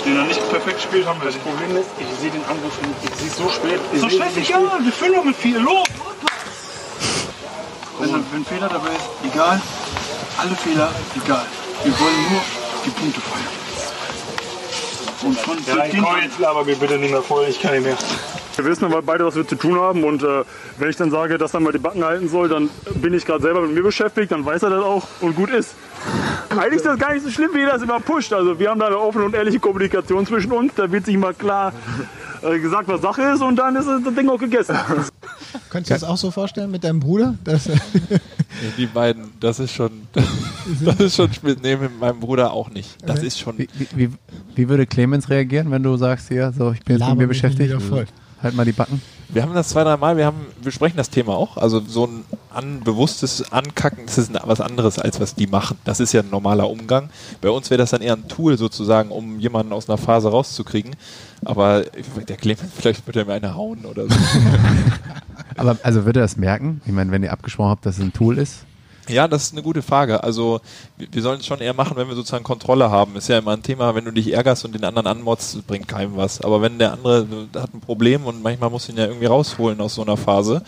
Den 0.05 0.17
er 0.17 0.23
nicht 0.23 0.49
perfekt 0.49 0.81
spielt, 0.81 1.05
haben 1.05 1.21
wir 1.21 1.27
Das 1.27 1.37
Problem 1.37 1.77
ist, 1.77 1.89
ich 1.97 2.19
sehe 2.19 2.31
den 2.31 2.43
Angriff, 2.45 2.73
ich 3.03 3.15
sehe 3.19 3.27
es 3.27 3.37
so 3.37 3.49
spät. 3.49 3.79
So 3.95 4.09
scheißegal, 4.09 4.83
wir 4.83 4.91
füllen 4.91 5.13
doch 5.15 5.23
mit 5.23 5.35
viel. 5.35 5.57
Los! 5.57 5.87
Wenn, 7.99 8.13
wenn 8.13 8.21
ein 8.33 8.45
Fehler 8.45 8.69
dabei 8.69 8.89
ist, 8.89 9.33
egal. 9.33 9.61
Alle 10.37 10.55
Fehler, 10.55 10.91
egal. 11.15 11.45
Wir 11.83 11.99
wollen 11.99 12.31
nur 12.31 12.41
die 12.85 12.89
Punkte 12.91 13.21
feiern. 13.21 13.59
Und 15.21 15.39
von 15.39 15.57
Ja, 15.65 15.85
ich 15.85 15.97
komm, 16.01 16.21
jetzt 16.21 16.39
laber 16.39 16.63
mir 16.63 16.75
bitte 16.75 16.97
nicht 16.97 17.11
mehr 17.11 17.21
voll, 17.21 17.45
ich 17.49 17.61
kann 17.61 17.73
nicht 17.73 17.83
mehr. 17.83 17.97
Wir 18.59 18.65
wissen 18.65 18.83
aber 18.83 19.01
beide, 19.01 19.25
was 19.25 19.35
wir 19.35 19.47
zu 19.47 19.55
tun 19.55 19.79
haben 19.79 20.03
und 20.03 20.21
äh, 20.21 20.43
wenn 20.77 20.89
ich 20.89 20.97
dann 20.97 21.11
sage, 21.11 21.37
dass 21.37 21.53
er 21.53 21.61
mal 21.61 21.71
die 21.71 21.79
Backen 21.79 22.03
halten 22.03 22.27
soll, 22.27 22.49
dann 22.49 22.69
bin 22.95 23.13
ich 23.13 23.25
gerade 23.25 23.41
selber 23.41 23.61
mit 23.61 23.71
mir 23.73 23.83
beschäftigt, 23.83 24.33
dann 24.33 24.43
weiß 24.45 24.63
er 24.63 24.71
das 24.71 24.83
auch 24.83 25.07
und 25.21 25.33
gut 25.37 25.49
ist. 25.49 25.75
Eigentlich 26.49 26.75
ist 26.75 26.85
das 26.85 26.99
gar 26.99 27.13
nicht 27.13 27.23
so 27.23 27.29
schlimm, 27.29 27.51
wie 27.53 27.61
er 27.61 27.71
das 27.71 27.83
immer 27.83 28.01
pusht. 28.01 28.33
Also 28.33 28.59
wir 28.59 28.69
haben 28.69 28.79
da 28.81 28.87
eine 28.87 28.97
offene 28.97 29.23
und 29.23 29.33
ehrliche 29.33 29.59
Kommunikation 29.59 30.25
zwischen 30.25 30.51
uns, 30.51 30.73
da 30.75 30.91
wird 30.91 31.05
sich 31.05 31.15
mal 31.15 31.33
klar 31.33 31.71
äh, 32.41 32.59
gesagt, 32.59 32.89
was 32.89 33.01
Sache 33.01 33.21
ist 33.21 33.41
und 33.41 33.55
dann 33.55 33.77
ist 33.77 33.87
das 33.87 34.13
Ding 34.13 34.27
auch 34.27 34.37
gegessen. 34.37 34.75
Könntest 35.69 35.91
du 35.91 35.93
das 35.93 36.03
auch 36.03 36.17
so 36.17 36.29
vorstellen 36.29 36.69
mit 36.69 36.83
deinem 36.83 36.99
Bruder? 36.99 37.35
Die 38.77 38.87
beiden, 38.87 39.31
das 39.39 39.61
ist 39.61 39.71
schon, 39.71 39.91
das 40.83 40.99
ist 40.99 41.15
schon 41.15 41.31
spät. 41.31 41.59
Nee, 41.63 41.77
mit 41.77 41.97
meinem 41.97 42.19
Bruder 42.19 42.51
auch 42.51 42.69
nicht. 42.71 42.97
Das 43.05 43.23
ist 43.23 43.39
schon, 43.39 43.57
Wie, 43.57 43.69
wie, 43.95 44.09
wie, 44.53 44.67
würde 44.67 44.85
Clemens 44.85 45.29
reagieren, 45.29 45.71
wenn 45.71 45.81
du 45.81 45.95
sagst, 45.95 46.29
ja, 46.29 46.51
so, 46.51 46.73
ich 46.73 46.83
bin 46.83 46.97
jetzt 46.97 47.07
mit 47.07 47.19
mir 47.19 47.27
beschäftigt? 47.27 47.73
Halt 48.41 48.55
mal 48.55 48.65
die 48.65 48.71
Backen. 48.71 49.01
wir 49.27 49.43
haben 49.43 49.53
das 49.53 49.69
zwei, 49.69 49.83
drei 49.83 49.97
Mal, 49.97 50.15
wir 50.15 50.25
haben, 50.25 50.47
wir 50.61 50.71
sprechen 50.71 50.95
das 50.95 51.09
Thema 51.09 51.35
auch. 51.35 51.57
Also 51.57 51.81
so 51.81 52.07
ein 52.07 52.23
anbewusstes 52.53 53.51
Ankacken, 53.51 54.05
das 54.05 54.17
ist 54.17 54.31
was 54.43 54.61
anderes, 54.61 54.97
als 54.97 55.19
was 55.19 55.35
die 55.35 55.47
machen. 55.47 55.77
Das 55.83 55.99
ist 55.99 56.13
ja 56.13 56.21
ein 56.21 56.29
normaler 56.29 56.69
Umgang. 56.69 57.09
Bei 57.41 57.49
uns 57.49 57.69
wäre 57.69 57.77
das 57.77 57.91
dann 57.91 58.01
eher 58.01 58.15
ein 58.15 58.27
Tool 58.27 58.57
sozusagen, 58.57 59.11
um 59.11 59.39
jemanden 59.39 59.73
aus 59.73 59.89
einer 59.89 59.97
Phase 59.97 60.29
rauszukriegen. 60.29 60.95
Aber 61.43 61.83
der 62.27 62.37
Clemens, 62.37 62.71
vielleicht 62.75 63.05
wird 63.05 63.17
er 63.17 63.25
mir 63.25 63.33
eine 63.33 63.55
hauen 63.55 63.85
oder 63.85 64.03
so. 64.03 64.15
Aber 65.57 65.77
also 65.83 66.05
würde 66.05 66.21
er 66.21 66.23
das 66.23 66.37
merken? 66.37 66.81
Ich 66.85 66.93
meine, 66.93 67.11
wenn 67.11 67.23
ihr 67.23 67.33
abgesprochen 67.33 67.71
habt, 67.71 67.85
dass 67.85 67.97
es 67.97 68.03
ein 68.03 68.13
Tool 68.13 68.37
ist. 68.37 68.65
Ja, 69.09 69.27
das 69.27 69.43
ist 69.43 69.53
eine 69.53 69.61
gute 69.63 69.81
Frage. 69.81 70.23
Also 70.23 70.61
wir 70.97 71.21
sollen 71.21 71.39
es 71.39 71.45
schon 71.45 71.59
eher 71.59 71.73
machen, 71.73 71.97
wenn 71.97 72.07
wir 72.07 72.15
sozusagen 72.15 72.43
Kontrolle 72.43 72.89
haben. 72.91 73.15
Ist 73.15 73.27
ja 73.29 73.37
immer 73.39 73.51
ein 73.53 73.63
Thema, 73.63 73.95
wenn 73.95 74.05
du 74.05 74.11
dich 74.11 74.31
ärgerst 74.33 74.65
und 74.65 74.73
den 74.75 74.83
anderen 74.83 75.07
anmotzt, 75.07 75.55
das 75.55 75.61
bringt 75.63 75.87
keinem 75.87 76.15
was. 76.15 76.41
Aber 76.41 76.61
wenn 76.61 76.79
der 76.79 76.93
andere 76.93 77.27
äh, 77.53 77.59
hat 77.59 77.73
ein 77.73 77.81
Problem 77.81 78.25
und 78.25 78.41
manchmal 78.43 78.69
muss 78.69 78.87
ihn 78.89 78.97
ja 78.97 79.05
irgendwie 79.05 79.25
rausholen 79.27 79.79
aus 79.81 79.95
so 79.95 80.01
einer 80.03 80.17
Phase. 80.17 80.63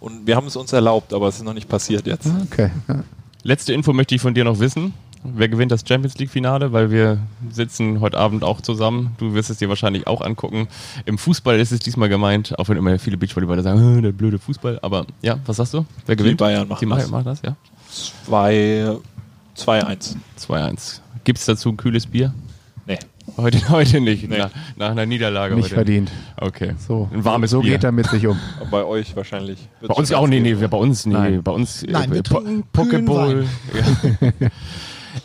Und 0.00 0.26
wir 0.26 0.36
haben 0.36 0.46
es 0.48 0.56
uns 0.56 0.72
erlaubt, 0.72 1.14
aber 1.14 1.28
es 1.28 1.36
ist 1.36 1.44
noch 1.44 1.54
nicht 1.54 1.68
passiert 1.68 2.06
jetzt. 2.06 2.28
Okay. 2.50 2.70
Ja. 2.88 3.04
Letzte 3.42 3.72
Info 3.72 3.92
möchte 3.92 4.14
ich 4.14 4.20
von 4.20 4.34
dir 4.34 4.44
noch 4.44 4.58
wissen. 4.58 4.92
Wer 5.26 5.48
gewinnt 5.48 5.72
das 5.72 5.84
Champions 5.88 6.18
League 6.18 6.28
Finale? 6.30 6.72
Weil 6.74 6.90
wir 6.90 7.16
sitzen 7.50 8.00
heute 8.00 8.18
Abend 8.18 8.44
auch 8.44 8.60
zusammen. 8.60 9.14
Du 9.16 9.32
wirst 9.32 9.48
es 9.48 9.56
dir 9.56 9.70
wahrscheinlich 9.70 10.06
auch 10.06 10.20
angucken. 10.20 10.68
Im 11.06 11.16
Fußball 11.16 11.58
ist 11.58 11.72
es 11.72 11.80
diesmal 11.80 12.10
gemeint, 12.10 12.58
auch 12.58 12.68
wenn 12.68 12.76
immer 12.76 12.98
viele 12.98 13.16
Beachvolleyballer 13.16 13.62
sagen, 13.62 13.98
"Äh, 13.98 14.02
der 14.02 14.12
blöde 14.12 14.38
Fußball. 14.38 14.78
Aber 14.82 15.06
ja, 15.22 15.38
was 15.46 15.56
sagst 15.56 15.72
du? 15.72 15.86
Wer 16.04 16.16
gewinnt? 16.16 16.36
Bayern 16.36 16.68
machen 16.68 16.80
Die 16.80 16.86
Bayern 16.86 17.00
das. 17.00 17.10
machen 17.10 17.24
das, 17.24 17.40
ja. 17.40 17.56
2, 17.94 18.96
2-1. 19.56 20.16
2-1. 20.38 21.00
Gibt 21.24 21.38
es 21.38 21.44
dazu 21.46 21.70
ein 21.70 21.76
kühles 21.76 22.06
Bier? 22.06 22.34
Nee. 22.86 22.98
Heute, 23.36 23.68
heute 23.70 24.00
nicht. 24.00 24.28
Nee. 24.28 24.38
Nach, 24.38 24.50
nach 24.76 24.90
einer 24.90 25.06
Niederlage 25.06 25.54
Nicht 25.54 25.66
heute. 25.66 25.74
verdient. 25.76 26.10
Okay. 26.36 26.74
So, 26.78 27.08
Ein 27.12 27.24
warmes 27.24 27.50
so 27.52 27.60
Bier. 27.60 27.72
geht 27.72 27.84
er 27.84 27.92
mit 27.92 28.06
sich 28.08 28.26
um. 28.26 28.38
Bei 28.70 28.84
euch 28.84 29.16
wahrscheinlich. 29.16 29.68
Bei 29.80 29.94
uns 29.94 30.12
auch, 30.12 30.26
nee, 30.26 30.40
nee, 30.40 30.54
bei 30.54 30.76
uns, 30.76 31.06
nee, 31.06 31.14
Nein. 31.14 31.42
bei 31.42 31.52
uns. 31.52 31.82
äh, 31.82 31.90
Nein, 31.90 32.12
wir 32.12 32.22
Po- 32.22 32.40
trinken 32.40 32.64
Pokeball. 32.72 33.46
Ja. 34.40 34.48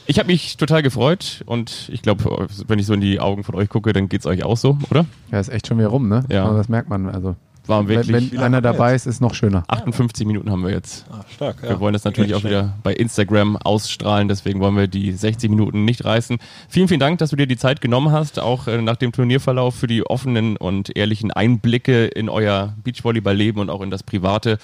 Ich 0.06 0.20
habe 0.20 0.28
mich 0.28 0.56
total 0.58 0.84
gefreut 0.84 1.42
und 1.48 1.90
ich 1.92 2.04
glaube, 2.04 2.48
wenn 2.68 2.78
ich 2.78 2.86
so 2.86 2.94
in 2.94 3.02
die 3.02 3.20
Augen 3.20 3.44
von 3.44 3.56
euch 3.56 3.70
gucke, 3.70 3.92
dann 3.92 4.08
geht's 4.08 4.28
euch 4.28 4.44
auch 4.44 4.56
so, 4.58 4.78
oder? 4.92 5.06
Ja, 5.32 5.40
ist 5.40 5.50
echt 5.50 5.66
schon 5.68 5.80
wieder 5.80 5.88
rum, 5.88 6.08
ne? 6.08 6.26
Ja. 6.30 6.46
Aber 6.46 6.58
das 6.58 6.70
merkt 6.70 6.90
man. 6.90 7.10
Also, 7.10 7.36
War 7.70 7.88
wenn, 7.88 7.98
wirklich. 7.98 8.32
wenn 8.32 8.40
einer 8.40 8.62
dabei 8.62 8.96
ist, 8.96 9.06
ist 9.06 9.22
noch 9.22 9.36
schöner. 9.36 9.64
58 9.68 10.26
Minuten 10.26 10.50
haben 10.50 10.64
wir 10.64 10.72
jetzt. 10.72 11.06
Ah, 11.12 11.24
stark. 11.32 11.58
Ja. 11.62 11.70
Wir 11.70 11.80
wollen 11.80 11.94
das 11.94 12.04
natürlich 12.04 12.34
auch 12.34 12.44
wieder 12.44 12.74
bei 12.82 12.94
Instagram 12.94 13.58
ausstrahlen, 13.58 14.28
deswegen 14.28 14.60
wollen 14.60 14.76
wir 14.76 14.88
die 14.88 15.12
60 15.12 15.52
Minuten 15.52 15.86
nicht 15.86 16.04
reißen. 16.04 16.40
Vielen, 16.68 16.88
vielen 16.88 17.00
Dank, 17.00 17.20
dass 17.20 17.30
du 17.30 17.36
dir 17.36 17.46
die 17.46 17.58
Zeit 17.58 17.80
genommen 17.80 18.12
hast, 18.12 18.40
auch 18.40 18.68
äh, 18.68 18.82
nach 18.82 18.96
dem 18.96 19.12
Turnierverlauf 19.12 19.76
für 19.76 19.86
die 19.86 20.04
offenen 20.04 20.58
und 20.58 20.98
ehrlichen 20.98 21.32
Einblicke 21.32 22.08
in 22.08 22.28
euer 22.28 22.74
Beachvolleyball-Leben 22.84 23.62
und 23.62 23.70
auch 23.70 23.82
in 23.82 23.92
das 23.92 24.02
Private. 24.02 24.58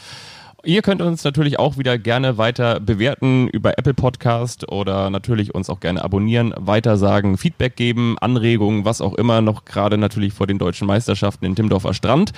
Ihr 0.66 0.82
könnt 0.82 1.00
uns 1.00 1.24
natürlich 1.24 1.60
auch 1.60 1.78
wieder 1.78 2.00
gerne 2.00 2.40
weiter 2.40 2.80
bewerten 2.80 3.48
über 3.50 3.78
Apple 3.78 3.94
Podcast 3.94 4.72
oder 4.72 5.12
natürlich 5.12 5.54
uns 5.54 5.70
auch 5.70 5.80
gerne 5.80 6.04
abonnieren, 6.04 6.56
weitersagen, 6.58 7.38
Feedback 7.38 7.76
geben, 7.76 8.18
Anregungen, 8.20 8.84
was 8.84 9.00
auch 9.00 9.14
immer, 9.14 9.42
noch 9.42 9.66
gerade 9.66 10.00
natürlich 10.00 10.34
vor 10.34 10.48
den 10.48 10.58
deutschen 10.58 10.88
Meisterschaften 10.88 11.46
in 11.46 11.56
Timmendorfer 11.56 11.94
Strand. 11.94 12.32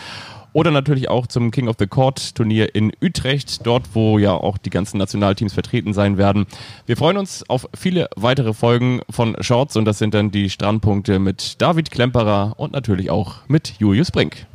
Oder 0.53 0.71
natürlich 0.71 1.09
auch 1.09 1.27
zum 1.27 1.51
King 1.51 1.67
of 1.67 1.75
the 1.77 1.87
Court 1.87 2.35
Turnier 2.35 2.73
in 2.73 2.91
Utrecht, 3.01 3.65
dort 3.65 3.89
wo 3.93 4.17
ja 4.17 4.33
auch 4.33 4.57
die 4.57 4.69
ganzen 4.69 4.97
Nationalteams 4.97 5.53
vertreten 5.53 5.93
sein 5.93 6.17
werden. 6.17 6.45
Wir 6.85 6.97
freuen 6.97 7.17
uns 7.17 7.47
auf 7.49 7.67
viele 7.75 8.09
weitere 8.15 8.53
Folgen 8.53 9.01
von 9.09 9.35
Shorts 9.41 9.75
und 9.75 9.85
das 9.85 9.99
sind 9.99 10.13
dann 10.13 10.31
die 10.31 10.49
Strandpunkte 10.49 11.19
mit 11.19 11.61
David 11.61 11.91
Klemperer 11.91 12.53
und 12.57 12.73
natürlich 12.73 13.09
auch 13.11 13.35
mit 13.47 13.73
Julius 13.79 14.11
Brink. 14.11 14.45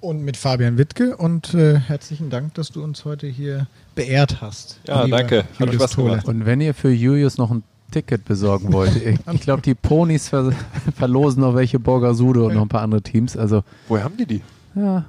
und 0.00 0.22
mit 0.24 0.36
Fabian 0.36 0.78
Wittke 0.78 1.16
und 1.16 1.52
äh, 1.54 1.78
herzlichen 1.78 2.30
Dank, 2.30 2.54
dass 2.54 2.70
du 2.70 2.82
uns 2.82 3.04
heute 3.04 3.26
hier 3.26 3.66
beehrt 3.94 4.40
hast. 4.40 4.80
Ja, 4.88 5.06
danke. 5.06 5.40
Hat 5.44 5.60
Julius 5.60 5.74
Spaß 5.74 5.90
Tole. 5.92 6.10
gemacht. 6.12 6.26
Und 6.28 6.46
wenn 6.46 6.60
ihr 6.60 6.72
für 6.74 6.90
Julius 6.90 7.36
noch 7.36 7.50
ein 7.50 7.62
Ticket 7.90 8.24
besorgen 8.24 8.72
wollt, 8.72 8.96
ich, 9.04 9.18
ich 9.30 9.40
glaube, 9.42 9.60
die 9.62 9.74
Ponys 9.74 10.28
ver 10.30 10.52
verlosen 10.96 11.42
noch 11.42 11.54
welche 11.54 11.78
Borgasude 11.78 12.42
und 12.44 12.54
noch 12.54 12.62
ein 12.62 12.68
paar 12.68 12.82
andere 12.82 13.02
Teams. 13.02 13.36
Also, 13.36 13.62
Woher 13.88 14.04
haben 14.04 14.16
die 14.16 14.26
die? 14.26 14.42
Ja, 14.74 15.04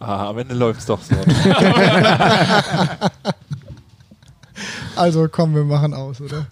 Ah, 0.00 0.28
am 0.30 0.38
Ende 0.38 0.54
läuft's 0.54 0.86
doch 0.86 1.00
so. 1.00 1.14
Also 4.96 5.28
komm, 5.30 5.54
wir 5.54 5.64
machen 5.64 5.92
aus, 5.94 6.20
oder? 6.20 6.46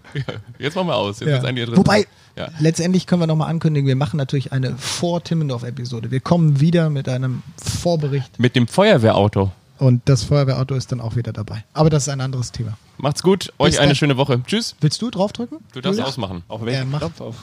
Jetzt 0.58 0.74
machen 0.74 0.88
wir 0.88 0.96
aus. 0.96 1.20
Jetzt 1.20 1.28
Ja. 1.28 1.36
ist 1.38 1.44
eigentlich 1.44 1.76
Wobei, 1.76 2.06
Ja. 2.36 2.48
letztendlich 2.58 3.06
können 3.06 3.22
wir 3.22 3.26
nochmal 3.28 3.48
ankündigen, 3.48 3.86
wir 3.86 3.94
machen 3.94 4.16
natürlich 4.16 4.52
eine 4.52 4.76
Vor-Timmendorf-Episode. 4.76 6.10
Wir 6.10 6.18
kommen 6.20 6.58
wieder 6.60 6.90
mit 6.90 7.08
einem 7.08 7.42
Vorbericht 7.56 8.40
Mit 8.40 8.56
dem 8.56 8.66
Feuerwehrauto. 8.66 9.52
und 9.78 10.02
das 10.06 10.24
Feuerwehrauto 10.24 10.74
ist 10.74 10.90
dann 10.90 11.00
auch 11.00 11.14
wieder 11.14 11.32
dabei. 11.32 11.62
Aber 11.74 11.90
das 11.90 12.04
ist 12.04 12.08
ein 12.08 12.20
anderes 12.20 12.50
Thema. 12.50 12.72
Macht's 12.98 13.22
gut. 13.22 13.52
Euch 13.58 13.70
Bis 13.72 13.78
eine 13.78 13.88
dann. 13.90 13.96
schöne 13.96 14.16
Woche. 14.16 14.40
Tschüss. 14.46 14.74
Willst 14.80 15.00
du 15.00 15.10
draufdrücken? 15.10 15.58
Du 15.72 15.80
darfst 15.80 15.98
Julius? 15.98 16.14
ausmachen. 16.14 16.42
Auf 16.48 16.64
welchen 16.64 16.90
macht. 16.90 17.02
Knopf 17.02 17.20
auf? 17.20 17.36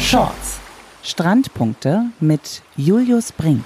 Shorts. 0.00 0.58
Strandpunkte 1.02 2.06
mit 2.20 2.62
Julius 2.76 3.32
Brink. 3.32 3.64